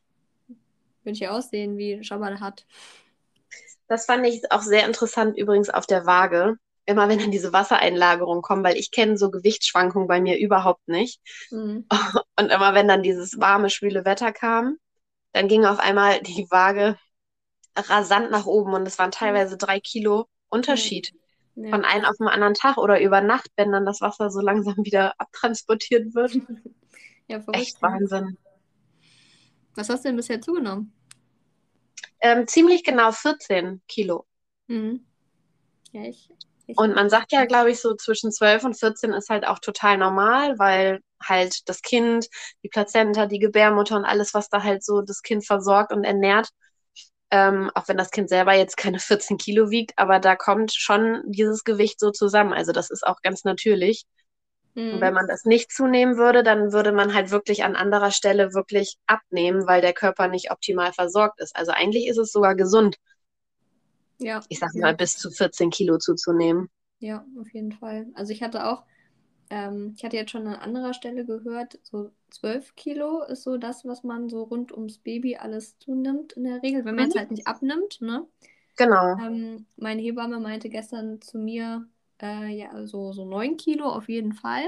würde 1.04 1.14
ich 1.14 1.20
ja 1.20 1.32
aussehen 1.32 1.78
wie 1.78 2.02
Schabal 2.04 2.40
hat. 2.40 2.66
Das 3.90 4.06
fand 4.06 4.26
ich 4.26 4.50
auch 4.52 4.62
sehr 4.62 4.86
interessant 4.86 5.38
übrigens 5.38 5.70
auf 5.70 5.86
der 5.86 6.06
Waage 6.06 6.58
immer 6.88 7.10
wenn 7.10 7.20
dann 7.20 7.32
diese 7.32 7.54
Wassereinlagerungen 7.54 8.42
kommen, 8.42 8.64
weil 8.64 8.78
ich 8.78 8.92
kenne 8.92 9.18
so 9.18 9.30
Gewichtsschwankungen 9.30 10.08
bei 10.08 10.20
mir 10.22 10.40
überhaupt 10.40 10.88
nicht. 10.88 11.20
Mhm. 11.52 11.86
Und 12.40 12.50
immer 12.50 12.74
wenn 12.74 12.88
dann 12.88 13.04
dieses 13.04 13.40
warme, 13.40 13.70
schwüle 13.70 14.06
Wetter 14.06 14.32
kam, 14.32 14.78
dann 15.34 15.48
ging 15.48 15.66
auf 15.66 15.80
einmal 15.80 16.22
die 16.22 16.48
Waage 16.50 16.98
rasant 17.76 18.32
nach 18.32 18.46
oben 18.46 18.74
und 18.74 18.88
es 18.88 18.98
waren 18.98 19.12
teilweise 19.12 19.58
drei 19.58 19.80
Kilo 19.80 20.28
Unterschied. 20.50 21.14
Ja. 21.56 21.70
Von 21.70 21.86
einem 21.86 22.06
auf 22.06 22.18
den 22.18 22.28
anderen 22.28 22.54
Tag 22.54 22.78
oder 22.78 23.02
über 23.02 23.22
Nacht, 23.22 23.50
wenn 23.56 23.72
dann 23.72 23.86
das 23.86 24.02
Wasser 24.02 24.30
so 24.30 24.42
langsam 24.42 24.76
wieder 24.78 25.14
abtransportiert 25.20 26.14
wird. 26.14 26.34
ja, 27.28 27.44
Echt 27.52 27.82
Wahnsinn. 27.82 28.38
Was 29.76 29.90
hast 29.90 30.06
du 30.06 30.10
denn 30.10 30.18
bisher 30.18 30.40
zugenommen? 30.40 30.94
Ähm, 32.20 32.48
ziemlich 32.48 32.84
genau 32.84 33.12
14 33.12 33.82
Kilo. 33.88 34.26
Mhm. 34.68 35.06
Ja, 35.92 36.04
ich 36.04 36.30
und 36.76 36.96
man 36.96 37.10
sagt 37.10 37.32
ja, 37.32 37.46
glaube 37.46 37.72
ich, 37.72 37.80
so 37.80 37.96
zwischen 37.96 38.32
12 38.32 38.66
und 38.66 38.78
14 38.78 39.14
ist 39.14 39.30
halt 39.30 39.48
auch 39.48 39.60
total 39.60 39.98
normal, 39.98 40.60
weil 40.60 41.02
halt 41.24 41.68
das 41.70 41.82
Kind, 41.82 42.28
die 42.64 42.70
Plazenta, 42.70 43.26
die 43.26 43.40
Gebärmutter 43.40 43.96
und 43.96 44.06
alles, 44.06 44.34
was 44.34 44.50
da 44.50 44.64
halt 44.64 44.84
so 44.84 45.02
das 45.02 45.22
Kind 45.22 45.46
versorgt 45.46 45.92
und 45.94 46.04
ernährt, 46.04 46.50
ähm, 47.32 47.72
auch 47.76 47.88
wenn 47.88 47.98
das 47.98 48.12
Kind 48.12 48.30
selber 48.30 48.54
jetzt 48.54 48.78
keine 48.78 49.00
14 49.00 49.38
Kilo 49.38 49.70
wiegt, 49.70 49.94
aber 49.98 50.20
da 50.20 50.36
kommt 50.36 50.74
schon 50.74 51.24
dieses 51.28 51.64
Gewicht 51.64 52.00
so 52.00 52.12
zusammen. 52.12 52.54
Also 52.54 52.72
das 52.72 52.90
ist 52.90 53.06
auch 53.06 53.22
ganz 53.22 53.44
natürlich. 53.44 54.06
Mhm. 54.76 54.96
Und 54.96 55.02
wenn 55.02 55.14
man 55.14 55.28
das 55.28 55.46
nicht 55.46 55.72
zunehmen 55.72 56.18
würde, 56.18 56.44
dann 56.44 56.72
würde 56.72 56.92
man 56.92 57.14
halt 57.14 57.32
wirklich 57.32 57.64
an 57.64 57.76
anderer 57.76 58.12
Stelle 58.12 58.54
wirklich 58.54 58.98
abnehmen, 59.08 59.68
weil 59.68 59.82
der 59.82 59.94
Körper 59.94 60.28
nicht 60.28 60.52
optimal 60.52 60.94
versorgt 60.94 61.42
ist. 61.42 61.56
Also 61.56 61.72
eigentlich 61.72 62.08
ist 62.08 62.18
es 62.18 62.32
sogar 62.32 62.56
gesund, 62.56 62.98
ja. 64.20 64.42
Ich 64.50 64.60
sag 64.60 64.74
mal, 64.76 64.96
bis 64.96 65.18
zu 65.18 65.30
14 65.30 65.70
Kilo 65.70 65.98
zuzunehmen. 65.98 66.70
Ja, 67.00 67.26
auf 67.40 67.54
jeden 67.54 67.72
Fall. 67.72 68.08
Also 68.16 68.34
ich 68.34 68.42
hatte 68.42 68.66
auch, 68.66 68.84
ähm, 69.50 69.94
ich 69.96 70.04
hatte 70.04 70.18
jetzt 70.18 70.32
schon 70.32 70.48
an 70.48 70.56
anderer 70.56 70.94
Stelle 70.94 71.26
gehört, 71.26 71.80
so 71.84 72.12
12 72.30 72.76
Kilo 72.76 73.24
ist 73.24 73.44
so 73.44 73.58
das, 73.58 73.86
was 73.86 74.04
man 74.04 74.30
so 74.30 74.44
rund 74.44 74.72
ums 74.72 74.98
Baby 74.98 75.38
alles 75.38 75.78
zunimmt 75.80 76.34
in 76.34 76.44
der 76.44 76.62
Regel, 76.62 76.86
wenn 76.86 76.96
man 76.96 77.08
es 77.08 77.16
mhm. 77.16 77.20
halt 77.20 77.32
nicht 77.32 77.48
abnimmt, 77.48 78.02
ne? 78.02 78.26
Genau. 78.76 79.18
Ähm, 79.18 79.66
meine 79.76 80.02
Hebamme 80.02 80.40
meinte 80.40 80.70
gestern 80.70 81.22
zu 81.22 81.40
mir, 81.40 81.88
äh, 82.22 82.48
ja, 82.48 82.86
so, 82.86 83.12
so 83.14 83.26
9 83.26 83.58
Kilo 83.58 83.86
auf 83.86 84.08
jeden 84.08 84.34
Fall. 84.34 84.68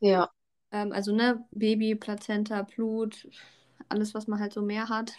Ja. 0.00 0.30
Ähm, 0.70 0.92
also, 0.92 1.14
ne, 1.14 1.44
Baby, 1.50 1.94
Plazenta, 1.94 2.62
Blut, 2.62 3.28
alles, 3.88 4.14
was 4.14 4.26
man 4.26 4.40
halt 4.40 4.52
so 4.52 4.62
mehr 4.62 4.88
hat 4.88 5.12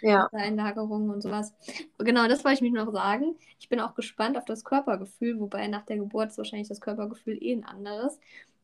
ja. 0.00 0.28
Einlagerungen 0.32 1.10
und 1.10 1.22
sowas. 1.22 1.54
Genau, 1.98 2.28
das 2.28 2.44
wollte 2.44 2.56
ich 2.56 2.60
mich 2.62 2.72
noch 2.72 2.92
sagen. 2.92 3.36
Ich 3.58 3.68
bin 3.68 3.80
auch 3.80 3.94
gespannt 3.94 4.36
auf 4.36 4.44
das 4.44 4.64
Körpergefühl, 4.64 5.40
wobei 5.40 5.66
nach 5.68 5.84
der 5.84 5.98
Geburt 5.98 6.30
ist 6.30 6.38
wahrscheinlich 6.38 6.68
das 6.68 6.80
Körpergefühl 6.80 7.38
eh 7.42 7.52
ein 7.52 7.64
anderes. 7.64 8.18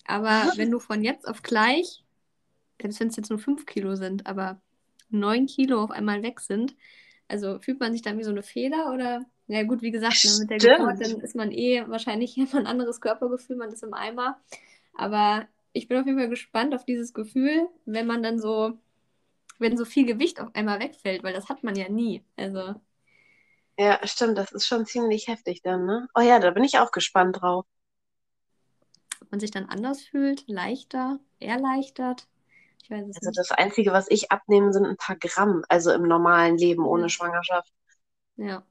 Aber 0.07 0.31
wenn 0.57 0.71
du 0.71 0.79
von 0.79 1.03
jetzt 1.03 1.29
auf 1.29 1.43
gleich, 1.43 2.05
selbst 2.81 3.01
wenn 3.01 3.09
es 3.09 3.17
jetzt 3.17 3.31
nur 3.31 3.39
5 3.39 3.67
Kilo 3.67 3.95
sind, 3.95 4.27
aber 4.27 4.61
9 5.11 5.47
Kilo 5.47 5.83
auf 5.83 5.91
einmal 5.91 6.23
weg 6.23 6.41
sind, 6.41 6.75
also 7.29 7.59
fühlt 7.61 7.81
man 7.81 7.93
sich 7.93 8.03
dann 8.03 8.19
wie 8.19 8.25
so 8.25 8.31
eine 8.31 8.43
Feder 8.43 8.93
oder? 8.93 9.25
Ja 9.49 9.63
gut, 9.65 9.83
wie 9.83 9.91
gesagt, 9.91 10.25
ne, 10.25 10.31
mit 10.41 10.51
der 10.51 10.59
Geburt, 10.59 11.01
dann 11.01 11.21
ist 11.21 11.35
man 11.35 11.51
eh 11.51 11.85
wahrscheinlich 11.89 12.37
immer 12.39 12.57
ein 12.57 12.67
anderes 12.67 13.01
Körpergefühl, 13.01 13.57
man 13.57 13.73
ist 13.73 13.83
im 13.83 13.95
Eimer. 13.95 14.41
Aber 14.95 15.47
ich 15.73 15.89
bin 15.89 15.99
auf 15.99 16.07
jeden 16.07 16.19
Fall 16.19 16.29
gespannt 16.29 16.75
auf 16.75 16.85
dieses 16.85 17.13
Gefühl, 17.13 17.69
wenn 17.85 18.07
man 18.07 18.23
dann 18.23 18.39
so 18.39 18.79
wenn 19.63 19.77
so 19.77 19.85
viel 19.85 20.05
Gewicht 20.05 20.41
auf 20.41 20.55
einmal 20.55 20.81
wegfällt, 20.81 21.23
weil 21.23 21.33
das 21.33 21.49
hat 21.49 21.63
man 21.63 21.75
ja 21.75 21.89
nie. 21.89 22.23
Also. 22.37 22.75
Ja, 23.79 23.99
stimmt, 24.07 24.37
das 24.37 24.53
ist 24.53 24.67
schon 24.67 24.85
ziemlich 24.85 25.29
heftig 25.29 25.63
dann, 25.63 25.87
ne? 25.87 26.09
Oh 26.15 26.21
ja, 26.21 26.39
da 26.39 26.51
bin 26.51 26.65
ich 26.65 26.79
auch 26.79 26.91
gespannt 26.91 27.41
drauf. 27.41 27.65
Ob 29.23 29.31
man 29.31 29.41
sich 29.41 29.51
dann 29.51 29.67
anders 29.67 30.03
fühlt, 30.03 30.47
leichter, 30.47 31.19
erleichtert. 31.41 32.29
Ich 32.83 32.91
weiß 32.91 33.07
es 33.09 33.17
also 33.17 33.29
nicht. 33.29 33.39
das 33.39 33.51
Einzige, 33.53 33.93
was 33.93 34.11
ich 34.11 34.31
abnehme, 34.31 34.73
sind 34.73 34.85
ein 34.85 34.97
paar 34.97 35.17
Gramm, 35.17 35.65
also 35.69 35.93
im 35.93 36.03
normalen 36.03 36.59
Leben 36.59 36.85
ohne 36.85 37.09
Schwangerschaft. 37.09 37.73
Ja. 38.37 38.65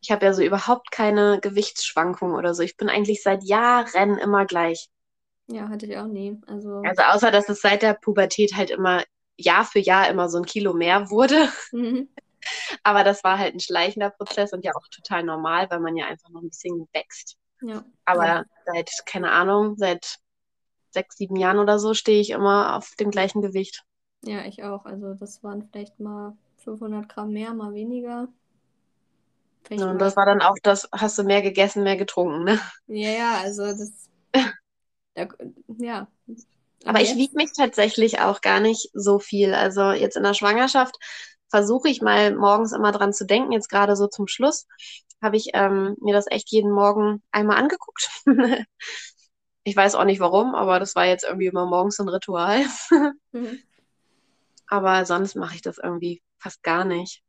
Ich 0.00 0.10
habe 0.10 0.24
ja 0.24 0.32
so 0.32 0.42
überhaupt 0.42 0.90
keine 0.90 1.38
Gewichtsschwankungen 1.40 2.34
oder 2.34 2.54
so. 2.54 2.62
Ich 2.62 2.76
bin 2.76 2.88
eigentlich 2.88 3.22
seit 3.22 3.44
Jahren 3.44 4.18
immer 4.18 4.46
gleich. 4.46 4.88
Ja, 5.46 5.68
hatte 5.68 5.86
ich 5.86 5.98
auch 5.98 6.06
nie. 6.06 6.40
Also, 6.46 6.76
also 6.76 7.02
außer, 7.02 7.30
dass 7.30 7.48
es 7.48 7.60
seit 7.60 7.82
der 7.82 7.94
Pubertät 7.94 8.54
halt 8.54 8.70
immer 8.70 9.04
Jahr 9.40 9.64
für 9.64 9.78
Jahr 9.78 10.08
immer 10.08 10.28
so 10.28 10.38
ein 10.38 10.44
Kilo 10.44 10.72
mehr 10.72 11.10
wurde. 11.10 11.48
Mhm. 11.72 12.08
Aber 12.82 13.04
das 13.04 13.22
war 13.22 13.38
halt 13.38 13.54
ein 13.54 13.60
schleichender 13.60 14.10
Prozess 14.10 14.52
und 14.52 14.64
ja 14.64 14.72
auch 14.74 14.88
total 14.88 15.22
normal, 15.22 15.70
weil 15.70 15.80
man 15.80 15.96
ja 15.96 16.06
einfach 16.06 16.30
noch 16.30 16.42
ein 16.42 16.48
bisschen 16.48 16.88
wächst. 16.92 17.36
Ja. 17.60 17.84
Aber 18.04 18.26
ja. 18.26 18.44
seit, 18.66 18.90
keine 19.06 19.30
Ahnung, 19.30 19.76
seit 19.76 20.18
sechs, 20.90 21.16
sieben 21.16 21.36
Jahren 21.36 21.58
oder 21.58 21.78
so 21.78 21.94
stehe 21.94 22.20
ich 22.20 22.30
immer 22.30 22.76
auf 22.76 22.94
dem 22.98 23.10
gleichen 23.10 23.42
Gewicht. 23.42 23.84
Ja, 24.22 24.44
ich 24.44 24.62
auch. 24.64 24.84
Also 24.84 25.14
das 25.14 25.42
waren 25.42 25.68
vielleicht 25.70 26.00
mal 26.00 26.36
500 26.64 27.08
Gramm 27.08 27.32
mehr, 27.32 27.54
mal 27.54 27.74
weniger. 27.74 28.28
Ja, 29.70 29.90
und 29.90 29.98
das 30.00 30.16
war 30.16 30.26
dann 30.26 30.42
auch 30.42 30.56
das, 30.62 30.88
hast 30.92 31.18
du 31.18 31.22
mehr 31.22 31.42
gegessen, 31.42 31.84
mehr 31.84 31.96
getrunken, 31.96 32.44
ne? 32.44 32.58
Ja, 32.88 33.10
ja, 33.10 33.40
also 33.40 33.62
das, 33.62 34.10
da, 35.14 35.28
ja, 35.78 36.08
aber 36.84 37.00
ich 37.00 37.14
wiege 37.16 37.36
mich 37.36 37.52
tatsächlich 37.52 38.20
auch 38.20 38.40
gar 38.40 38.60
nicht 38.60 38.90
so 38.94 39.18
viel. 39.18 39.54
Also 39.54 39.90
jetzt 39.90 40.16
in 40.16 40.22
der 40.22 40.34
Schwangerschaft 40.34 40.96
versuche 41.48 41.88
ich 41.88 42.00
mal 42.00 42.34
morgens 42.34 42.72
immer 42.72 42.92
dran 42.92 43.12
zu 43.12 43.26
denken, 43.26 43.52
jetzt 43.52 43.68
gerade 43.68 43.96
so 43.96 44.06
zum 44.06 44.26
Schluss. 44.28 44.66
habe 45.22 45.36
ich 45.36 45.50
ähm, 45.52 45.96
mir 46.00 46.14
das 46.14 46.26
echt 46.30 46.50
jeden 46.50 46.70
Morgen 46.72 47.22
einmal 47.30 47.58
angeguckt. 47.58 48.08
ich 49.64 49.76
weiß 49.76 49.94
auch 49.94 50.04
nicht 50.04 50.20
warum, 50.20 50.54
aber 50.54 50.80
das 50.80 50.94
war 50.94 51.06
jetzt 51.06 51.24
irgendwie 51.24 51.46
immer 51.46 51.66
morgens 51.66 51.96
so 51.96 52.04
ein 52.04 52.08
Ritual. 52.08 52.64
Mhm. 53.32 53.62
aber 54.66 55.04
sonst 55.04 55.36
mache 55.36 55.54
ich 55.54 55.62
das 55.62 55.78
irgendwie 55.78 56.20
fast 56.38 56.62
gar 56.64 56.84
nicht. 56.84 57.22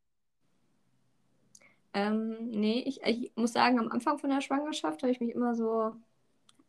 Ähm, 1.94 2.50
nee, 2.50 2.84
ich, 2.88 3.02
ich 3.04 3.32
muss 3.36 3.54
sagen, 3.54 3.80
am 3.80 3.92
Anfang 3.92 4.18
von 4.18 4.30
der 4.30 4.42
Schwangerschaft 4.42 5.04
habe 5.04 5.12
ich 5.12 5.20
mich 5.20 5.32
immer 5.32 5.54
so 5.56 5.94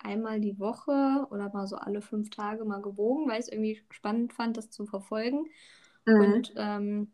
einmal 0.05 0.41
die 0.41 0.59
Woche 0.59 1.27
oder 1.31 1.51
mal 1.53 1.67
so 1.67 1.77
alle 1.77 2.03
fünf 2.03 2.31
Tage 2.31 2.65
mal 2.65 2.83
gewogen, 2.83 3.29
weil 3.29 3.41
ich 3.41 3.47
es 3.47 3.53
irgendwie 3.53 3.83
spannend 3.91 4.33
fand, 4.33 4.57
das 4.57 4.71
zu 4.71 4.87
verfolgen. 4.87 5.47
Mhm. 6.07 6.21
Und 6.23 6.53
ähm, 6.57 7.13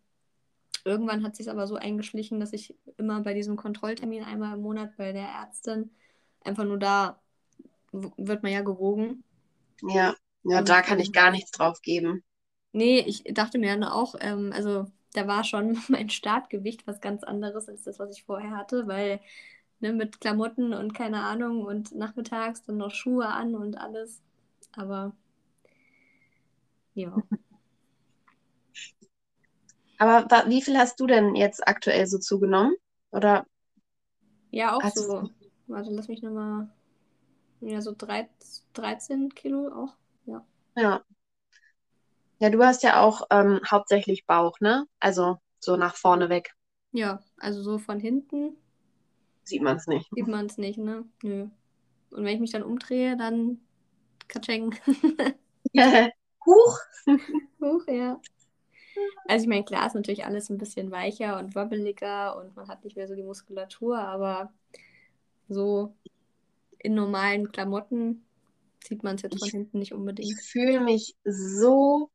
irgendwann 0.85 1.23
hat 1.25 1.37
sich 1.37 1.51
aber 1.51 1.67
so 1.67 1.77
eingeschlichen, 1.77 2.41
dass 2.41 2.53
ich 2.53 2.77
immer 2.97 3.21
bei 3.21 3.35
diesem 3.35 3.57
Kontrolltermin 3.57 4.25
einmal 4.25 4.55
im 4.55 4.63
Monat 4.63 4.97
bei 4.97 5.13
der 5.13 5.29
Ärztin 5.29 5.91
einfach 6.43 6.65
nur 6.65 6.79
da 6.79 7.21
wird 7.93 8.43
man 8.43 8.53
ja 8.53 8.63
gewogen. 8.63 9.25
Ja, 9.83 10.15
ja, 10.45 10.59
Und, 10.59 10.69
da 10.69 10.83
kann 10.83 10.99
ich 10.99 11.09
ähm, 11.09 11.13
gar 11.13 11.31
nichts 11.31 11.51
drauf 11.51 11.81
geben. 11.83 12.23
Nee, 12.73 13.01
ich 13.01 13.25
dachte 13.25 13.59
mir 13.59 13.73
dann 13.73 13.85
auch, 13.85 14.15
ähm, 14.21 14.53
also 14.55 14.87
da 15.15 15.27
war 15.27 15.45
schon 15.45 15.79
mein 15.89 16.11
Startgewicht 16.11 16.87
was 16.87 17.01
ganz 17.01 17.25
anderes 17.25 17.69
als 17.69 17.85
das, 17.85 17.99
was 17.99 18.17
ich 18.17 18.25
vorher 18.25 18.51
hatte, 18.53 18.87
weil 18.87 19.21
ne, 19.81 19.93
mit 19.93 20.21
Klamotten 20.21 20.75
und 20.75 20.95
keine 20.95 21.23
Ahnung 21.23 21.65
und 21.65 21.95
nachmittags 21.95 22.63
dann 22.65 22.79
noch 22.79 22.91
Schuhe 22.91 23.27
an 23.27 23.55
und 23.55 23.79
alles. 23.79 24.23
Aber 24.77 25.13
ja, 26.95 27.13
Aber 29.99 30.27
wie 30.49 30.63
viel 30.63 30.79
hast 30.79 31.01
du 31.01 31.07
denn 31.07 31.35
jetzt 31.35 31.67
aktuell 31.67 32.07
so 32.07 32.19
zugenommen? 32.19 32.75
Oder 33.11 33.47
ja, 34.51 34.77
auch 34.77 34.83
hast 34.83 34.97
du 34.97 35.03
so. 35.03 35.31
Warte, 35.67 35.91
lass 35.91 36.09
mich 36.09 36.23
nochmal. 36.23 36.69
Ja, 37.61 37.81
so 37.81 37.95
drei, 37.97 38.29
13 38.73 39.35
Kilo 39.35 39.69
auch. 39.69 39.95
Ja. 40.27 40.45
ja. 40.77 41.03
Ja, 42.41 42.51
du 42.51 42.63
hast 42.63 42.85
ja 42.85 43.03
auch 43.03 43.23
ähm, 43.31 43.61
hauptsächlich 43.69 44.25
Bauch, 44.25 44.61
ne? 44.61 44.87
Also 45.01 45.39
so 45.59 45.77
nach 45.77 45.97
vorne 45.97 46.29
weg. 46.29 46.55
Ja, 46.93 47.21
also 47.37 47.63
so 47.63 47.79
von 47.79 47.99
hinten 47.99 48.57
Sieht 49.49 49.63
man 49.63 49.77
es 49.79 49.87
nicht. 49.87 50.09
sieht 50.15 50.27
man 50.29 50.47
es 50.47 50.59
nicht, 50.59 50.79
ne? 50.79 51.05
Nö. 51.23 51.49
Und 52.11 52.25
wenn 52.25 52.35
ich 52.35 52.41
mich 52.41 52.53
dann 52.53 52.63
umdrehe, 52.63 53.17
dann 53.17 53.61
Katscheng. 54.29 54.75
Huch! 56.47 56.79
Huch, 57.61 57.87
ja. 57.89 58.21
Also 59.27 59.43
ich 59.45 59.49
meine, 59.49 59.65
klar 59.65 59.87
ist 59.87 59.95
natürlich 59.95 60.25
alles 60.25 60.51
ein 60.51 60.59
bisschen 60.59 60.91
weicher 60.91 61.39
und 61.39 61.55
wabbeliger 61.55 62.37
und 62.37 62.55
man 62.57 62.69
hat 62.69 62.85
nicht 62.85 62.97
mehr 62.97 63.07
so 63.09 63.15
die 63.15 63.23
Muskulatur, 63.23 63.99
aber 63.99 64.53
so 65.49 65.95
in 66.79 66.95
normalen 66.95 67.51
Klamotten 67.53 68.25
sieht 68.87 69.03
man 69.03 69.17
es 69.17 69.23
jetzt 69.23 69.39
von 69.39 69.47
Ich- 69.49 69.53
hinten 69.53 69.79
nicht 69.79 69.93
Ich 69.93 69.97
unbedingt. 69.99 70.41
fühle 70.41 70.81
mich 70.81 71.15
so, 71.25 72.11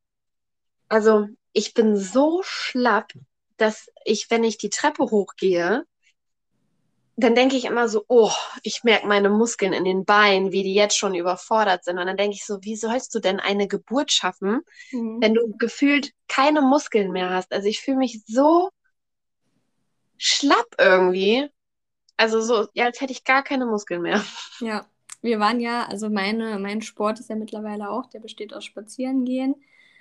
also 0.89 1.27
ich 1.51 1.73
bin 1.73 1.95
so 1.95 2.41
schlapp, 2.43 3.11
dass 3.57 3.87
ich, 4.05 4.29
wenn 4.29 4.43
ich 4.43 4.57
die 4.57 4.69
Treppe 4.69 5.03
hochgehe, 5.03 5.85
dann 7.15 7.35
denke 7.35 7.55
ich 7.55 7.65
immer 7.65 7.87
so, 7.87 8.05
oh, 8.07 8.31
ich 8.63 8.83
merke 8.83 9.07
meine 9.07 9.29
Muskeln 9.29 9.73
in 9.73 9.85
den 9.85 10.05
Beinen, 10.05 10.51
wie 10.51 10.63
die 10.63 10.73
jetzt 10.73 10.97
schon 10.97 11.15
überfordert 11.15 11.83
sind. 11.83 11.99
Und 11.99 12.07
dann 12.07 12.17
denke 12.17 12.35
ich 12.35 12.45
so, 12.45 12.59
wie 12.63 12.75
sollst 12.75 13.13
du 13.15 13.19
denn 13.19 13.39
eine 13.39 13.67
Geburt 13.67 14.11
schaffen, 14.11 14.61
Mhm. 14.91 15.21
wenn 15.21 15.33
du 15.35 15.55
gefühlt 15.57 16.11
keine 16.27 16.61
Muskeln 16.61 17.11
mehr 17.11 17.29
hast? 17.29 17.51
Also 17.53 17.67
ich 17.67 17.81
fühle 17.81 17.97
mich 17.97 18.23
so 18.27 18.69
schlapp 20.17 20.67
irgendwie. 20.79 21.49
Also 22.17 22.41
so, 22.41 22.67
ja, 22.73 22.85
als 22.85 23.01
hätte 23.01 23.13
ich 23.13 23.23
gar 23.23 23.43
keine 23.43 23.65
Muskeln 23.65 24.01
mehr. 24.01 24.23
Ja, 24.59 24.87
wir 25.21 25.39
waren 25.39 25.59
ja, 25.59 25.85
also 25.85 26.09
meine, 26.09 26.57
mein 26.59 26.81
Sport 26.81 27.19
ist 27.19 27.29
ja 27.29 27.35
mittlerweile 27.35 27.89
auch, 27.89 28.07
der 28.07 28.19
besteht 28.19 28.53
aus 28.53 28.65
Spazierengehen. 28.65 29.55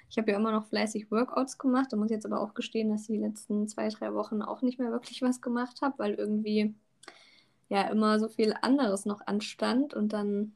Ich 0.08 0.18
habe 0.18 0.30
ja 0.30 0.36
immer 0.36 0.52
noch 0.52 0.66
fleißig 0.66 1.10
Workouts 1.10 1.58
gemacht. 1.58 1.88
Da 1.92 1.96
muss 1.96 2.06
ich 2.10 2.14
jetzt 2.14 2.26
aber 2.26 2.40
auch 2.40 2.54
gestehen, 2.54 2.90
dass 2.90 3.02
ich 3.02 3.08
die 3.08 3.22
letzten 3.22 3.66
zwei, 3.68 3.88
drei 3.88 4.14
Wochen 4.14 4.42
auch 4.42 4.62
nicht 4.62 4.78
mehr 4.78 4.90
wirklich 4.90 5.22
was 5.22 5.40
gemacht 5.40 5.80
habe, 5.82 5.98
weil 5.98 6.14
irgendwie 6.14 6.74
ja 7.72 7.82
immer 7.90 8.20
so 8.20 8.28
viel 8.28 8.54
anderes 8.62 9.06
noch 9.06 9.26
anstand 9.26 9.94
und 9.94 10.12
dann, 10.14 10.54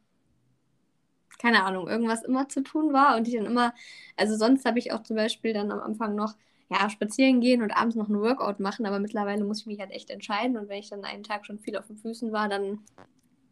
keine 1.38 1.64
Ahnung, 1.64 1.88
irgendwas 1.88 2.22
immer 2.22 2.48
zu 2.48 2.62
tun 2.62 2.92
war 2.92 3.16
und 3.16 3.28
ich 3.28 3.34
dann 3.34 3.46
immer, 3.46 3.74
also 4.16 4.36
sonst 4.36 4.64
habe 4.64 4.78
ich 4.78 4.92
auch 4.92 5.02
zum 5.02 5.16
Beispiel 5.16 5.52
dann 5.52 5.70
am 5.70 5.80
Anfang 5.80 6.14
noch, 6.14 6.34
ja, 6.70 6.88
spazieren 6.90 7.40
gehen 7.40 7.62
und 7.62 7.70
abends 7.72 7.94
noch 7.96 8.08
ein 8.08 8.20
Workout 8.20 8.58
machen, 8.60 8.86
aber 8.86 8.98
mittlerweile 8.98 9.44
muss 9.44 9.60
ich 9.60 9.66
mich 9.66 9.78
halt 9.80 9.90
echt 9.92 10.10
entscheiden 10.10 10.56
und 10.56 10.68
wenn 10.68 10.78
ich 10.80 10.88
dann 10.90 11.04
einen 11.04 11.22
Tag 11.22 11.46
schon 11.46 11.58
viel 11.60 11.76
auf 11.76 11.86
den 11.86 11.96
Füßen 11.98 12.32
war, 12.32 12.48
dann 12.48 12.80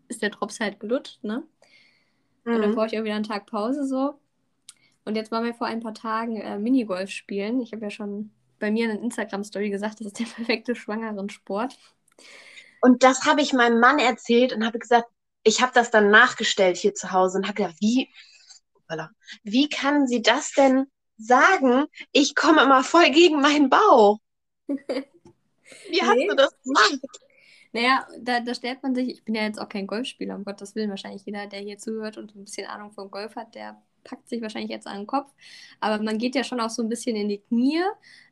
ist 0.08 0.22
der 0.22 0.30
Drops 0.30 0.60
halt 0.60 0.80
gelutscht, 0.80 1.24
ne? 1.24 1.44
Und 2.52 2.62
dann 2.62 2.70
Mhm. 2.70 2.72
brauche 2.72 2.86
ich 2.86 2.98
auch 2.98 3.04
wieder 3.04 3.14
einen 3.16 3.24
Tag 3.24 3.46
Pause 3.46 3.86
so. 3.86 4.18
Und 5.04 5.16
jetzt 5.16 5.32
waren 5.32 5.44
wir 5.44 5.54
vor 5.54 5.66
ein 5.68 5.80
paar 5.80 5.94
Tagen 5.94 6.36
äh, 6.40 6.58
Minigolf 6.58 7.10
spielen. 7.10 7.60
Ich 7.62 7.72
habe 7.72 7.84
ja 7.84 7.90
schon 7.90 8.30
bei 8.60 8.70
mir 8.70 8.90
in 8.90 9.02
Instagram-Story 9.04 9.70
gesagt, 9.70 10.00
das 10.00 10.08
ist 10.08 10.20
der 10.20 10.24
perfekte 10.36 10.74
Schwangeren-Sport. 10.76 11.78
Und 12.84 13.02
das 13.02 13.24
habe 13.24 13.40
ich 13.40 13.54
meinem 13.54 13.80
Mann 13.80 13.98
erzählt 13.98 14.52
und 14.52 14.66
habe 14.66 14.78
gesagt, 14.78 15.08
ich 15.42 15.62
habe 15.62 15.72
das 15.74 15.90
dann 15.90 16.10
nachgestellt 16.10 16.76
hier 16.76 16.94
zu 16.94 17.12
Hause 17.12 17.38
und 17.38 17.44
habe 17.44 17.54
gedacht, 17.54 17.76
wie, 17.80 18.12
wie 19.42 19.70
kann 19.70 20.06
sie 20.06 20.20
das 20.20 20.52
denn 20.52 20.84
sagen? 21.16 21.86
Ich 22.12 22.34
komme 22.34 22.62
immer 22.62 22.84
voll 22.84 23.10
gegen 23.10 23.40
meinen 23.40 23.70
Bauch. 23.70 24.18
Wie 24.68 26.02
hast 26.02 26.16
Nee. 26.16 26.28
du 26.28 26.36
das 26.36 26.54
gemacht? 26.62 27.00
Naja, 27.72 28.06
da, 28.20 28.40
da 28.40 28.54
stellt 28.54 28.82
man 28.82 28.94
sich, 28.94 29.08
ich 29.08 29.24
bin 29.24 29.34
ja 29.34 29.44
jetzt 29.44 29.58
auch 29.58 29.68
kein 29.70 29.86
Golfspieler, 29.86 30.34
um 30.34 30.44
Gottes 30.44 30.74
Willen, 30.74 30.90
wahrscheinlich 30.90 31.24
jeder, 31.24 31.46
der 31.46 31.60
hier 31.60 31.78
zuhört 31.78 32.18
und 32.18 32.36
ein 32.36 32.44
bisschen 32.44 32.66
Ahnung 32.66 32.92
vom 32.92 33.10
Golf 33.10 33.34
hat, 33.34 33.54
der 33.54 33.82
packt 34.04 34.28
sich 34.28 34.42
wahrscheinlich 34.42 34.70
jetzt 34.70 34.86
an 34.86 34.98
den 34.98 35.06
Kopf. 35.06 35.32
Aber 35.80 36.02
man 36.02 36.18
geht 36.18 36.34
ja 36.34 36.44
schon 36.44 36.60
auch 36.60 36.70
so 36.70 36.82
ein 36.82 36.88
bisschen 36.88 37.16
in 37.16 37.28
die 37.28 37.38
Knie 37.38 37.82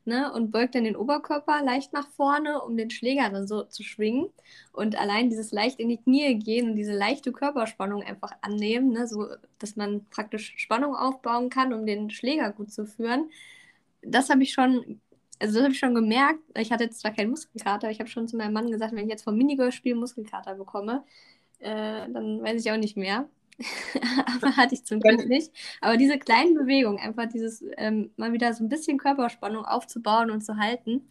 ne, 0.05 0.31
und 0.31 0.51
beugt 0.51 0.75
dann 0.75 0.85
den 0.85 0.95
Oberkörper 0.95 1.63
leicht 1.63 1.93
nach 1.93 2.07
vorne, 2.09 2.61
um 2.61 2.77
den 2.77 2.89
Schläger 2.89 3.29
dann 3.29 3.47
so 3.47 3.63
zu 3.63 3.83
schwingen. 3.83 4.29
Und 4.71 4.97
allein 4.97 5.29
dieses 5.29 5.51
leicht 5.51 5.79
in 5.79 5.89
die 5.89 5.97
Knie 5.97 6.35
gehen 6.35 6.69
und 6.71 6.75
diese 6.75 6.93
leichte 6.93 7.31
Körperspannung 7.31 8.03
einfach 8.03 8.31
annehmen, 8.41 8.91
ne, 8.91 9.07
so 9.07 9.27
dass 9.59 9.75
man 9.75 10.05
praktisch 10.09 10.53
Spannung 10.57 10.95
aufbauen 10.95 11.49
kann, 11.49 11.73
um 11.73 11.85
den 11.85 12.09
Schläger 12.09 12.51
gut 12.51 12.71
zu 12.71 12.85
führen, 12.85 13.29
das 14.01 14.29
habe 14.29 14.43
ich 14.43 14.53
schon 14.53 15.01
also 15.39 15.55
das 15.55 15.63
habe 15.63 15.73
ich 15.73 15.79
schon 15.79 15.95
gemerkt. 15.95 16.39
Ich 16.57 16.71
hatte 16.71 16.85
jetzt 16.85 17.01
zwar 17.01 17.11
keinen 17.11 17.31
Muskelkater, 17.31 17.89
ich 17.89 17.99
habe 17.99 18.09
schon 18.09 18.27
zu 18.29 18.37
meinem 18.37 18.53
Mann 18.53 18.71
gesagt, 18.71 18.93
wenn 18.93 19.03
ich 19.03 19.09
jetzt 19.09 19.23
vom 19.23 19.35
Minigolfspiel 19.35 19.95
Muskelkater 19.95 20.55
bekomme, 20.55 21.03
äh, 21.59 22.09
dann 22.11 22.41
weiß 22.41 22.63
ich 22.63 22.71
auch 22.71 22.77
nicht 22.77 22.97
mehr. 22.97 23.27
aber 24.35 24.55
hatte 24.57 24.73
ich 24.75 24.85
zum 24.85 25.01
Glück 25.01 25.25
nicht. 25.25 25.51
Aber 25.81 25.97
diese 25.97 26.17
kleinen 26.19 26.55
Bewegungen, 26.55 26.99
einfach 26.99 27.27
dieses 27.27 27.63
ähm, 27.77 28.11
mal 28.17 28.33
wieder 28.33 28.53
so 28.53 28.63
ein 28.63 28.69
bisschen 28.69 28.97
Körperspannung 28.97 29.65
aufzubauen 29.65 30.31
und 30.31 30.41
zu 30.43 30.57
halten, 30.57 31.07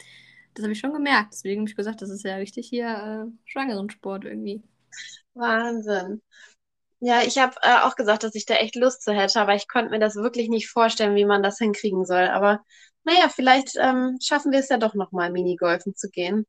das 0.54 0.64
habe 0.64 0.72
ich 0.72 0.80
schon 0.80 0.92
gemerkt. 0.92 1.32
Deswegen 1.34 1.62
habe 1.62 1.70
ich 1.70 1.76
gesagt, 1.76 2.02
das 2.02 2.10
ist 2.10 2.24
ja 2.24 2.36
richtig 2.36 2.68
hier 2.68 3.26
äh, 3.28 3.50
Schwangerensport 3.50 4.24
irgendwie. 4.24 4.62
Wahnsinn. 5.34 6.22
Ja, 7.00 7.22
ich 7.22 7.38
habe 7.38 7.56
äh, 7.62 7.80
auch 7.82 7.96
gesagt, 7.96 8.24
dass 8.24 8.34
ich 8.36 8.46
da 8.46 8.54
echt 8.56 8.76
Lust 8.76 9.02
zu 9.02 9.12
hätte, 9.14 9.40
aber 9.40 9.54
ich 9.56 9.68
konnte 9.68 9.90
mir 9.90 10.00
das 10.00 10.16
wirklich 10.16 10.48
nicht 10.48 10.68
vorstellen, 10.70 11.16
wie 11.16 11.26
man 11.26 11.42
das 11.42 11.58
hinkriegen 11.58 12.06
soll. 12.06 12.28
Aber 12.28 12.62
naja, 13.04 13.28
vielleicht 13.30 13.76
ähm, 13.80 14.18
schaffen 14.22 14.52
wir 14.52 14.60
es 14.60 14.68
ja 14.70 14.78
doch 14.78 14.94
nochmal, 14.94 15.32
Minigolfen 15.32 15.96
zu 15.96 16.10
gehen. 16.10 16.46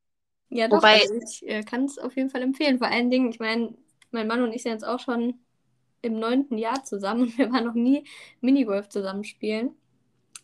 Ja, 0.49 0.67
doch, 0.67 0.83
Wobei- 0.83 1.01
also 1.01 1.13
ich 1.15 1.43
äh, 1.47 1.63
kann 1.63 1.85
es 1.85 1.97
auf 1.97 2.15
jeden 2.15 2.29
Fall 2.29 2.41
empfehlen. 2.43 2.77
Vor 2.77 2.87
allen 2.87 3.09
Dingen, 3.09 3.29
ich 3.31 3.39
meine, 3.39 3.75
mein 4.11 4.27
Mann 4.27 4.41
und 4.43 4.53
ich 4.53 4.61
sind 4.63 4.71
jetzt 4.73 4.85
auch 4.85 4.99
schon 4.99 5.42
im 6.03 6.19
neunten 6.19 6.57
Jahr 6.59 6.83
zusammen 6.83 7.23
und 7.23 7.37
wir 7.39 7.51
waren 7.51 7.65
noch 7.65 7.73
nie 7.73 8.05
Minigolf 8.41 8.89
zusammen 8.89 9.23
spielen. 9.23 9.75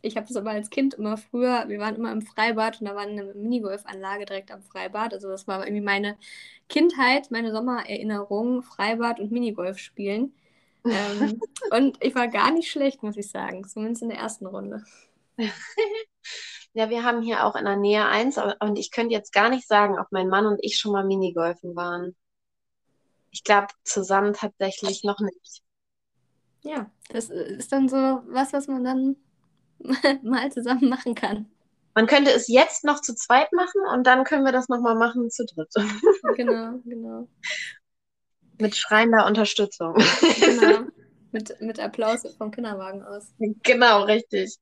Ich 0.01 0.15
habe 0.15 0.27
das 0.27 0.37
aber 0.37 0.51
als 0.51 0.69
Kind 0.69 0.93
immer 0.93 1.17
früher, 1.17 1.65
wir 1.67 1.79
waren 1.79 1.95
immer 1.95 2.11
im 2.11 2.21
Freibad 2.21 2.79
und 2.79 2.87
da 2.87 2.95
war 2.95 3.03
eine 3.03 3.33
Minigolfanlage 3.35 4.25
direkt 4.25 4.51
am 4.51 4.63
Freibad. 4.63 5.13
Also 5.13 5.27
das 5.27 5.45
war 5.45 5.65
irgendwie 5.65 5.83
meine 5.83 6.17
Kindheit, 6.69 7.31
meine 7.31 7.51
Sommererinnerung, 7.51 8.63
Freibad 8.63 9.19
und 9.19 9.31
Minigolf 9.31 9.77
spielen. 9.77 10.33
Ähm, 10.85 11.41
und 11.71 12.01
ich 12.01 12.15
war 12.15 12.29
gar 12.29 12.51
nicht 12.51 12.71
schlecht, 12.71 13.03
muss 13.03 13.17
ich 13.17 13.29
sagen, 13.29 13.67
zumindest 13.67 14.01
in 14.01 14.09
der 14.09 14.17
ersten 14.17 14.45
Runde. 14.47 14.81
Ja, 16.73 16.89
wir 16.89 17.03
haben 17.03 17.21
hier 17.21 17.45
auch 17.45 17.55
in 17.55 17.65
der 17.65 17.77
Nähe 17.77 18.05
eins, 18.05 18.37
und 18.37 18.77
ich 18.77 18.91
könnte 18.91 19.13
jetzt 19.13 19.33
gar 19.33 19.49
nicht 19.49 19.67
sagen, 19.67 19.97
ob 19.99 20.11
mein 20.11 20.29
Mann 20.29 20.45
und 20.45 20.59
ich 20.61 20.77
schon 20.77 20.91
mal 20.91 21.03
Minigolfen 21.03 21.75
waren. 21.75 22.15
Ich 23.31 23.43
glaube, 23.43 23.67
zusammen 23.83 24.33
tatsächlich 24.33 25.03
noch 25.03 25.19
nicht. 25.19 25.61
Ja, 26.61 26.91
das 27.09 27.29
ist 27.29 27.71
dann 27.71 27.87
so 27.87 27.95
was, 28.27 28.53
was 28.53 28.67
man 28.67 28.83
dann 28.83 29.15
mal 30.23 30.51
zusammen 30.51 30.89
machen 30.89 31.15
kann. 31.15 31.49
Man 31.95 32.07
könnte 32.07 32.31
es 32.31 32.47
jetzt 32.47 32.83
noch 32.83 33.01
zu 33.01 33.15
zweit 33.15 33.51
machen 33.51 33.81
und 33.93 34.05
dann 34.05 34.23
können 34.23 34.45
wir 34.45 34.51
das 34.51 34.69
nochmal 34.69 34.95
machen 34.95 35.29
zu 35.29 35.45
dritt. 35.45 35.73
Genau, 36.35 36.79
genau. 36.85 37.27
Mit 38.57 38.75
schreiender 38.75 39.25
Unterstützung. 39.25 39.95
Genau. 40.39 40.87
Mit, 41.31 41.61
mit 41.61 41.79
Applaus 41.79 42.23
vom 42.39 42.49
Kinderwagen 42.49 43.03
aus. 43.03 43.35
Genau, 43.37 44.01
richtig. 44.01 44.57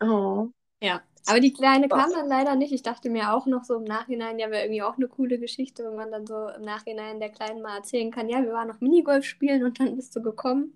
Oh. 0.00 0.50
Ja, 0.80 1.02
Aber 1.26 1.40
die 1.40 1.52
Kleine 1.52 1.88
kam 1.88 2.10
dann 2.10 2.28
leider 2.28 2.54
nicht. 2.54 2.72
Ich 2.72 2.82
dachte 2.82 3.08
mir 3.08 3.32
auch 3.32 3.46
noch 3.46 3.64
so 3.64 3.76
im 3.76 3.84
Nachhinein, 3.84 4.38
ja, 4.38 4.50
wäre 4.50 4.64
irgendwie 4.64 4.82
auch 4.82 4.96
eine 4.96 5.08
coole 5.08 5.38
Geschichte, 5.38 5.84
wenn 5.84 5.96
man 5.96 6.10
dann 6.10 6.26
so 6.26 6.48
im 6.48 6.62
Nachhinein 6.62 7.18
der 7.18 7.30
Kleinen 7.30 7.62
mal 7.62 7.78
erzählen 7.78 8.10
kann, 8.10 8.28
ja, 8.28 8.42
wir 8.42 8.52
waren 8.52 8.68
noch 8.68 8.80
Minigolf 8.80 9.24
spielen 9.24 9.64
und 9.64 9.80
dann 9.80 9.96
bist 9.96 10.14
du 10.14 10.22
gekommen. 10.22 10.74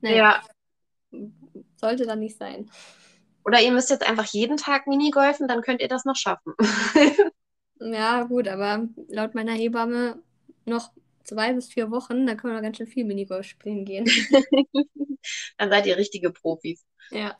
Naja, 0.00 0.40
ja. 1.12 1.20
sollte 1.76 2.06
dann 2.06 2.20
nicht 2.20 2.38
sein. 2.38 2.70
Oder 3.44 3.60
ihr 3.60 3.72
müsst 3.72 3.90
jetzt 3.90 4.06
einfach 4.06 4.26
jeden 4.26 4.56
Tag 4.56 4.86
Minigolfen, 4.86 5.48
dann 5.48 5.62
könnt 5.62 5.80
ihr 5.80 5.88
das 5.88 6.04
noch 6.04 6.16
schaffen. 6.16 6.54
ja, 7.80 8.22
gut, 8.24 8.46
aber 8.46 8.86
laut 9.08 9.34
meiner 9.34 9.52
Hebamme 9.52 10.22
noch 10.64 10.92
zwei 11.24 11.52
bis 11.52 11.68
vier 11.68 11.90
Wochen, 11.90 12.26
da 12.26 12.34
können 12.34 12.54
wir 12.54 12.62
ganz 12.62 12.76
schön 12.76 12.86
viel 12.86 13.04
Minigolf 13.04 13.46
spielen 13.46 13.84
gehen. 13.84 14.04
dann 15.58 15.70
seid 15.70 15.86
ihr 15.86 15.96
richtige 15.96 16.30
Profis. 16.30 16.84
Ja. 17.10 17.36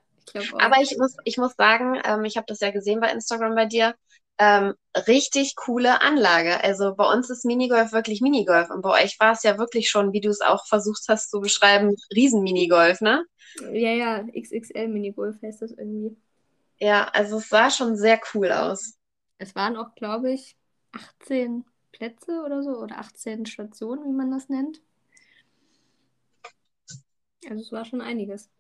Aber 0.59 0.81
ich 0.81 0.97
muss, 0.99 1.17
ich 1.25 1.37
muss 1.39 1.55
sagen, 1.57 2.01
ähm, 2.05 2.25
ich 2.25 2.37
habe 2.37 2.47
das 2.47 2.61
ja 2.61 2.71
gesehen 2.71 3.01
bei 3.01 3.11
Instagram 3.11 3.55
bei 3.55 3.67
dir. 3.67 3.95
Ähm, 4.41 4.75
richtig 5.09 5.57
coole 5.57 6.01
Anlage. 6.01 6.63
Also 6.63 6.95
bei 6.95 7.11
uns 7.13 7.29
ist 7.29 7.45
Minigolf 7.45 7.93
wirklich 7.93 8.21
Minigolf 8.21 8.71
und 8.71 8.83
bei 8.83 9.03
euch 9.03 9.19
war 9.19 9.33
es 9.33 9.43
ja 9.43 9.59
wirklich 9.59 9.91
schon, 9.91 10.13
wie 10.13 10.21
du 10.21 10.29
es 10.29 10.41
auch 10.41 10.65
versucht 10.67 11.03
hast 11.09 11.31
zu 11.31 11.41
beschreiben, 11.41 11.97
Riesen-Minigolf, 12.15 13.01
ne? 13.01 13.25
Ja, 13.73 13.91
ja, 13.91 14.25
XXL 14.33 14.87
Minigolf 14.89 15.43
heißt 15.43 15.63
das 15.63 15.73
irgendwie. 15.73 16.17
Ja, 16.79 17.09
also 17.13 17.39
es 17.39 17.49
sah 17.49 17.71
schon 17.71 17.97
sehr 17.97 18.21
cool 18.33 18.53
aus. 18.53 18.95
Es 19.39 19.57
waren 19.57 19.77
auch, 19.77 19.95
glaube 19.97 20.33
ich, 20.33 20.57
18 20.93 21.65
Plätze 21.91 22.43
oder 22.45 22.63
so 22.63 22.71
oder 22.79 22.99
18 22.99 23.47
Stationen, 23.47 24.05
wie 24.05 24.17
man 24.17 24.31
das 24.31 24.49
nennt. 24.49 24.81
Also 27.49 27.63
es 27.63 27.73
war 27.73 27.85
schon 27.85 28.01
einiges 28.01 28.51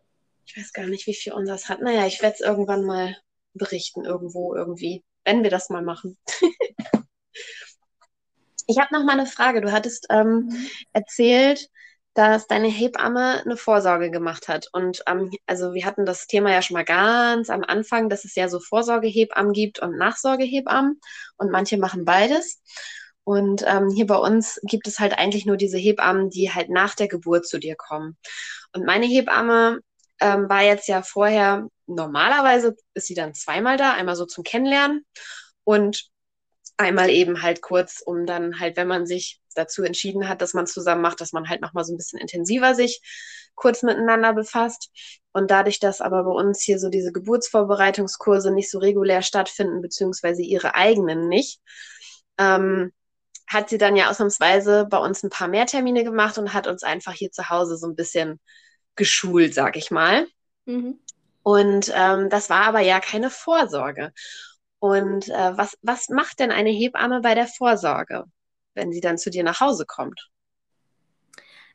ich 0.49 0.57
weiß 0.57 0.73
gar 0.73 0.87
nicht, 0.87 1.07
wie 1.07 1.15
viel 1.15 1.35
unseres 1.35 1.69
hat. 1.69 1.83
Naja, 1.83 2.07
ich 2.07 2.23
werde 2.23 2.35
es 2.35 2.41
irgendwann 2.41 2.85
mal 2.85 3.15
berichten, 3.53 4.05
irgendwo, 4.05 4.55
irgendwie, 4.55 5.05
wenn 5.25 5.43
wir 5.43 5.51
das 5.51 5.69
mal 5.69 5.83
machen. 5.83 6.17
ich 8.67 8.79
habe 8.79 8.95
noch 8.95 9.05
mal 9.05 9.13
eine 9.13 9.27
Frage. 9.27 9.61
Du 9.61 9.73
hattest 9.73 10.07
ähm, 10.09 10.47
mhm. 10.47 10.71
erzählt, 10.95 11.69
dass 12.15 12.47
deine 12.47 12.69
Hebamme 12.69 13.43
eine 13.45 13.59
Vorsorge 13.59 14.11
gemacht 14.11 14.49
hat. 14.49 14.69
Und 14.73 15.03
ähm, 15.07 15.31
also 15.47 15.75
wir 15.75 15.85
hatten 15.85 16.07
das 16.07 16.27
Thema 16.27 16.51
ja 16.51 16.63
schon 16.63 16.75
mal 16.77 16.85
ganz 16.85 17.51
am 17.51 17.63
Anfang, 17.63 18.09
dass 18.09 18.25
es 18.25 18.35
ja 18.35 18.49
so 18.49 18.59
Vorsorgehebammen 18.59 19.53
gibt 19.53 19.81
und 19.81 19.99
Nachsorgehebammen. 19.99 20.99
Und 21.37 21.51
manche 21.51 21.77
machen 21.77 22.07
beides. 22.07 22.63
Und 23.23 23.65
ähm, 23.67 23.91
hier 23.91 24.07
bei 24.07 24.17
uns 24.17 24.59
gibt 24.63 24.89
es 24.89 24.99
halt 24.99 25.13
eigentlich 25.19 25.45
nur 25.45 25.59
diese 25.59 25.77
Hebammen, 25.77 26.31
die 26.31 26.51
halt 26.51 26.71
nach 26.71 26.95
der 26.95 27.09
Geburt 27.09 27.47
zu 27.47 27.59
dir 27.59 27.77
kommen. 27.77 28.17
Und 28.73 28.87
meine 28.87 29.05
Hebamme 29.05 29.81
ähm, 30.21 30.49
war 30.49 30.63
jetzt 30.63 30.89
ja 30.89 31.03
vorher, 31.03 31.69
normalerweise 31.87 32.77
ist 32.95 33.07
sie 33.07 33.15
dann 33.15 33.35
zweimal 33.35 33.77
da, 33.77 33.93
einmal 33.93 34.17
so 34.17 34.27
zum 34.27 34.45
Kennenlernen 34.45 35.05
und 35.65 36.09
einmal 36.77 37.11
eben 37.11 37.43
halt 37.43 37.61
kurz, 37.61 38.03
um 38.05 38.27
dann 38.27 38.61
halt, 38.61 38.77
wenn 38.77 38.89
man 38.89 39.07
sich 39.07 39.41
dazu 39.55 39.83
entschieden 39.83 40.29
hat, 40.29 40.41
dass 40.41 40.55
man 40.55 40.67
zusammen 40.67 41.03
macht, 41.03 41.21
dass 41.21 41.33
man 41.33 41.49
halt 41.49 41.61
nochmal 41.61 41.85
so 41.85 41.93
ein 41.93 41.97
bisschen 41.97 42.21
intensiver 42.21 42.75
sich 42.75 43.01
kurz 43.55 43.83
miteinander 43.83 44.33
befasst. 44.33 44.91
Und 45.33 45.51
dadurch, 45.51 45.81
dass 45.81 46.01
aber 46.01 46.25
bei 46.25 46.31
uns 46.31 46.63
hier 46.63 46.79
so 46.79 46.89
diese 46.89 47.13
Geburtsvorbereitungskurse 47.13 48.53
nicht 48.53 48.71
so 48.71 48.79
regulär 48.79 49.23
stattfinden, 49.23 49.83
beziehungsweise 49.83 50.43
ihre 50.43 50.75
eigenen 50.75 51.29
nicht, 51.29 51.61
ähm, 52.39 52.93
hat 53.49 53.69
sie 53.69 53.79
dann 53.79 53.97
ja 53.97 54.11
ausnahmsweise 54.11 54.87
bei 54.89 54.99
uns 54.99 55.23
ein 55.23 55.31
paar 55.31 55.49
mehr 55.49 55.67
Termine 55.67 56.05
gemacht 56.05 56.39
und 56.39 56.55
hat 56.55 56.67
uns 56.67 56.83
einfach 56.83 57.13
hier 57.13 57.33
zu 57.33 57.49
Hause 57.51 57.77
so 57.77 57.87
ein 57.89 57.97
bisschen 57.97 58.41
geschult, 58.99 59.55
sag 59.55 59.77
ich 59.77 59.91
mal. 59.91 60.27
Mhm. 60.67 60.99
Und 61.43 61.91
ähm, 61.95 62.29
das 62.29 62.51
war 62.51 62.65
aber 62.65 62.81
ja 62.81 63.01
keine 63.01 63.31
Vorsorge. 63.31 64.13
Und 64.81 65.29
äh, 65.31 65.57
was, 65.57 65.79
was 65.81 66.11
macht 66.11 66.41
denn 66.41 66.51
eine 66.51 66.71
Hebamme 66.71 67.23
bei 67.23 67.35
der 67.35 67.47
Vorsorge, 67.47 68.25
wenn 68.75 68.93
sie 68.93 69.01
dann 69.01 69.17
zu 69.17 69.31
dir 69.31 69.43
nach 69.43 69.61
Hause 69.61 69.87
kommt? 69.87 70.31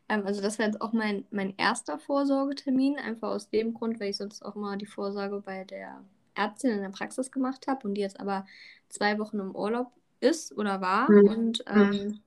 Ähm, 0.08 0.28
also 0.28 0.42
das 0.42 0.60
wäre 0.60 0.70
jetzt 0.70 0.82
auch 0.82 0.94
mein, 0.94 1.26
mein 1.32 1.58
erster 1.58 1.98
Vorsorgetermin, 1.98 3.00
einfach 3.00 3.30
aus 3.30 3.50
dem 3.50 3.74
Grund, 3.74 4.00
weil 4.00 4.12
ich 4.12 4.18
sonst 4.18 4.46
auch 4.46 4.56
immer 4.56 4.78
die 4.78 4.86
Vorsorge 4.86 5.42
bei 5.42 5.64
der 5.64 6.04
Ärztin 6.36 6.72
in 6.72 6.82
der 6.82 6.90
Praxis 6.90 7.32
gemacht 7.32 7.66
habe 7.68 7.88
und 7.88 7.96
die 7.96 8.02
jetzt 8.02 8.20
aber 8.20 8.46
zwei 8.90 9.18
Wochen 9.18 9.40
im 9.40 9.56
Urlaub 9.56 9.92
ist 10.20 10.56
oder 10.56 10.82
war. 10.82 11.12
Mhm. 11.12 11.28
Und 11.28 11.64
ähm, 11.68 11.90
mhm 11.90 12.24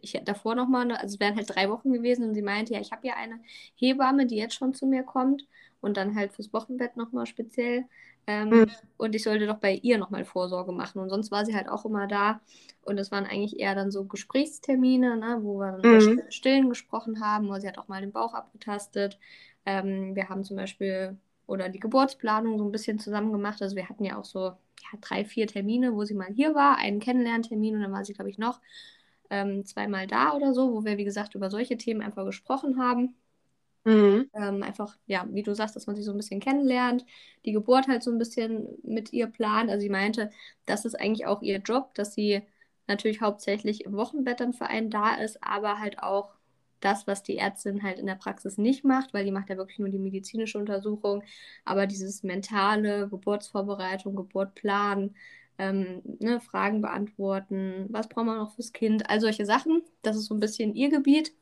ich 0.00 0.20
davor 0.24 0.54
nochmal, 0.54 0.90
also 0.92 1.14
es 1.14 1.20
wären 1.20 1.36
halt 1.36 1.54
drei 1.54 1.68
Wochen 1.70 1.92
gewesen 1.92 2.28
und 2.28 2.34
sie 2.34 2.42
meinte, 2.42 2.74
ja, 2.74 2.80
ich 2.80 2.92
habe 2.92 3.06
ja 3.06 3.14
eine 3.14 3.40
Hebamme, 3.74 4.26
die 4.26 4.36
jetzt 4.36 4.54
schon 4.54 4.74
zu 4.74 4.86
mir 4.86 5.02
kommt 5.02 5.46
und 5.80 5.96
dann 5.96 6.14
halt 6.14 6.32
fürs 6.32 6.52
Wochenbett 6.52 6.96
nochmal 6.96 7.26
speziell. 7.26 7.84
Ähm, 8.26 8.48
mhm. 8.48 8.70
Und 8.96 9.14
ich 9.14 9.22
sollte 9.22 9.46
doch 9.46 9.58
bei 9.58 9.74
ihr 9.74 9.98
nochmal 9.98 10.24
Vorsorge 10.24 10.72
machen. 10.72 11.00
Und 11.00 11.10
sonst 11.10 11.30
war 11.30 11.44
sie 11.44 11.54
halt 11.54 11.68
auch 11.68 11.84
immer 11.84 12.06
da. 12.06 12.40
Und 12.82 12.98
es 12.98 13.12
waren 13.12 13.26
eigentlich 13.26 13.60
eher 13.60 13.74
dann 13.74 13.90
so 13.90 14.04
Gesprächstermine, 14.04 15.16
ne, 15.16 15.38
wo 15.42 15.58
wir 15.58 15.78
dann 15.82 16.14
mhm. 16.14 16.22
Stillen 16.30 16.68
gesprochen 16.68 17.20
haben, 17.20 17.48
wo 17.48 17.58
sie 17.58 17.68
hat 17.68 17.78
auch 17.78 17.88
mal 17.88 18.00
den 18.00 18.12
Bauch 18.12 18.34
abgetastet. 18.34 19.18
Ähm, 19.66 20.14
wir 20.14 20.28
haben 20.28 20.44
zum 20.44 20.56
Beispiel 20.56 21.16
oder 21.46 21.68
die 21.68 21.80
Geburtsplanung 21.80 22.58
so 22.58 22.64
ein 22.64 22.72
bisschen 22.72 22.98
zusammen 22.98 23.32
gemacht. 23.32 23.60
Also 23.60 23.76
wir 23.76 23.88
hatten 23.88 24.04
ja 24.04 24.18
auch 24.18 24.24
so 24.24 24.40
ja, 24.40 24.98
drei, 25.00 25.24
vier 25.24 25.46
Termine, 25.46 25.94
wo 25.94 26.04
sie 26.04 26.14
mal 26.14 26.32
hier 26.32 26.54
war, 26.54 26.78
einen 26.78 27.00
Kennenlerntermin 27.00 27.76
und 27.76 27.82
dann 27.82 27.92
war 27.92 28.04
sie, 28.04 28.14
glaube 28.14 28.30
ich, 28.30 28.38
noch 28.38 28.60
ähm, 29.30 29.64
zweimal 29.64 30.06
da 30.06 30.32
oder 30.34 30.54
so, 30.54 30.72
wo 30.72 30.84
wir, 30.84 30.98
wie 30.98 31.04
gesagt, 31.04 31.34
über 31.34 31.50
solche 31.50 31.76
Themen 31.76 32.02
einfach 32.02 32.24
gesprochen 32.24 32.78
haben. 32.78 33.14
Mhm. 33.84 34.30
Ähm, 34.32 34.62
einfach, 34.62 34.96
ja, 35.06 35.26
wie 35.30 35.42
du 35.42 35.54
sagst, 35.54 35.76
dass 35.76 35.86
man 35.86 35.94
sich 35.94 36.04
so 36.04 36.12
ein 36.12 36.16
bisschen 36.16 36.40
kennenlernt, 36.40 37.04
die 37.44 37.52
Geburt 37.52 37.86
halt 37.86 38.02
so 38.02 38.10
ein 38.10 38.18
bisschen 38.18 38.68
mit 38.82 39.12
ihr 39.12 39.26
plant. 39.26 39.70
Also 39.70 39.82
sie 39.82 39.90
meinte, 39.90 40.30
das 40.66 40.84
ist 40.86 40.98
eigentlich 40.98 41.26
auch 41.26 41.42
ihr 41.42 41.58
Job, 41.58 41.94
dass 41.94 42.14
sie 42.14 42.42
natürlich 42.86 43.20
hauptsächlich 43.20 43.84
im 43.84 43.94
Wochenbett 43.94 44.40
dann 44.40 44.52
für 44.54 44.66
einen 44.66 44.90
da 44.90 45.14
ist, 45.16 45.42
aber 45.42 45.78
halt 45.80 45.98
auch 46.02 46.34
das, 46.80 47.06
was 47.06 47.22
die 47.22 47.38
Ärztin 47.38 47.82
halt 47.82 47.98
in 47.98 48.06
der 48.06 48.14
Praxis 48.14 48.58
nicht 48.58 48.84
macht, 48.84 49.14
weil 49.14 49.24
die 49.24 49.30
macht 49.30 49.48
ja 49.48 49.56
wirklich 49.56 49.78
nur 49.78 49.88
die 49.88 49.98
medizinische 49.98 50.58
Untersuchung, 50.58 51.22
aber 51.64 51.86
dieses 51.86 52.22
mentale, 52.22 53.08
Geburtsvorbereitung, 53.08 54.14
Geburt 54.16 54.54
planen, 54.54 55.16
ähm, 55.58 56.02
ne, 56.20 56.40
Fragen 56.40 56.80
beantworten, 56.80 57.86
was 57.90 58.08
braucht 58.08 58.26
man 58.26 58.38
noch 58.38 58.54
fürs 58.54 58.72
Kind, 58.72 59.08
all 59.08 59.20
solche 59.20 59.46
Sachen. 59.46 59.82
Das 60.02 60.16
ist 60.16 60.26
so 60.26 60.34
ein 60.34 60.40
bisschen 60.40 60.74
ihr 60.74 60.90
Gebiet. 60.90 61.32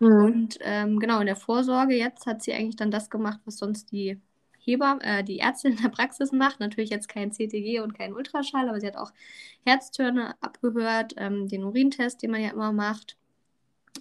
Mhm. 0.00 0.24
Und 0.24 0.58
ähm, 0.60 0.98
genau, 0.98 1.20
in 1.20 1.26
der 1.26 1.36
Vorsorge 1.36 1.94
jetzt 1.94 2.26
hat 2.26 2.42
sie 2.42 2.52
eigentlich 2.52 2.76
dann 2.76 2.90
das 2.90 3.10
gemacht, 3.10 3.40
was 3.44 3.58
sonst 3.58 3.92
die 3.92 4.20
Hebamme, 4.58 5.02
äh, 5.02 5.22
die 5.22 5.38
Ärztin 5.38 5.72
in 5.72 5.82
der 5.82 5.88
Praxis 5.90 6.32
macht. 6.32 6.60
Natürlich 6.60 6.90
jetzt 6.90 7.08
kein 7.08 7.32
CTG 7.32 7.80
und 7.80 7.94
kein 7.94 8.14
Ultraschall, 8.14 8.68
aber 8.68 8.80
sie 8.80 8.86
hat 8.86 8.96
auch 8.96 9.12
Herztöne 9.64 10.34
abgehört, 10.40 11.14
ähm, 11.16 11.48
den 11.48 11.64
Urintest, 11.64 12.22
den 12.22 12.30
man 12.30 12.42
ja 12.42 12.50
immer 12.50 12.72
macht, 12.72 13.16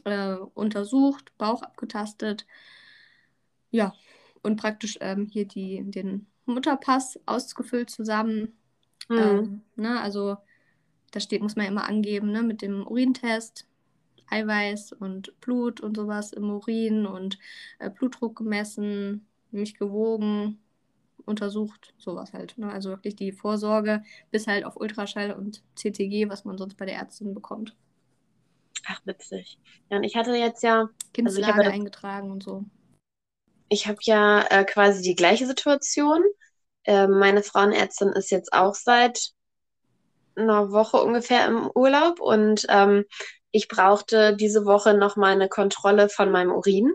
äh, 0.06 0.36
untersucht, 0.54 1.32
Bauch 1.38 1.62
abgetastet. 1.62 2.46
Ja, 3.72 3.94
und 4.42 4.58
praktisch 4.58 4.98
ähm, 5.02 5.28
hier 5.32 5.46
die, 5.46 5.84
den 5.84 6.28
Mutterpass 6.46 7.20
ausgefüllt 7.26 7.90
zusammen 7.90 8.54
Mhm. 9.08 9.18
Ähm, 9.18 9.62
ne, 9.76 10.02
also 10.02 10.38
da 11.12 11.20
steht, 11.20 11.42
muss 11.42 11.56
man 11.56 11.68
immer 11.68 11.88
angeben, 11.88 12.32
ne, 12.32 12.44
mit 12.44 12.62
dem 12.62 12.86
Urintest, 12.86 13.68
Eiweiß 14.28 14.94
und 14.94 15.40
Blut 15.40 15.82
und 15.82 15.96
sowas 15.96 16.34
im 16.34 16.50
Urin 16.50 17.06
und 17.06 17.38
äh, 17.80 17.90
Blutdruck 17.90 18.38
gemessen, 18.38 19.28
mich 19.52 19.78
gewogen, 19.78 20.60
untersucht, 21.26 21.94
sowas 21.98 22.34
halt. 22.34 22.58
Ne? 22.58 22.72
Also 22.72 22.90
wirklich 22.90 23.16
die 23.16 23.32
Vorsorge 23.32 24.04
bis 24.32 24.48
halt 24.48 24.66
auf 24.66 24.78
Ultraschall 24.78 25.32
und 25.32 25.64
CTG, 25.76 26.30
was 26.30 26.46
man 26.46 26.58
sonst 26.58 26.76
bei 26.76 26.86
der 26.86 26.96
Ärztin 26.96 27.34
bekommt. 27.34 27.76
Ach, 28.88 29.02
witzig. 29.06 29.58
Ja, 29.90 29.98
und 29.98 30.04
ich 30.04 30.16
hatte 30.16 30.36
jetzt 30.36 30.64
ja. 30.64 30.90
Kindslage 31.14 31.54
also 31.54 31.62
ich 31.62 31.74
eingetragen 31.74 32.32
und 32.32 32.44
so. 32.44 32.66
Ich 33.70 33.88
habe 33.88 33.98
ja 34.02 34.46
äh, 34.50 34.64
quasi 34.64 35.02
die 35.02 35.16
gleiche 35.16 35.48
Situation. 35.48 36.24
Äh, 36.86 37.08
meine 37.08 37.44
Frauenärztin 37.44 38.10
ist 38.10 38.32
jetzt 38.32 38.54
auch 38.54 38.76
seit 38.76 39.32
einer 40.36 40.72
Woche 40.72 40.98
ungefähr 40.98 41.46
im 41.48 41.70
Urlaub 41.74 42.20
und 42.20 42.66
ähm, 42.70 43.06
ich 43.52 43.70
brauchte 43.70 44.36
diese 44.36 44.66
Woche 44.66 44.94
noch 44.94 45.16
mal 45.16 45.32
eine 45.32 45.48
Kontrolle 45.48 46.10
von 46.10 46.30
meinem 46.30 46.52
Urin. 46.52 46.94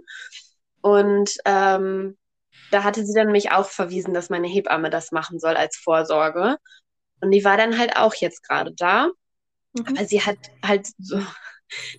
Und 0.83 1.37
ähm, 1.47 2.19
da 2.71 2.85
hatte 2.85 3.05
sie 3.05 3.15
dann 3.15 3.33
mich 3.33 3.51
auch 3.51 3.67
verwiesen, 3.67 4.13
dass 4.13 4.29
meine 4.29 4.47
Hebamme 4.47 4.91
das 4.91 5.11
machen 5.11 5.39
soll 5.39 5.57
als 5.57 5.77
Vorsorge. 5.79 6.57
Und 7.23 7.31
die 7.31 7.45
war 7.45 7.57
dann 7.57 7.79
halt 7.79 7.97
auch 7.97 8.15
jetzt 8.15 8.47
gerade 8.47 8.73
da. 8.75 9.07
Mhm. 9.73 9.87
Aber 9.87 10.05
sie 10.05 10.21
hat 10.21 10.37
halt 10.63 10.89
so, 10.99 11.19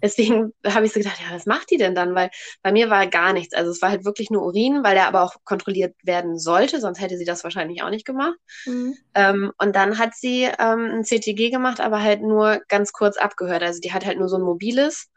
Deswegen 0.01 0.53
habe 0.65 0.85
ich 0.85 0.93
so 0.93 0.99
gedacht, 0.99 1.19
ja, 1.21 1.33
was 1.35 1.45
macht 1.45 1.69
die 1.71 1.77
denn 1.77 1.95
dann? 1.95 2.15
Weil 2.15 2.29
bei 2.61 2.71
mir 2.71 2.89
war 2.89 3.07
gar 3.07 3.33
nichts. 3.33 3.53
Also 3.53 3.71
es 3.71 3.81
war 3.81 3.89
halt 3.89 4.05
wirklich 4.05 4.29
nur 4.29 4.43
Urin, 4.43 4.83
weil 4.83 4.95
der 4.95 5.07
aber 5.07 5.23
auch 5.23 5.35
kontrolliert 5.43 5.95
werden 6.03 6.37
sollte, 6.39 6.79
sonst 6.79 6.99
hätte 6.99 7.17
sie 7.17 7.25
das 7.25 7.43
wahrscheinlich 7.43 7.83
auch 7.83 7.89
nicht 7.89 8.05
gemacht. 8.05 8.37
Mhm. 8.65 8.97
Ähm, 9.13 9.51
und 9.57 9.75
dann 9.75 9.97
hat 9.97 10.15
sie 10.15 10.43
ähm, 10.43 10.91
ein 10.91 11.03
CTG 11.03 11.49
gemacht, 11.49 11.79
aber 11.79 12.01
halt 12.01 12.21
nur 12.21 12.61
ganz 12.67 12.91
kurz 12.91 13.17
abgehört. 13.17 13.63
Also 13.63 13.79
die 13.79 13.93
hat 13.93 14.05
halt 14.05 14.17
nur 14.19 14.29
so 14.29 14.37
ein 14.37 14.43
mobiles 14.43 15.09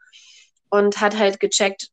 und 0.69 0.99
hat 1.01 1.17
halt 1.17 1.39
gecheckt, 1.39 1.89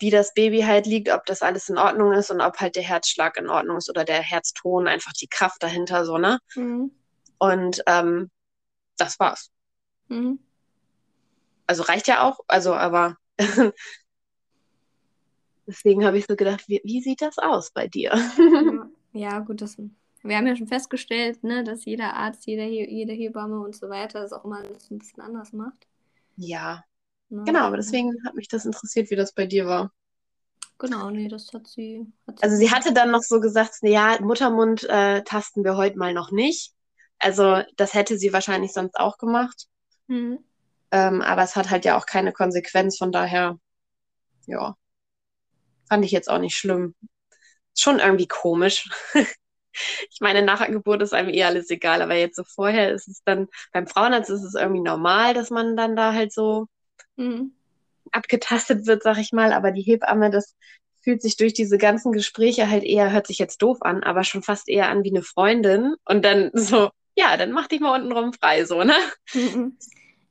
wie 0.00 0.10
das 0.10 0.34
Baby 0.34 0.62
halt 0.62 0.86
liegt, 0.86 1.10
ob 1.10 1.26
das 1.26 1.42
alles 1.42 1.68
in 1.68 1.78
Ordnung 1.78 2.12
ist 2.12 2.30
und 2.30 2.40
ob 2.40 2.58
halt 2.58 2.76
der 2.76 2.82
Herzschlag 2.82 3.36
in 3.36 3.48
Ordnung 3.48 3.78
ist 3.78 3.90
oder 3.90 4.04
der 4.04 4.22
Herzton, 4.22 4.86
einfach 4.86 5.12
die 5.12 5.28
Kraft 5.28 5.62
dahinter 5.62 6.04
so, 6.04 6.18
ne? 6.18 6.38
Mhm. 6.54 6.92
Und 7.38 7.82
ähm, 7.86 8.30
das 8.96 9.18
war's. 9.18 9.50
Mhm. 10.08 10.38
Also 11.68 11.84
reicht 11.84 12.08
ja 12.08 12.22
auch, 12.28 12.40
also 12.48 12.74
aber 12.74 13.16
deswegen 15.66 16.04
habe 16.04 16.18
ich 16.18 16.26
so 16.26 16.34
gedacht, 16.34 16.64
wie, 16.68 16.80
wie 16.84 17.00
sieht 17.00 17.22
das 17.22 17.38
aus 17.38 17.70
bei 17.70 17.86
dir? 17.86 18.12
Ja, 19.12 19.38
gut, 19.40 19.62
das, 19.62 19.76
wir 20.22 20.36
haben 20.36 20.46
ja 20.46 20.54
schon 20.54 20.66
festgestellt, 20.68 21.42
ne, 21.42 21.64
dass 21.64 21.84
jeder 21.86 22.14
Arzt, 22.14 22.46
jeder, 22.46 22.64
jede 22.64 23.12
Hebamme 23.12 23.58
und 23.60 23.74
so 23.74 23.88
weiter 23.88 24.20
das 24.20 24.32
auch 24.32 24.44
immer 24.44 24.58
alles 24.58 24.90
ein 24.90 24.98
bisschen 24.98 25.22
anders 25.22 25.52
macht. 25.52 25.86
Ja, 26.36 26.84
Ne? 27.30 27.42
genau, 27.44 27.60
aber 27.66 27.76
deswegen 27.76 28.14
hat 28.26 28.34
mich 28.34 28.48
das 28.48 28.64
interessiert, 28.64 29.10
wie 29.10 29.16
das 29.16 29.32
bei 29.34 29.44
dir 29.46 29.66
war. 29.66 29.92
Genau, 30.78 31.10
nee, 31.10 31.28
das 31.28 31.52
hat 31.52 31.66
sie. 31.66 32.06
Hat 32.26 32.42
Also 32.42 32.56
sie 32.56 32.70
hatte 32.70 32.92
dann 32.94 33.10
noch 33.10 33.22
so 33.22 33.40
gesagt, 33.40 33.78
ja, 33.82 34.16
Muttermund 34.20 34.84
äh, 34.84 35.22
tasten 35.24 35.64
wir 35.64 35.76
heute 35.76 35.98
mal 35.98 36.14
noch 36.14 36.30
nicht. 36.30 36.72
Also 37.18 37.62
das 37.76 37.94
hätte 37.94 38.16
sie 38.16 38.32
wahrscheinlich 38.32 38.72
sonst 38.72 38.96
auch 38.98 39.18
gemacht. 39.18 39.66
Mhm. 40.06 40.38
Ähm, 40.90 41.22
aber 41.22 41.42
es 41.42 41.56
hat 41.56 41.70
halt 41.70 41.84
ja 41.84 41.96
auch 41.98 42.06
keine 42.06 42.32
Konsequenz, 42.32 42.98
von 42.98 43.12
daher, 43.12 43.58
ja, 44.46 44.76
fand 45.88 46.04
ich 46.04 46.10
jetzt 46.12 46.30
auch 46.30 46.38
nicht 46.38 46.56
schlimm. 46.56 46.94
Schon 47.76 47.98
irgendwie 48.00 48.28
komisch. 48.28 48.88
Ich 50.10 50.20
meine, 50.20 50.42
nach 50.42 50.58
der 50.58 50.72
Geburt 50.72 51.02
ist 51.02 51.14
einem 51.14 51.28
eh 51.28 51.44
alles 51.44 51.70
egal, 51.70 52.02
aber 52.02 52.14
jetzt 52.16 52.34
so 52.36 52.42
vorher 52.42 52.90
ist 52.92 53.06
es 53.06 53.22
dann, 53.24 53.46
beim 53.72 53.86
Frauenarzt 53.86 54.30
ist 54.30 54.42
es 54.42 54.54
irgendwie 54.54 54.80
normal, 54.80 55.34
dass 55.34 55.50
man 55.50 55.76
dann 55.76 55.94
da 55.94 56.14
halt 56.14 56.32
so 56.32 56.66
Mhm. 57.16 57.52
abgetastet 58.12 58.86
wird, 58.86 59.02
sag 59.02 59.18
ich 59.18 59.32
mal, 59.32 59.52
aber 59.52 59.70
die 59.70 59.82
Hebamme, 59.82 60.30
das 60.30 60.56
fühlt 61.02 61.22
sich 61.22 61.36
durch 61.36 61.52
diese 61.54 61.78
ganzen 61.78 62.12
Gespräche 62.12 62.68
halt 62.68 62.82
eher, 62.84 63.12
hört 63.12 63.26
sich 63.26 63.38
jetzt 63.38 63.62
doof 63.62 63.78
an, 63.82 64.02
aber 64.02 64.24
schon 64.24 64.42
fast 64.42 64.68
eher 64.68 64.88
an 64.88 65.04
wie 65.04 65.10
eine 65.10 65.22
Freundin 65.22 65.94
und 66.04 66.24
dann 66.24 66.50
so, 66.54 66.90
ja, 67.16 67.36
dann 67.36 67.52
mach 67.52 67.68
dich 67.68 67.80
mal 67.80 68.00
untenrum 68.00 68.32
frei, 68.32 68.64
so, 68.64 68.82
ne? 68.82 68.94
Mhm. 69.34 69.76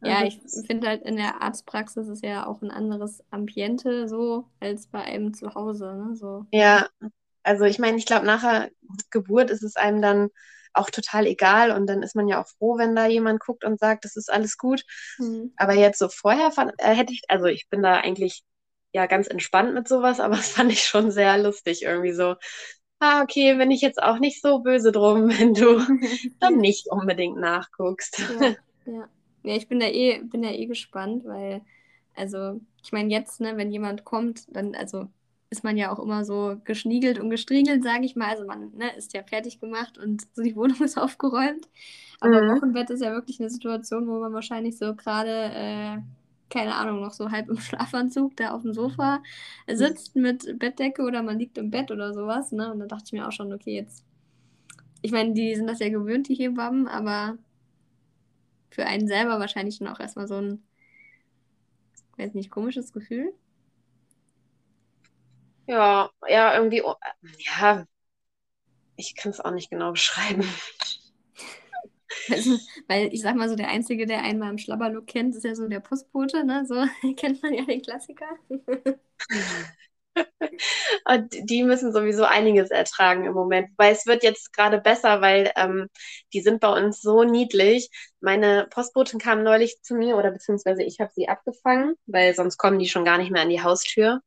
Ja, 0.01 0.23
Also 0.23 0.25
ich 0.25 0.39
finde 0.67 0.87
halt 0.87 1.03
in 1.03 1.15
der 1.17 1.41
Arztpraxis 1.41 2.07
ist 2.07 2.23
ja 2.23 2.45
auch 2.45 2.61
ein 2.61 2.71
anderes 2.71 3.23
Ambiente 3.31 4.07
so 4.07 4.45
als 4.59 4.87
bei 4.87 5.03
einem 5.03 5.33
zu 5.33 5.53
Hause, 5.55 5.95
ne? 5.95 6.15
So. 6.15 6.45
Ja, 6.51 6.87
also 7.43 7.65
ich 7.65 7.79
meine, 7.79 7.97
ich 7.97 8.05
glaube, 8.05 8.25
nach 8.25 8.41
der 8.41 8.71
Geburt 9.11 9.49
ist 9.51 9.63
es 9.63 9.75
einem 9.75 10.01
dann 10.01 10.29
auch 10.73 10.89
total 10.89 11.25
egal 11.25 11.71
und 11.71 11.87
dann 11.87 12.03
ist 12.03 12.15
man 12.15 12.27
ja 12.27 12.41
auch 12.41 12.47
froh, 12.59 12.77
wenn 12.77 12.95
da 12.95 13.07
jemand 13.07 13.39
guckt 13.39 13.63
und 13.65 13.79
sagt, 13.79 14.05
das 14.05 14.15
ist 14.15 14.31
alles 14.31 14.57
gut. 14.57 14.83
Mhm. 15.19 15.51
Aber 15.57 15.73
jetzt 15.73 15.99
so 15.99 16.09
vorher 16.09 16.51
fand, 16.51 16.73
äh, 16.77 16.93
hätte 16.93 17.13
ich, 17.13 17.23
also 17.29 17.45
ich 17.47 17.67
bin 17.69 17.81
da 17.81 17.95
eigentlich 17.95 18.43
ja 18.93 19.07
ganz 19.07 19.27
entspannt 19.27 19.73
mit 19.73 19.87
sowas, 19.87 20.19
aber 20.19 20.35
das 20.37 20.49
fand 20.49 20.71
ich 20.71 20.83
schon 20.83 21.11
sehr 21.11 21.37
lustig 21.39 21.81
irgendwie 21.83 22.13
so. 22.13 22.35
Ah, 22.99 23.21
okay, 23.23 23.55
bin 23.55 23.71
ich 23.71 23.81
jetzt 23.81 24.01
auch 24.01 24.19
nicht 24.19 24.41
so 24.41 24.59
böse 24.59 24.91
drum, 24.91 25.29
wenn 25.29 25.53
du 25.53 25.79
dann 26.39 26.57
nicht 26.57 26.87
unbedingt 26.89 27.37
nachguckst. 27.37 28.19
Ja, 28.27 28.55
ja. 28.85 29.09
Ja, 29.43 29.55
ich 29.55 29.67
bin 29.67 29.79
da 29.79 29.87
eh, 29.87 30.21
bin 30.23 30.41
da 30.41 30.49
eh 30.51 30.65
gespannt, 30.65 31.23
weil, 31.25 31.61
also, 32.15 32.59
ich 32.83 32.91
meine, 32.91 33.11
jetzt, 33.11 33.39
ne, 33.41 33.55
wenn 33.57 33.71
jemand 33.71 34.03
kommt, 34.05 34.45
dann, 34.55 34.75
also, 34.75 35.07
ist 35.49 35.63
man 35.63 35.77
ja 35.77 35.91
auch 35.93 35.99
immer 35.99 36.25
so 36.25 36.57
geschniegelt 36.65 37.19
und 37.19 37.29
gestriegelt, 37.29 37.81
sage 37.83 38.03
ich 38.05 38.15
mal. 38.17 38.27
Also 38.29 38.45
man 38.45 38.71
ne, 38.75 38.93
ist 38.97 39.13
ja 39.13 39.23
fertig 39.23 39.61
gemacht 39.61 39.97
und 39.97 40.27
so 40.35 40.43
die 40.43 40.55
Wohnung 40.57 40.81
ist 40.83 40.97
aufgeräumt. 40.97 41.67
Aber 42.19 42.41
Mhm. 42.41 42.47
Wochenbett 42.47 42.89
ist 42.89 43.01
ja 43.01 43.11
wirklich 43.13 43.39
eine 43.39 43.49
Situation, 43.49 44.07
wo 44.07 44.19
man 44.19 44.33
wahrscheinlich 44.33 44.77
so 44.77 44.93
gerade, 44.95 45.29
äh, 45.31 45.97
keine 46.49 46.75
Ahnung, 46.75 46.99
noch 47.01 47.13
so 47.13 47.31
halb 47.31 47.47
im 47.49 47.57
Schlafanzug 47.59 48.35
da 48.37 48.51
auf 48.51 48.63
dem 48.63 48.73
Sofa 48.73 49.23
sitzt 49.67 50.15
mit 50.17 50.59
Bettdecke 50.59 51.03
oder 51.03 51.23
man 51.23 51.39
liegt 51.39 51.57
im 51.57 51.71
Bett 51.71 51.91
oder 51.91 52.13
sowas. 52.13 52.51
Ne? 52.51 52.71
Und 52.73 52.79
da 52.79 52.85
dachte 52.87 53.05
ich 53.07 53.13
mir 53.13 53.25
auch 53.27 53.31
schon, 53.31 53.53
okay, 53.53 53.75
jetzt. 53.75 54.03
Ich 55.01 55.11
meine, 55.11 55.33
die 55.33 55.55
sind 55.55 55.67
das 55.67 55.79
ja 55.79 55.89
gewöhnt, 55.89 56.27
die 56.27 56.35
Hebammen, 56.35 56.87
aber 56.87 57.37
für 58.69 58.85
einen 58.85 59.07
selber 59.07 59.39
wahrscheinlich 59.39 59.75
schon 59.77 59.87
auch 59.87 59.99
erstmal 59.99 60.27
so 60.27 60.35
ein, 60.35 60.63
weiß 62.17 62.33
nicht, 62.33 62.51
komisches 62.51 62.91
Gefühl. 62.93 63.33
Ja, 65.67 66.09
ja, 66.27 66.55
irgendwie, 66.55 66.81
oh, 66.83 66.95
ja, 67.59 67.85
ich 68.95 69.15
kann 69.15 69.31
es 69.31 69.39
auch 69.39 69.51
nicht 69.51 69.69
genau 69.69 69.91
beschreiben. 69.91 70.43
Also, 72.29 72.57
weil 72.87 73.13
ich 73.13 73.21
sag 73.21 73.35
mal 73.35 73.49
so, 73.49 73.55
der 73.55 73.69
Einzige, 73.69 74.05
der 74.05 74.23
einmal 74.23 74.49
im 74.49 74.57
Schlabberlook 74.57 75.07
kennt, 75.07 75.35
ist 75.35 75.43
ja 75.45 75.55
so 75.55 75.67
der 75.67 75.79
Postbote, 75.79 76.43
ne? 76.45 76.65
So 76.65 76.75
kennt 77.15 77.41
man 77.43 77.53
ja 77.53 77.63
den 77.65 77.81
Klassiker. 77.81 78.27
Und 81.05 81.33
die 81.49 81.63
müssen 81.63 81.93
sowieso 81.93 82.23
einiges 82.25 82.71
ertragen 82.71 83.25
im 83.25 83.33
Moment. 83.33 83.69
Weil 83.77 83.93
es 83.93 84.05
wird 84.05 84.23
jetzt 84.23 84.53
gerade 84.53 84.79
besser, 84.79 85.21
weil 85.21 85.51
ähm, 85.55 85.87
die 86.33 86.41
sind 86.41 86.59
bei 86.59 86.69
uns 86.69 87.01
so 87.01 87.23
niedlich. 87.23 87.89
Meine 88.19 88.67
Postbotin 88.69 89.19
kam 89.19 89.43
neulich 89.43 89.81
zu 89.81 89.95
mir 89.95 90.17
oder 90.17 90.31
beziehungsweise 90.31 90.83
ich 90.83 90.99
habe 90.99 91.11
sie 91.13 91.29
abgefangen, 91.29 91.95
weil 92.05 92.33
sonst 92.35 92.57
kommen 92.57 92.79
die 92.79 92.89
schon 92.89 93.05
gar 93.05 93.17
nicht 93.17 93.31
mehr 93.31 93.43
an 93.43 93.49
die 93.49 93.63
Haustür. 93.63 94.21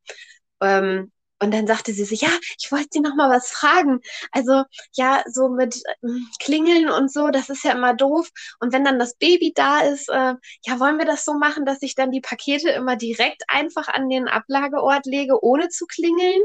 Ähm, 0.61 1.11
und 1.41 1.51
dann 1.51 1.65
sagte 1.65 1.91
sie 1.91 2.05
so, 2.05 2.13
ja, 2.15 2.31
ich 2.59 2.71
wollte 2.71 2.89
dir 2.93 3.01
noch 3.01 3.15
mal 3.15 3.29
was 3.29 3.49
fragen. 3.49 3.99
Also 4.31 4.63
ja, 4.93 5.23
so 5.27 5.49
mit 5.49 5.81
ähm, 6.03 6.27
Klingeln 6.39 6.89
und 6.89 7.11
so, 7.11 7.29
das 7.29 7.49
ist 7.49 7.63
ja 7.63 7.71
immer 7.71 7.95
doof. 7.95 8.29
Und 8.59 8.73
wenn 8.73 8.85
dann 8.85 8.99
das 8.99 9.15
Baby 9.15 9.51
da 9.55 9.81
ist, 9.81 10.07
äh, 10.09 10.35
ja, 10.65 10.79
wollen 10.79 10.99
wir 10.99 11.05
das 11.05 11.25
so 11.25 11.33
machen, 11.33 11.65
dass 11.65 11.81
ich 11.81 11.95
dann 11.95 12.11
die 12.11 12.21
Pakete 12.21 12.69
immer 12.69 12.95
direkt 12.95 13.43
einfach 13.47 13.87
an 13.87 14.07
den 14.07 14.27
Ablageort 14.27 15.07
lege, 15.07 15.43
ohne 15.43 15.69
zu 15.69 15.87
klingeln? 15.87 16.41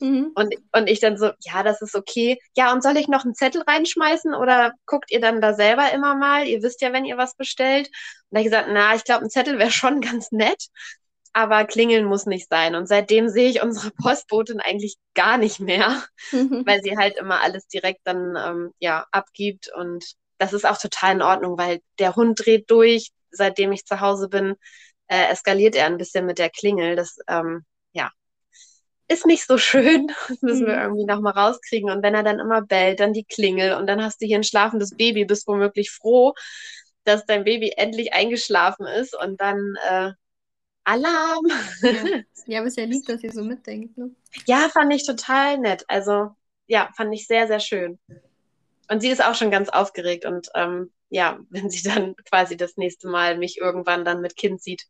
Mhm. 0.00 0.32
Und, 0.34 0.54
und 0.72 0.88
ich 0.88 0.98
dann 0.98 1.18
so, 1.18 1.30
ja, 1.40 1.62
das 1.62 1.82
ist 1.82 1.94
okay. 1.94 2.40
Ja, 2.56 2.72
und 2.72 2.82
soll 2.82 2.96
ich 2.96 3.06
noch 3.06 3.24
einen 3.24 3.34
Zettel 3.34 3.62
reinschmeißen 3.62 4.34
oder 4.34 4.72
guckt 4.86 5.10
ihr 5.12 5.20
dann 5.20 5.40
da 5.40 5.54
selber 5.54 5.92
immer 5.92 6.16
mal? 6.16 6.46
Ihr 6.48 6.62
wisst 6.62 6.80
ja, 6.80 6.92
wenn 6.92 7.04
ihr 7.04 7.18
was 7.18 7.36
bestellt. 7.36 7.86
Und 7.86 7.94
da 8.30 8.38
hab 8.38 8.46
ich 8.46 8.50
gesagt, 8.50 8.68
na, 8.72 8.94
ich 8.94 9.04
glaube, 9.04 9.24
ein 9.24 9.30
Zettel 9.30 9.58
wäre 9.58 9.70
schon 9.70 10.00
ganz 10.00 10.32
nett, 10.32 10.68
aber 11.32 11.64
klingeln 11.64 12.04
muss 12.04 12.26
nicht 12.26 12.48
sein. 12.48 12.74
Und 12.74 12.86
seitdem 12.88 13.28
sehe 13.28 13.50
ich 13.50 13.62
unsere 13.62 13.90
Postbotin 14.02 14.60
eigentlich 14.60 14.96
gar 15.14 15.38
nicht 15.38 15.60
mehr, 15.60 16.02
weil 16.64 16.82
sie 16.82 16.96
halt 16.96 17.16
immer 17.18 17.40
alles 17.40 17.66
direkt 17.68 18.00
dann 18.04 18.36
ähm, 18.36 18.72
ja 18.78 19.06
abgibt. 19.12 19.70
Und 19.74 20.04
das 20.38 20.52
ist 20.52 20.66
auch 20.66 20.78
total 20.78 21.14
in 21.16 21.22
Ordnung, 21.22 21.58
weil 21.58 21.80
der 21.98 22.16
Hund 22.16 22.44
dreht 22.44 22.70
durch. 22.70 23.10
Seitdem 23.30 23.72
ich 23.72 23.86
zu 23.86 24.00
Hause 24.00 24.28
bin, 24.28 24.56
äh, 25.08 25.28
eskaliert 25.30 25.74
er 25.76 25.86
ein 25.86 25.98
bisschen 25.98 26.26
mit 26.26 26.38
der 26.38 26.50
Klingel. 26.50 26.96
Das 26.96 27.16
ähm, 27.28 27.64
ja 27.92 28.10
ist 29.08 29.26
nicht 29.26 29.46
so 29.46 29.58
schön. 29.58 30.08
Das 30.28 30.42
müssen 30.42 30.66
wir 30.66 30.74
Mhm. 30.74 30.80
irgendwie 30.80 31.04
nochmal 31.04 31.32
rauskriegen. 31.32 31.90
Und 31.90 32.02
wenn 32.02 32.14
er 32.14 32.22
dann 32.22 32.38
immer 32.38 32.62
bellt, 32.62 33.00
dann 33.00 33.12
die 33.12 33.24
Klingel 33.24 33.74
und 33.74 33.86
dann 33.86 34.02
hast 34.02 34.20
du 34.22 34.26
hier 34.26 34.38
ein 34.38 34.44
schlafendes 34.44 34.96
Baby, 34.96 35.24
bist 35.24 35.46
womöglich 35.48 35.90
froh, 35.90 36.34
dass 37.04 37.26
dein 37.26 37.44
Baby 37.44 37.72
endlich 37.76 38.12
eingeschlafen 38.12 38.86
ist 38.86 39.16
und 39.20 39.40
dann 39.40 39.74
äh, 39.88 40.12
Alarm. 40.84 41.46
Ja. 41.82 41.92
ja, 42.46 42.58
aber 42.58 42.68
es 42.68 42.74
ist 42.74 42.78
ja 42.78 42.84
lieb, 42.84 43.06
dass 43.06 43.22
ihr 43.22 43.32
so 43.32 43.44
mitdenkt, 43.44 43.96
ne? 43.98 44.10
Ja, 44.46 44.68
fand 44.68 44.92
ich 44.92 45.06
total 45.06 45.58
nett. 45.58 45.84
Also 45.88 46.30
ja, 46.66 46.90
fand 46.96 47.12
ich 47.14 47.26
sehr, 47.26 47.46
sehr 47.46 47.60
schön. 47.60 47.98
Und 48.88 49.00
sie 49.00 49.08
ist 49.08 49.24
auch 49.24 49.34
schon 49.34 49.50
ganz 49.50 49.68
aufgeregt 49.68 50.24
und 50.24 50.48
ähm, 50.54 50.92
ja, 51.10 51.40
wenn 51.50 51.70
sie 51.70 51.82
dann 51.82 52.16
quasi 52.28 52.56
das 52.56 52.76
nächste 52.76 53.08
Mal 53.08 53.36
mich 53.38 53.58
irgendwann 53.58 54.04
dann 54.04 54.20
mit 54.20 54.36
Kind 54.36 54.62
sieht, 54.62 54.86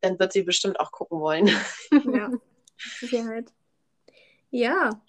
dann 0.00 0.18
wird 0.18 0.32
sie 0.32 0.42
bestimmt 0.42 0.78
auch 0.80 0.92
gucken 0.92 1.20
wollen. 1.20 1.50
Ja, 1.90 2.30
Sicherheit. 2.76 3.52
Ja. 4.50 5.02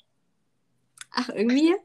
Ach, 1.11 1.29
irgendwie 1.29 1.75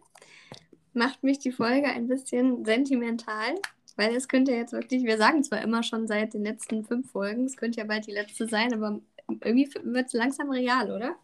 macht 0.93 1.23
mich 1.23 1.39
die 1.39 1.53
Folge 1.53 1.89
ein 1.89 2.09
bisschen 2.09 2.65
sentimental, 2.65 3.55
weil 4.01 4.17
es 4.17 4.29
könnte 4.29 4.53
jetzt 4.53 4.73
wirklich, 4.73 5.05
wir 5.05 5.19
sagen 5.19 5.45
zwar 5.45 5.61
immer 5.61 5.83
schon 5.83 6.09
seit 6.09 6.33
den 6.33 6.43
letzten 6.43 6.85
fünf 6.87 7.11
Folgen, 7.11 7.45
es 7.45 7.59
könnte 7.59 7.81
ja 7.81 7.87
bald 7.87 8.07
die 8.07 8.13
letzte 8.13 8.49
sein, 8.49 8.73
aber 8.73 8.99
irgendwie 9.43 9.71
wird 9.83 10.07
es 10.07 10.15
langsam 10.15 10.51
real, 10.51 10.91
oder? 10.91 11.17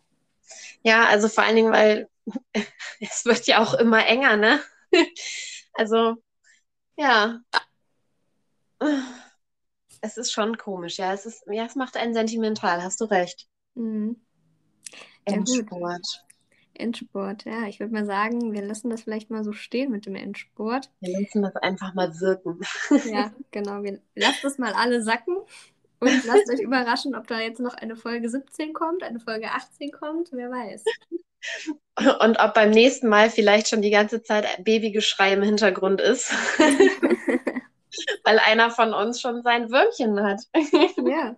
Ja, 0.83 1.07
also 1.07 1.29
vor 1.29 1.45
allen 1.45 1.57
Dingen, 1.57 1.73
weil 1.73 2.11
es 3.01 3.25
wird 3.25 3.47
ja 3.47 3.63
auch 3.63 3.73
immer 3.75 4.07
enger, 4.07 4.37
ne? 4.37 4.61
Also, 5.79 6.17
ja. 6.97 7.41
Es 10.01 10.17
ist 10.17 10.33
schon 10.33 10.57
komisch, 10.57 10.97
ja. 10.97 11.13
Es 11.13 11.27
ist, 11.27 11.45
ja, 11.51 11.67
es 11.67 11.75
macht 11.77 11.99
einen 11.99 12.15
sentimental, 12.15 12.83
hast 12.83 12.99
du 13.03 13.05
recht. 13.05 13.47
Mhm. 13.75 14.25
Ja, 15.29 16.26
Endsport, 16.77 17.45
ja, 17.45 17.67
ich 17.67 17.81
würde 17.81 17.93
mal 17.93 18.07
sagen, 18.07 18.53
wir 18.53 18.63
lassen 18.63 18.91
das 18.91 19.03
vielleicht 19.03 19.31
mal 19.31 19.45
so 19.45 19.53
stehen 19.53 19.91
mit 19.91 20.07
dem 20.07 20.15
Endsport. 20.15 20.91
Wir 21.01 21.21
lassen 21.21 21.43
das 21.43 21.57
einfach 21.57 21.95
mal 21.95 22.21
wirken. 22.21 22.61
Ja, 23.13 23.33
genau. 23.51 23.83
Wir 23.83 24.01
lasst 24.15 24.45
es 24.45 24.59
mal 24.59 24.73
alle 24.73 25.03
sacken 25.03 25.37
und 26.01 26.25
lasst 26.25 26.51
euch 26.51 26.61
überraschen, 26.61 27.15
ob 27.15 27.27
da 27.27 27.41
jetzt 27.41 27.61
noch 27.61 27.75
eine 27.75 27.97
Folge 27.97 28.29
17 28.29 28.73
kommt, 28.73 29.03
eine 29.03 29.21
Folge 29.21 29.51
18 29.51 29.91
kommt, 29.93 30.29
wer 30.33 30.51
weiß. 30.51 30.85
Und 32.21 32.39
ob 32.39 32.55
beim 32.55 32.71
nächsten 32.71 33.09
Mal 33.09 33.31
vielleicht 33.31 33.69
schon 33.69 33.81
die 33.83 33.91
ganze 33.91 34.23
Zeit 34.23 34.45
ein 34.47 34.65
Babygeschrei 34.65 35.33
im 35.33 35.43
Hintergrund 35.43 36.01
ist, 36.01 36.31
weil 38.25 38.39
einer 38.39 38.71
von 38.71 38.93
uns 38.93 39.21
schon 39.21 39.43
sein 39.43 39.71
Würmchen 39.71 40.21
hat. 40.23 40.43
ja, 41.07 41.37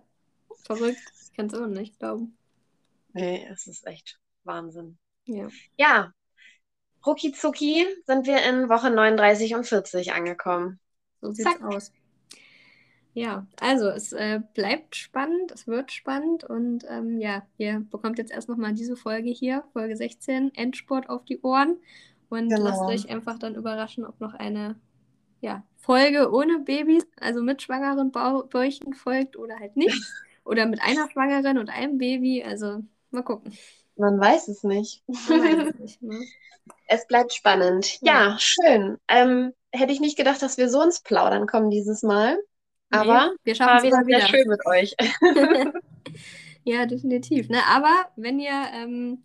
verrückt. 0.65 0.99
Ich 1.23 1.33
kann 1.35 1.47
es 1.47 1.53
auch 1.53 1.67
nicht 1.67 1.99
glauben. 1.99 2.37
Nee, 3.13 3.47
es 3.51 3.67
ist 3.67 3.87
echt 3.87 4.19
Wahnsinn. 4.43 4.97
Ja. 5.29 5.49
Ja, 5.77 6.13
rucki 7.05 7.31
zucki 7.33 7.87
sind 8.05 8.27
wir 8.27 8.43
in 8.43 8.69
Woche 8.69 8.89
39 8.91 9.55
und 9.55 9.65
40 9.67 10.13
angekommen. 10.13 10.79
So 11.21 11.31
sieht's 11.31 11.45
Zack. 11.45 11.61
aus. 11.61 11.91
Ja, 13.13 13.47
also 13.59 13.89
es 13.89 14.13
äh, 14.13 14.39
bleibt 14.53 14.95
spannend, 14.95 15.51
es 15.51 15.67
wird 15.67 15.91
spannend 15.91 16.43
und 16.43 16.85
ähm, 16.89 17.19
ja, 17.19 17.45
ihr 17.57 17.79
bekommt 17.89 18.17
jetzt 18.19 18.31
erst 18.31 18.47
nochmal 18.49 18.73
diese 18.73 18.95
Folge 18.95 19.29
hier, 19.29 19.63
Folge 19.73 19.97
16, 19.97 20.53
Endsport 20.55 21.09
auf 21.09 21.25
die 21.25 21.41
Ohren 21.41 21.77
und 22.29 22.49
Genau. 22.49 22.63
lasst 22.63 22.87
euch 22.87 23.09
einfach 23.09 23.39
dann 23.39 23.55
überraschen, 23.55 24.05
ob 24.05 24.19
noch 24.21 24.33
eine 24.35 24.79
ja, 25.41 25.63
Folge 25.77 26.31
ohne 26.33 26.59
Babys, 26.59 27.07
also 27.19 27.43
mit 27.43 27.61
schwangeren 27.63 28.11
Bäuchen 28.11 28.93
folgt 28.95 29.37
oder 29.37 29.59
halt 29.59 29.77
nicht. 29.77 30.13
Oder 30.45 30.65
mit 30.65 30.81
einer 30.81 31.09
Schwangeren 31.11 31.59
und 31.59 31.69
einem 31.69 31.99
Baby, 31.99 32.43
also 32.43 32.83
mal 33.11 33.23
gucken. 33.23 33.53
Man 33.99 34.19
weiß 34.19 34.47
es 34.47 34.63
nicht. 34.63 35.03
Es 35.07 35.29
ne? 36.01 36.23
Es 36.87 37.05
bleibt 37.07 37.33
spannend. 37.33 37.99
Ja, 38.01 38.37
schön. 38.39 38.97
Ähm, 39.07 39.53
hätte 39.71 39.91
ich 39.91 39.99
nicht 39.99 40.17
gedacht, 40.17 40.41
dass 40.41 40.57
wir 40.57 40.69
so 40.69 40.81
ins 40.81 41.01
Plaudern 41.01 41.45
kommen 41.47 41.69
dieses 41.69 42.01
Mal. 42.03 42.37
Aber 42.91 43.31
Nee, 43.43 43.53
wir 43.53 43.59
war 43.59 43.67
schaffen 43.67 43.77
es 43.77 43.83
wieder 43.83 43.97
sehr 44.05 44.17
wieder. 44.17 44.27
schön 44.27 44.47
mit 44.47 44.65
euch. 44.65 44.95
Ja, 46.65 46.85
definitiv. 46.85 47.49
Ne? 47.49 47.59
Aber 47.67 48.09
wenn 48.15 48.37
ihr 48.39 48.51
ähm, 48.73 49.23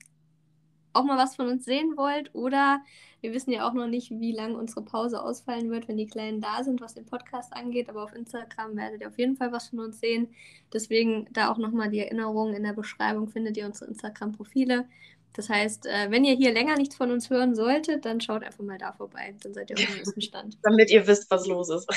auch 0.94 1.04
mal 1.04 1.18
was 1.18 1.36
von 1.36 1.48
uns 1.48 1.64
sehen 1.64 1.96
wollt 1.96 2.34
oder 2.34 2.80
wir 3.20 3.32
wissen 3.32 3.52
ja 3.52 3.66
auch 3.66 3.72
noch 3.72 3.86
nicht, 3.86 4.10
wie 4.10 4.32
lange 4.32 4.56
unsere 4.56 4.82
Pause 4.82 5.22
ausfallen 5.22 5.70
wird, 5.70 5.88
wenn 5.88 5.96
die 5.96 6.06
Kleinen 6.06 6.40
da 6.40 6.62
sind, 6.62 6.80
was 6.80 6.94
den 6.94 7.06
Podcast 7.06 7.52
angeht, 7.54 7.88
aber 7.88 8.04
auf 8.04 8.14
Instagram 8.14 8.76
werdet 8.76 9.00
ihr 9.00 9.08
auf 9.08 9.18
jeden 9.18 9.36
Fall 9.36 9.50
was 9.50 9.68
von 9.68 9.80
uns 9.80 10.00
sehen. 10.00 10.28
Deswegen 10.72 11.26
da 11.32 11.50
auch 11.50 11.58
nochmal 11.58 11.90
die 11.90 12.00
Erinnerung 12.00 12.54
in 12.54 12.64
der 12.64 12.74
Beschreibung 12.74 13.28
findet 13.28 13.56
ihr 13.56 13.66
unsere 13.66 13.90
Instagram-Profile. 13.90 14.86
Das 15.32 15.48
heißt, 15.48 15.86
äh, 15.86 16.10
wenn 16.10 16.24
ihr 16.24 16.34
hier 16.34 16.52
länger 16.52 16.76
nichts 16.76 16.96
von 16.96 17.10
uns 17.10 17.28
hören 17.30 17.54
solltet, 17.54 18.04
dann 18.04 18.20
schaut 18.20 18.44
einfach 18.44 18.62
mal 18.62 18.78
da 18.78 18.92
vorbei. 18.92 19.34
Dann 19.42 19.52
seid 19.54 19.70
ihr 19.70 19.76
auf 19.76 19.84
dem 19.84 19.96
neuesten 19.96 20.20
Stand. 20.20 20.58
Damit 20.62 20.90
ihr 20.90 21.06
wisst, 21.06 21.30
was 21.30 21.46
los 21.46 21.70
ist. 21.70 21.88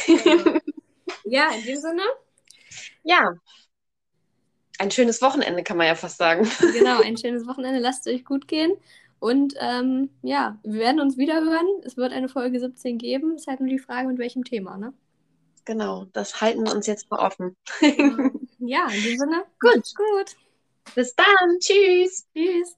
Ja, 1.30 1.50
in 1.52 1.66
dem 1.66 1.76
Sinne, 1.76 2.04
Ja. 3.04 3.36
Ein 4.80 4.91
schönes 4.91 5.21
Wochenende, 5.21 5.63
kann 5.63 5.78
man 5.78 5.88
ja 5.88 5.95
fast 5.95 6.17
sagen. 6.17 6.49
Genau, 6.73 7.01
ein 7.01 7.17
schönes 7.17 7.47
Wochenende. 7.47 7.80
Lasst 7.80 8.07
es 8.07 8.13
euch 8.13 8.25
gut 8.25 8.47
gehen. 8.47 8.73
Und 9.19 9.55
ähm, 9.59 10.09
ja, 10.21 10.59
wir 10.63 10.80
werden 10.80 11.01
uns 11.01 11.17
wieder 11.17 11.41
hören. 11.41 11.65
Es 11.84 11.97
wird 11.97 12.13
eine 12.13 12.30
Folge 12.30 12.59
17 12.59 12.97
geben. 12.97 13.34
Es 13.34 13.41
ist 13.41 13.47
halt 13.47 13.59
nur 13.59 13.69
die 13.69 13.80
Frage, 13.80 14.07
mit 14.07 14.19
welchem 14.19 14.43
Thema, 14.43 14.78
ne? 14.78 14.93
Genau, 15.65 16.05
das 16.13 16.39
halten 16.39 16.65
wir 16.65 16.73
uns 16.73 16.88
jetzt 16.88 17.09
mal 17.09 17.19
offen. 17.19 17.55
ja, 18.59 18.88
in 18.88 19.03
dem 19.03 19.17
Sinne. 19.17 19.43
Gut. 19.59 19.93
Gut. 19.95 20.36
Bis 20.95 21.15
dann. 21.15 21.59
Tschüss. 21.59 22.28
Tschüss. 22.34 22.78